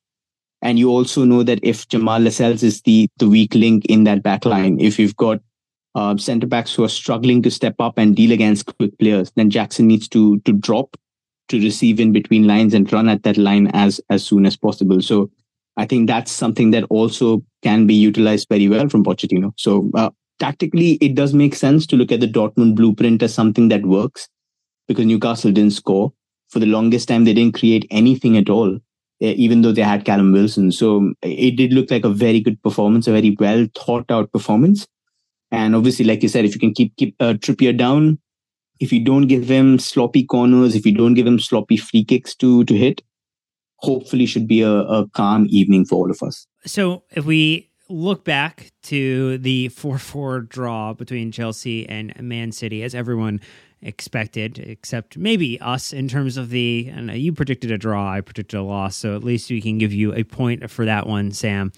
And 0.61 0.79
you 0.79 0.91
also 0.91 1.25
know 1.25 1.43
that 1.45 1.61
if 1.63 1.89
Jamal 1.89 2.21
Lascelles 2.21 2.63
is 2.63 2.83
the, 2.83 3.09
the 3.17 3.29
weak 3.29 3.55
link 3.55 3.87
in 3.87 4.05
that 4.05 4.23
back 4.23 4.45
line, 4.45 4.81
if 4.81 4.99
you've 4.99 5.17
got 5.17 5.41
uh, 5.95 6.17
centre 6.17 6.47
backs 6.47 6.75
who 6.75 6.85
are 6.85 6.89
struggling 6.89 7.43
to 7.43 7.51
step 7.51 7.75
up 7.79 7.99
and 7.99 8.15
deal 8.15 8.33
against 8.33 8.67
quick 8.79 8.99
players, 8.99 9.33
then 9.37 9.51
Jackson 9.51 9.87
needs 9.87 10.09
to 10.09 10.39
to 10.41 10.53
drop 10.53 10.97
to 11.49 11.61
receive 11.61 11.99
in 11.99 12.13
between 12.13 12.47
lines 12.47 12.75
and 12.75 12.93
run 12.93 13.09
at 13.09 13.23
that 13.23 13.37
line 13.37 13.69
as 13.69 14.01
as 14.11 14.25
soon 14.25 14.47
as 14.47 14.57
possible. 14.57 15.01
So 15.01 15.31
I 15.77 15.87
think 15.87 16.09
that's 16.09 16.33
something 16.33 16.71
that 16.73 16.85
also 16.91 17.43
can 17.63 17.87
be 17.87 17.95
utilized 17.95 18.49
very 18.49 18.69
well 18.69 18.89
from 18.89 19.05
Pochettino. 19.05 19.53
So 19.57 19.91
uh, 19.95 20.11
tactically, 20.39 20.93
it 21.01 21.15
does 21.15 21.35
make 21.35 21.55
sense 21.55 21.87
to 21.87 21.97
look 21.97 22.13
at 22.13 22.21
the 22.21 22.27
Dortmund 22.27 22.75
blueprint 22.75 23.23
as 23.23 23.33
something 23.33 23.69
that 23.69 23.87
works 23.87 24.29
because 24.89 25.07
Newcastle 25.07 25.53
didn't 25.53 25.73
score 25.75 26.13
for 26.49 26.59
the 26.59 26.67
longest 26.67 27.09
time. 27.09 27.25
They 27.25 27.35
didn't 27.35 27.59
create 27.59 27.87
anything 27.91 28.37
at 28.37 28.51
all. 28.51 28.79
Even 29.21 29.63
though 29.63 29.73
they 29.73 29.83
had 29.83 30.05
Callum 30.05 30.31
Wilson. 30.31 30.71
So 30.71 31.13
it 31.23 31.57
did 31.57 31.73
look 31.73 31.91
like 31.91 32.05
a 32.05 32.09
very 32.09 32.39
good 32.39 32.63
performance, 32.63 33.09
a 33.09 33.13
very 33.13 33.37
well 33.41 33.67
thought 33.75 34.09
out 34.13 34.31
performance. 34.31 34.87
And 35.51 35.75
obviously, 35.75 36.05
like 36.05 36.23
you 36.23 36.29
said, 36.29 36.45
if 36.45 36.55
you 36.55 36.61
can 36.61 36.75
keep 36.75 36.95
keep 36.97 37.17
uh, 37.21 37.35
Trippier 37.35 37.77
down, 37.77 38.19
if 38.81 38.93
you 38.93 39.05
don't 39.05 39.27
give 39.27 39.49
him 39.49 39.79
sloppy 39.79 40.25
corners, 40.25 40.75
if 40.75 40.85
you 40.85 40.95
don't 40.95 41.15
give 41.15 41.27
him 41.27 41.39
sloppy 41.39 41.77
free 41.77 42.05
kicks 42.05 42.35
to 42.37 42.65
to 42.65 42.75
hit, 42.75 43.03
hopefully 43.77 44.27
should 44.27 44.47
be 44.47 44.63
a, 44.63 44.71
a 44.71 45.09
calm 45.11 45.47
evening 45.49 45.85
for 45.85 45.97
all 45.97 46.11
of 46.11 46.23
us. 46.23 46.47
So 46.67 47.05
if 47.11 47.25
we 47.25 47.71
look 47.89 48.25
back 48.25 48.71
to 48.83 49.39
the 49.39 49.71
4-4 49.71 50.47
draw 50.47 50.93
between 50.93 51.33
Chelsea 51.33 51.89
and 51.89 52.15
Man 52.21 52.53
City, 52.53 52.83
as 52.83 52.95
everyone 52.95 53.41
expected, 53.83 54.59
except 54.59 55.17
maybe 55.17 55.61
us 55.61 55.93
in 55.93 56.09
terms 56.09 56.37
of 56.37 56.51
the. 56.51 56.91
And 56.93 57.11
you 57.13 57.33
predicted 57.33 57.71
a 57.71 57.79
draw, 57.79 58.11
I 58.11 58.21
predicted 58.21 58.59
a 58.59 58.63
loss, 58.63 58.97
so 58.97 59.15
at 59.15 59.25
least 59.25 59.51
we 59.51 59.61
can 59.61 59.79
give 59.79 59.93
you 59.93 60.13
a 60.15 60.25
point 60.25 60.71
for 60.71 60.85
that 60.85 61.07
one, 61.07 61.33
Sam. 61.33 61.73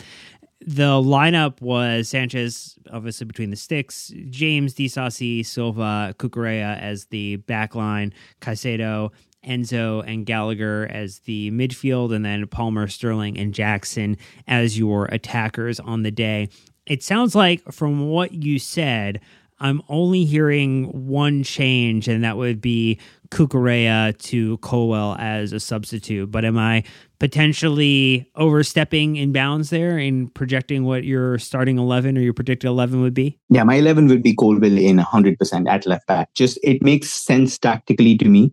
The 0.66 1.00
lineup 1.00 1.62
was 1.62 2.08
Sanchez, 2.10 2.78
obviously 2.92 3.26
between 3.26 3.50
the 3.50 3.56
sticks, 3.56 4.12
James, 4.28 4.74
Disasi, 4.74 5.44
Silva, 5.44 6.14
Cucurella 6.18 6.78
as 6.78 7.06
the 7.06 7.36
back 7.36 7.74
line, 7.74 8.12
Caicedo, 8.42 9.10
Enzo, 9.42 10.04
and 10.06 10.26
Gallagher 10.26 10.86
as 10.90 11.20
the 11.20 11.50
midfield, 11.50 12.14
and 12.14 12.24
then 12.24 12.46
Palmer, 12.46 12.88
Sterling, 12.88 13.38
and 13.38 13.54
Jackson 13.54 14.18
as 14.46 14.78
your 14.78 15.06
attackers 15.06 15.80
on 15.80 16.02
the 16.02 16.10
day. 16.10 16.50
It 16.84 17.02
sounds 17.02 17.34
like, 17.34 17.62
from 17.72 18.08
what 18.10 18.32
you 18.32 18.58
said, 18.58 19.20
I'm 19.60 19.80
only 19.88 20.24
hearing 20.24 21.06
one 21.08 21.42
change, 21.42 22.06
and 22.06 22.22
that 22.22 22.36
would 22.36 22.60
be 22.60 22.98
Cucurella 23.30 24.16
to 24.18 24.58
Colwill 24.58 25.16
as 25.18 25.52
a 25.52 25.60
substitute. 25.60 26.30
But 26.30 26.44
am 26.44 26.58
I 26.58 26.84
potentially 27.18 28.30
overstepping 28.34 29.16
in 29.16 29.32
bounds 29.32 29.70
there 29.70 29.98
in 29.98 30.28
projecting 30.28 30.84
what 30.84 31.04
your 31.04 31.38
starting 31.38 31.78
11 31.78 32.18
or 32.18 32.20
your 32.20 32.34
predicted 32.34 32.68
11 32.68 33.00
would 33.00 33.14
be? 33.14 33.38
Yeah, 33.48 33.64
my 33.64 33.76
11 33.76 34.08
would 34.08 34.22
be 34.22 34.34
Colwill 34.34 34.78
in 34.78 34.98
100% 34.98 35.68
at 35.68 35.86
left 35.86 36.06
back. 36.06 36.34
Just 36.34 36.58
it 36.62 36.82
makes 36.82 37.12
sense 37.12 37.58
tactically 37.58 38.16
to 38.18 38.26
me. 38.26 38.52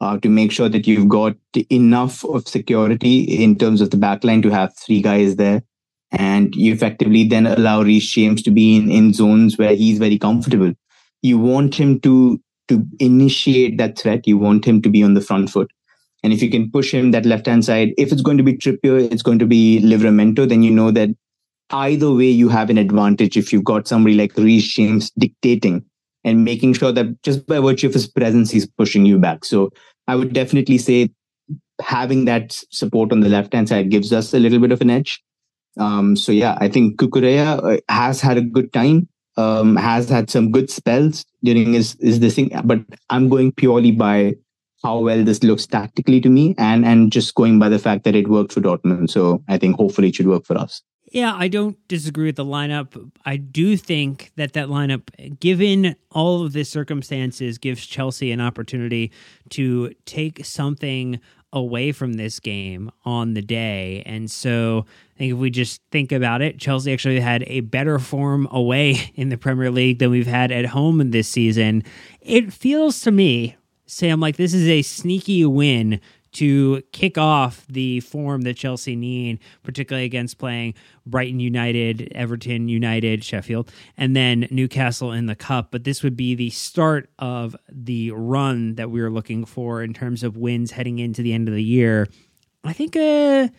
Uh, 0.00 0.18
to 0.18 0.28
make 0.28 0.50
sure 0.50 0.68
that 0.68 0.88
you've 0.88 1.08
got 1.08 1.34
enough 1.70 2.24
of 2.24 2.46
security 2.48 3.20
in 3.22 3.56
terms 3.56 3.80
of 3.80 3.90
the 3.90 3.96
backline 3.96 4.42
to 4.42 4.50
have 4.50 4.76
three 4.76 5.00
guys 5.00 5.36
there 5.36 5.62
and 6.14 6.54
you 6.54 6.72
effectively 6.72 7.24
then 7.24 7.46
allow 7.46 7.82
Reece 7.82 8.10
James 8.10 8.42
to 8.42 8.50
be 8.50 8.76
in, 8.76 8.90
in 8.90 9.12
zones 9.12 9.58
where 9.58 9.74
he's 9.74 9.98
very 9.98 10.18
comfortable. 10.18 10.72
You 11.22 11.38
want 11.38 11.74
him 11.74 12.00
to 12.00 12.40
to 12.68 12.84
initiate 12.98 13.78
that 13.78 13.98
threat. 13.98 14.26
You 14.26 14.38
want 14.38 14.64
him 14.64 14.82
to 14.82 14.88
be 14.88 15.02
on 15.02 15.14
the 15.14 15.20
front 15.20 15.50
foot. 15.50 15.70
And 16.22 16.32
if 16.32 16.42
you 16.42 16.50
can 16.50 16.70
push 16.70 16.92
him 16.92 17.10
that 17.10 17.26
left 17.26 17.46
hand 17.46 17.64
side, 17.64 17.92
if 17.98 18.10
it's 18.10 18.22
going 18.22 18.38
to 18.38 18.42
be 18.42 18.56
Trippier, 18.56 19.12
it's 19.12 19.22
going 19.22 19.38
to 19.38 19.46
be 19.46 19.80
Livramento, 19.82 20.48
then 20.48 20.62
you 20.62 20.70
know 20.70 20.90
that 20.90 21.10
either 21.70 22.12
way 22.12 22.28
you 22.28 22.48
have 22.48 22.70
an 22.70 22.78
advantage 22.78 23.36
if 23.36 23.52
you've 23.52 23.64
got 23.64 23.86
somebody 23.86 24.14
like 24.14 24.36
Reece 24.36 24.72
James 24.72 25.10
dictating 25.18 25.84
and 26.24 26.44
making 26.44 26.72
sure 26.72 26.92
that 26.92 27.22
just 27.22 27.46
by 27.46 27.58
virtue 27.58 27.86
of 27.86 27.92
his 27.92 28.06
presence, 28.06 28.50
he's 28.50 28.66
pushing 28.66 29.04
you 29.04 29.18
back. 29.18 29.44
So 29.44 29.70
I 30.08 30.16
would 30.16 30.32
definitely 30.32 30.78
say 30.78 31.10
having 31.80 32.24
that 32.24 32.52
support 32.70 33.12
on 33.12 33.20
the 33.20 33.28
left 33.28 33.52
hand 33.52 33.68
side 33.68 33.90
gives 33.90 34.12
us 34.12 34.32
a 34.32 34.38
little 34.38 34.58
bit 34.58 34.72
of 34.72 34.80
an 34.80 34.90
edge. 34.90 35.22
Um, 35.78 36.16
so 36.16 36.32
yeah, 36.32 36.56
I 36.60 36.68
think 36.68 36.98
Cucurella 36.98 37.76
uh, 37.76 37.80
has 37.88 38.20
had 38.20 38.38
a 38.38 38.42
good 38.42 38.72
time, 38.72 39.08
um, 39.36 39.76
has 39.76 40.08
had 40.08 40.30
some 40.30 40.50
good 40.50 40.70
spells 40.70 41.24
during 41.42 41.72
his, 41.72 41.96
his 42.00 42.20
this 42.20 42.34
thing, 42.34 42.50
but 42.64 42.80
I'm 43.10 43.28
going 43.28 43.52
purely 43.52 43.92
by 43.92 44.34
how 44.82 44.98
well 44.98 45.24
this 45.24 45.42
looks 45.42 45.66
tactically 45.66 46.20
to 46.20 46.28
me 46.28 46.54
and 46.58 46.84
and 46.84 47.10
just 47.10 47.34
going 47.34 47.58
by 47.58 47.70
the 47.70 47.78
fact 47.78 48.04
that 48.04 48.14
it 48.14 48.28
worked 48.28 48.52
for 48.52 48.60
Dortmund. 48.60 49.10
So 49.10 49.42
I 49.48 49.58
think 49.58 49.76
hopefully 49.76 50.08
it 50.08 50.14
should 50.14 50.28
work 50.28 50.44
for 50.44 50.58
us. 50.58 50.82
Yeah, 51.10 51.34
I 51.34 51.48
don't 51.48 51.76
disagree 51.86 52.26
with 52.26 52.36
the 52.36 52.44
lineup. 52.44 53.10
I 53.24 53.36
do 53.36 53.76
think 53.76 54.32
that 54.36 54.54
that 54.54 54.68
lineup, 54.68 55.38
given 55.38 55.94
all 56.10 56.44
of 56.44 56.52
the 56.52 56.64
circumstances, 56.64 57.56
gives 57.56 57.86
Chelsea 57.86 58.32
an 58.32 58.40
opportunity 58.40 59.12
to 59.50 59.92
take 60.06 60.44
something 60.44 61.20
away 61.54 61.92
from 61.92 62.14
this 62.14 62.40
game 62.40 62.90
on 63.04 63.32
the 63.32 63.40
day. 63.40 64.02
And 64.04 64.30
so 64.30 64.84
I 65.14 65.18
think 65.18 65.32
if 65.32 65.38
we 65.38 65.48
just 65.48 65.80
think 65.90 66.12
about 66.12 66.42
it, 66.42 66.58
Chelsea 66.58 66.92
actually 66.92 67.20
had 67.20 67.44
a 67.46 67.60
better 67.60 67.98
form 67.98 68.48
away 68.50 69.12
in 69.14 69.30
the 69.30 69.38
Premier 69.38 69.70
League 69.70 70.00
than 70.00 70.10
we've 70.10 70.26
had 70.26 70.52
at 70.52 70.66
home 70.66 71.10
this 71.10 71.28
season. 71.28 71.82
It 72.20 72.52
feels 72.52 73.00
to 73.02 73.10
me, 73.10 73.56
Sam, 73.86 74.20
like 74.20 74.36
this 74.36 74.52
is 74.52 74.68
a 74.68 74.82
sneaky 74.82 75.44
win 75.46 76.00
to 76.34 76.82
kick 76.92 77.18
off 77.18 77.66
the 77.68 78.00
form 78.00 78.42
that 78.42 78.56
Chelsea 78.56 78.96
need, 78.96 79.38
particularly 79.62 80.04
against 80.04 80.38
playing 80.38 80.74
Brighton 81.06 81.40
United, 81.40 82.12
Everton 82.14 82.68
United, 82.68 83.24
Sheffield, 83.24 83.72
and 83.96 84.14
then 84.14 84.46
Newcastle 84.50 85.12
in 85.12 85.26
the 85.26 85.34
Cup. 85.34 85.68
But 85.70 85.84
this 85.84 86.02
would 86.02 86.16
be 86.16 86.34
the 86.34 86.50
start 86.50 87.10
of 87.18 87.56
the 87.70 88.10
run 88.12 88.74
that 88.74 88.90
we 88.90 89.00
were 89.00 89.10
looking 89.10 89.44
for 89.44 89.82
in 89.82 89.94
terms 89.94 90.22
of 90.22 90.36
wins 90.36 90.72
heading 90.72 90.98
into 90.98 91.22
the 91.22 91.32
end 91.32 91.48
of 91.48 91.54
the 91.54 91.62
year. 91.62 92.08
I 92.64 92.72
think 92.72 92.96
a 92.96 93.50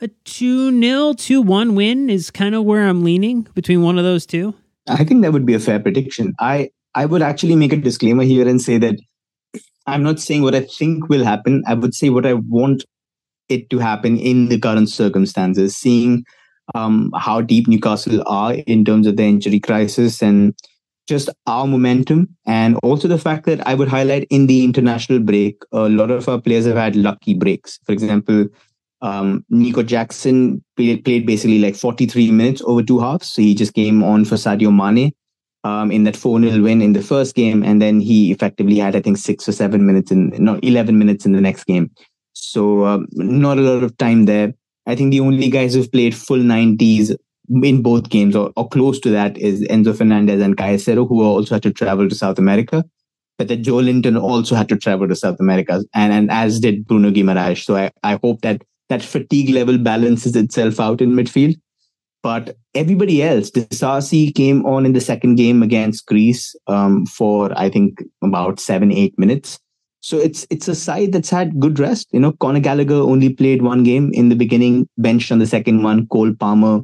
a 0.00 0.08
2 0.08 0.80
0, 0.80 1.12
2 1.14 1.42
1 1.42 1.74
win 1.74 2.10
is 2.10 2.30
kind 2.30 2.54
of 2.54 2.64
where 2.64 2.86
I'm 2.86 3.04
leaning 3.04 3.42
between 3.54 3.82
one 3.82 3.98
of 3.98 4.04
those 4.04 4.26
two. 4.26 4.54
I 4.88 5.04
think 5.04 5.22
that 5.22 5.32
would 5.32 5.46
be 5.46 5.54
a 5.54 5.60
fair 5.60 5.80
prediction. 5.80 6.34
I, 6.38 6.70
I 6.94 7.06
would 7.06 7.22
actually 7.22 7.56
make 7.56 7.72
a 7.72 7.76
disclaimer 7.76 8.22
here 8.22 8.46
and 8.46 8.60
say 8.60 8.78
that 8.78 8.96
I'm 9.86 10.02
not 10.02 10.20
saying 10.20 10.42
what 10.42 10.54
I 10.54 10.60
think 10.60 11.08
will 11.08 11.24
happen. 11.24 11.62
I 11.66 11.74
would 11.74 11.94
say 11.94 12.10
what 12.10 12.26
I 12.26 12.34
want 12.34 12.84
it 13.48 13.68
to 13.70 13.78
happen 13.78 14.16
in 14.16 14.48
the 14.48 14.58
current 14.58 14.88
circumstances, 14.88 15.76
seeing 15.76 16.24
um, 16.74 17.12
how 17.16 17.40
deep 17.40 17.68
Newcastle 17.68 18.22
are 18.26 18.54
in 18.54 18.84
terms 18.84 19.06
of 19.06 19.16
the 19.16 19.24
injury 19.24 19.60
crisis 19.60 20.22
and 20.22 20.54
just 21.06 21.28
our 21.46 21.66
momentum. 21.66 22.28
And 22.46 22.78
also 22.82 23.08
the 23.08 23.18
fact 23.18 23.44
that 23.46 23.66
I 23.66 23.74
would 23.74 23.88
highlight 23.88 24.26
in 24.30 24.46
the 24.46 24.64
international 24.64 25.18
break, 25.18 25.62
a 25.72 25.88
lot 25.88 26.10
of 26.10 26.28
our 26.28 26.40
players 26.40 26.64
have 26.64 26.76
had 26.76 26.96
lucky 26.96 27.34
breaks. 27.34 27.78
For 27.84 27.92
example, 27.92 28.46
um, 29.02 29.44
Nico 29.50 29.82
Jackson 29.82 30.64
played, 30.76 31.04
played 31.04 31.26
basically 31.26 31.58
like 31.58 31.76
43 31.76 32.30
minutes 32.30 32.62
over 32.64 32.82
two 32.82 33.00
halves. 33.00 33.30
So 33.30 33.42
he 33.42 33.54
just 33.54 33.74
came 33.74 34.02
on 34.02 34.24
for 34.24 34.36
Sadio 34.36 34.74
Mane 34.74 35.12
um, 35.64 35.90
in 35.90 36.04
that 36.04 36.16
4 36.16 36.40
0 36.40 36.62
win 36.62 36.82
in 36.82 36.92
the 36.92 37.02
first 37.02 37.34
game. 37.34 37.62
And 37.62 37.82
then 37.82 38.00
he 38.00 38.30
effectively 38.30 38.78
had, 38.78 38.94
I 38.94 39.00
think, 39.00 39.16
six 39.16 39.48
or 39.48 39.52
seven 39.52 39.86
minutes 39.86 40.12
in, 40.12 40.32
not 40.38 40.62
11 40.62 40.98
minutes 40.98 41.26
in 41.26 41.32
the 41.32 41.40
next 41.40 41.64
game. 41.64 41.90
So 42.34 42.84
um, 42.84 43.06
not 43.12 43.58
a 43.58 43.62
lot 43.62 43.82
of 43.82 43.96
time 43.96 44.26
there. 44.26 44.52
I 44.86 44.94
think 44.94 45.10
the 45.10 45.20
only 45.20 45.48
guys 45.48 45.74
who've 45.74 45.90
played 45.90 46.14
full 46.14 46.38
90s 46.38 47.16
in 47.62 47.82
both 47.82 48.10
games 48.10 48.36
or, 48.36 48.52
or 48.56 48.68
close 48.68 49.00
to 49.00 49.10
that 49.10 49.36
is 49.38 49.62
Enzo 49.62 49.96
Fernandez 49.96 50.42
and 50.42 50.56
Caicedo, 50.56 51.08
who 51.08 51.22
also 51.22 51.54
had 51.54 51.62
to 51.62 51.72
travel 51.72 52.08
to 52.08 52.14
South 52.14 52.38
America. 52.38 52.84
But 53.38 53.48
that 53.48 53.62
Joelinton 53.62 54.20
also 54.20 54.54
had 54.54 54.68
to 54.68 54.76
travel 54.76 55.08
to 55.08 55.16
South 55.16 55.40
America, 55.40 55.82
and, 55.92 56.12
and 56.12 56.30
as 56.30 56.60
did 56.60 56.86
Bruno 56.86 57.10
Guimaraes. 57.10 57.64
So 57.64 57.74
I, 57.74 57.90
I 58.04 58.16
hope 58.22 58.42
that 58.42 58.62
that 58.90 59.02
fatigue 59.02 59.50
level 59.50 59.76
balances 59.76 60.36
itself 60.36 60.78
out 60.78 61.00
in 61.00 61.12
midfield. 61.12 61.56
But 62.24 62.56
everybody 62.74 63.22
else, 63.22 63.50
Disasi 63.50 64.34
came 64.34 64.64
on 64.64 64.86
in 64.86 64.94
the 64.94 65.00
second 65.02 65.34
game 65.34 65.62
against 65.62 66.06
Greece 66.06 66.56
um, 66.66 67.04
for 67.04 67.52
I 67.54 67.68
think 67.68 68.02
about 68.22 68.58
seven 68.58 68.90
eight 68.90 69.18
minutes. 69.18 69.60
So 70.00 70.16
it's 70.16 70.46
it's 70.48 70.66
a 70.66 70.74
side 70.74 71.12
that's 71.12 71.28
had 71.28 71.60
good 71.60 71.78
rest. 71.78 72.08
You 72.12 72.20
know, 72.20 72.32
Conor 72.32 72.60
Gallagher 72.60 72.94
only 72.94 73.28
played 73.28 73.60
one 73.60 73.82
game 73.82 74.10
in 74.14 74.30
the 74.30 74.36
beginning, 74.36 74.88
benched 74.96 75.32
on 75.32 75.38
the 75.38 75.46
second 75.46 75.82
one. 75.82 76.06
Cole 76.06 76.32
Palmer 76.32 76.80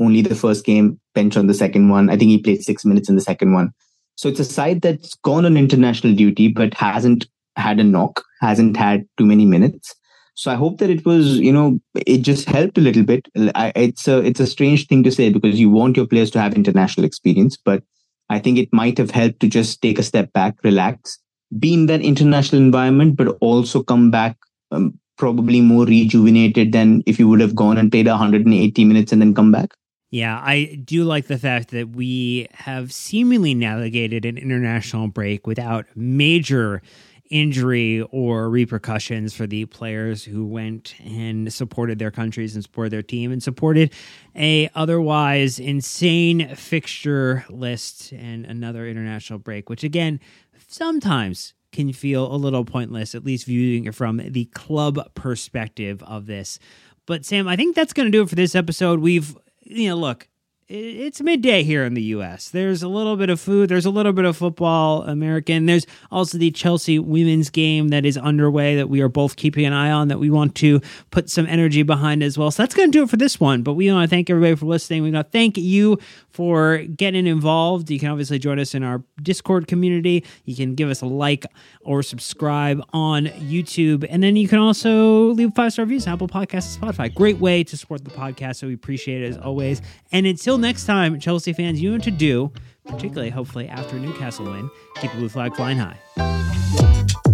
only 0.00 0.20
the 0.20 0.34
first 0.34 0.66
game, 0.66 0.98
bench 1.14 1.36
on 1.36 1.46
the 1.46 1.54
second 1.54 1.88
one. 1.88 2.10
I 2.10 2.16
think 2.16 2.30
he 2.30 2.38
played 2.38 2.64
six 2.64 2.84
minutes 2.84 3.08
in 3.08 3.14
the 3.14 3.22
second 3.22 3.52
one. 3.52 3.70
So 4.16 4.28
it's 4.28 4.40
a 4.40 4.44
side 4.44 4.82
that's 4.82 5.14
gone 5.22 5.46
on 5.46 5.56
international 5.56 6.12
duty 6.12 6.48
but 6.48 6.74
hasn't 6.74 7.28
had 7.54 7.78
a 7.78 7.84
knock, 7.84 8.24
hasn't 8.40 8.76
had 8.76 9.06
too 9.16 9.26
many 9.26 9.46
minutes. 9.46 9.94
So 10.36 10.52
I 10.52 10.54
hope 10.54 10.78
that 10.78 10.90
it 10.90 11.06
was, 11.06 11.38
you 11.38 11.50
know, 11.50 11.80
it 11.94 12.18
just 12.18 12.46
helped 12.46 12.76
a 12.76 12.82
little 12.82 13.02
bit. 13.02 13.26
I, 13.54 13.72
it's 13.74 14.06
a 14.06 14.18
it's 14.18 14.38
a 14.38 14.46
strange 14.46 14.86
thing 14.86 15.02
to 15.04 15.10
say 15.10 15.30
because 15.30 15.58
you 15.58 15.70
want 15.70 15.96
your 15.96 16.06
players 16.06 16.30
to 16.32 16.40
have 16.40 16.52
international 16.54 17.06
experience, 17.06 17.56
but 17.56 17.82
I 18.28 18.38
think 18.38 18.58
it 18.58 18.68
might 18.70 18.98
have 18.98 19.10
helped 19.10 19.40
to 19.40 19.48
just 19.48 19.80
take 19.80 19.98
a 19.98 20.02
step 20.02 20.30
back, 20.34 20.56
relax, 20.62 21.18
be 21.58 21.72
in 21.72 21.86
that 21.86 22.02
international 22.02 22.60
environment, 22.60 23.16
but 23.16 23.38
also 23.40 23.82
come 23.82 24.10
back 24.10 24.36
um, 24.72 24.98
probably 25.16 25.62
more 25.62 25.86
rejuvenated 25.86 26.72
than 26.72 27.02
if 27.06 27.18
you 27.18 27.28
would 27.28 27.40
have 27.40 27.54
gone 27.54 27.78
and 27.78 27.90
played 27.90 28.06
180 28.06 28.84
minutes 28.84 29.12
and 29.12 29.22
then 29.22 29.34
come 29.34 29.50
back. 29.50 29.70
Yeah, 30.10 30.38
I 30.38 30.80
do 30.84 31.04
like 31.04 31.28
the 31.28 31.38
fact 31.38 31.70
that 31.70 31.90
we 31.90 32.46
have 32.52 32.92
seemingly 32.92 33.54
navigated 33.54 34.26
an 34.26 34.36
international 34.36 35.08
break 35.08 35.46
without 35.46 35.86
major 35.96 36.82
injury 37.30 38.02
or 38.10 38.48
repercussions 38.48 39.34
for 39.34 39.46
the 39.46 39.64
players 39.66 40.24
who 40.24 40.46
went 40.46 40.94
and 41.04 41.52
supported 41.52 41.98
their 41.98 42.10
countries 42.10 42.54
and 42.54 42.62
supported 42.62 42.90
their 42.90 43.02
team 43.02 43.32
and 43.32 43.42
supported 43.42 43.92
a 44.34 44.68
otherwise 44.74 45.58
insane 45.58 46.54
fixture 46.54 47.44
list 47.48 48.12
and 48.12 48.44
another 48.46 48.86
international 48.86 49.38
break 49.38 49.68
which 49.68 49.84
again 49.84 50.20
sometimes 50.68 51.54
can 51.72 51.92
feel 51.92 52.32
a 52.32 52.36
little 52.36 52.64
pointless 52.64 53.14
at 53.14 53.24
least 53.24 53.46
viewing 53.46 53.84
it 53.84 53.94
from 53.94 54.16
the 54.16 54.46
club 54.46 54.98
perspective 55.14 56.02
of 56.04 56.26
this. 56.26 56.58
But 57.06 57.24
sam 57.24 57.48
i 57.48 57.56
think 57.56 57.76
that's 57.76 57.92
going 57.92 58.06
to 58.06 58.12
do 58.12 58.22
it 58.22 58.28
for 58.28 58.34
this 58.34 58.54
episode. 58.54 59.00
We've 59.00 59.36
you 59.62 59.88
know 59.88 59.96
look 59.96 60.28
it's 60.68 61.20
midday 61.20 61.62
here 61.62 61.84
in 61.84 61.94
the 61.94 62.02
U.S. 62.02 62.48
There's 62.48 62.82
a 62.82 62.88
little 62.88 63.16
bit 63.16 63.30
of 63.30 63.38
food. 63.38 63.68
There's 63.68 63.86
a 63.86 63.90
little 63.90 64.12
bit 64.12 64.24
of 64.24 64.36
football, 64.36 65.04
American. 65.04 65.66
There's 65.66 65.86
also 66.10 66.38
the 66.38 66.50
Chelsea 66.50 66.98
women's 66.98 67.50
game 67.50 67.88
that 67.88 68.04
is 68.04 68.18
underway 68.18 68.74
that 68.74 68.88
we 68.88 69.00
are 69.00 69.08
both 69.08 69.36
keeping 69.36 69.64
an 69.64 69.72
eye 69.72 69.92
on 69.92 70.08
that 70.08 70.18
we 70.18 70.28
want 70.28 70.56
to 70.56 70.80
put 71.12 71.30
some 71.30 71.46
energy 71.46 71.84
behind 71.84 72.24
as 72.24 72.36
well. 72.36 72.50
So 72.50 72.64
that's 72.64 72.74
going 72.74 72.90
to 72.90 72.98
do 72.98 73.04
it 73.04 73.10
for 73.10 73.16
this 73.16 73.38
one. 73.38 73.62
But 73.62 73.74
we 73.74 73.92
want 73.92 74.10
to 74.10 74.14
thank 74.14 74.28
everybody 74.28 74.56
for 74.56 74.66
listening. 74.66 75.04
We 75.04 75.12
want 75.12 75.26
to 75.26 75.30
thank 75.30 75.56
you 75.56 75.98
for 76.30 76.78
getting 76.78 77.28
involved. 77.28 77.88
You 77.88 78.00
can 78.00 78.10
obviously 78.10 78.40
join 78.40 78.58
us 78.58 78.74
in 78.74 78.82
our 78.82 79.04
Discord 79.22 79.68
community. 79.68 80.24
You 80.46 80.56
can 80.56 80.74
give 80.74 80.90
us 80.90 81.00
a 81.00 81.06
like 81.06 81.46
or 81.82 82.02
subscribe 82.02 82.82
on 82.92 83.26
YouTube. 83.26 84.04
And 84.10 84.20
then 84.20 84.34
you 84.34 84.48
can 84.48 84.58
also 84.58 85.28
leave 85.28 85.54
five 85.54 85.74
star 85.74 85.84
reviews 85.84 86.08
on 86.08 86.14
Apple 86.14 86.26
Podcasts 86.26 86.76
and 86.76 86.82
Spotify. 86.82 87.14
Great 87.14 87.38
way 87.38 87.62
to 87.62 87.76
support 87.76 88.04
the 88.04 88.10
podcast. 88.10 88.56
So 88.56 88.66
we 88.66 88.74
appreciate 88.74 89.22
it 89.22 89.28
as 89.28 89.38
always. 89.38 89.80
And 90.10 90.26
until 90.26 90.55
until 90.56 90.68
next 90.68 90.86
time, 90.86 91.20
Chelsea 91.20 91.52
fans, 91.52 91.82
you 91.82 91.90
know 91.90 91.96
what 91.96 92.04
to 92.04 92.10
do, 92.10 92.50
particularly 92.86 93.28
hopefully 93.28 93.68
after 93.68 93.98
Newcastle 93.98 94.46
win, 94.46 94.70
keep 95.02 95.10
the 95.10 95.18
blue 95.18 95.28
flag 95.28 95.54
flying 95.54 95.76
high. 95.76 97.25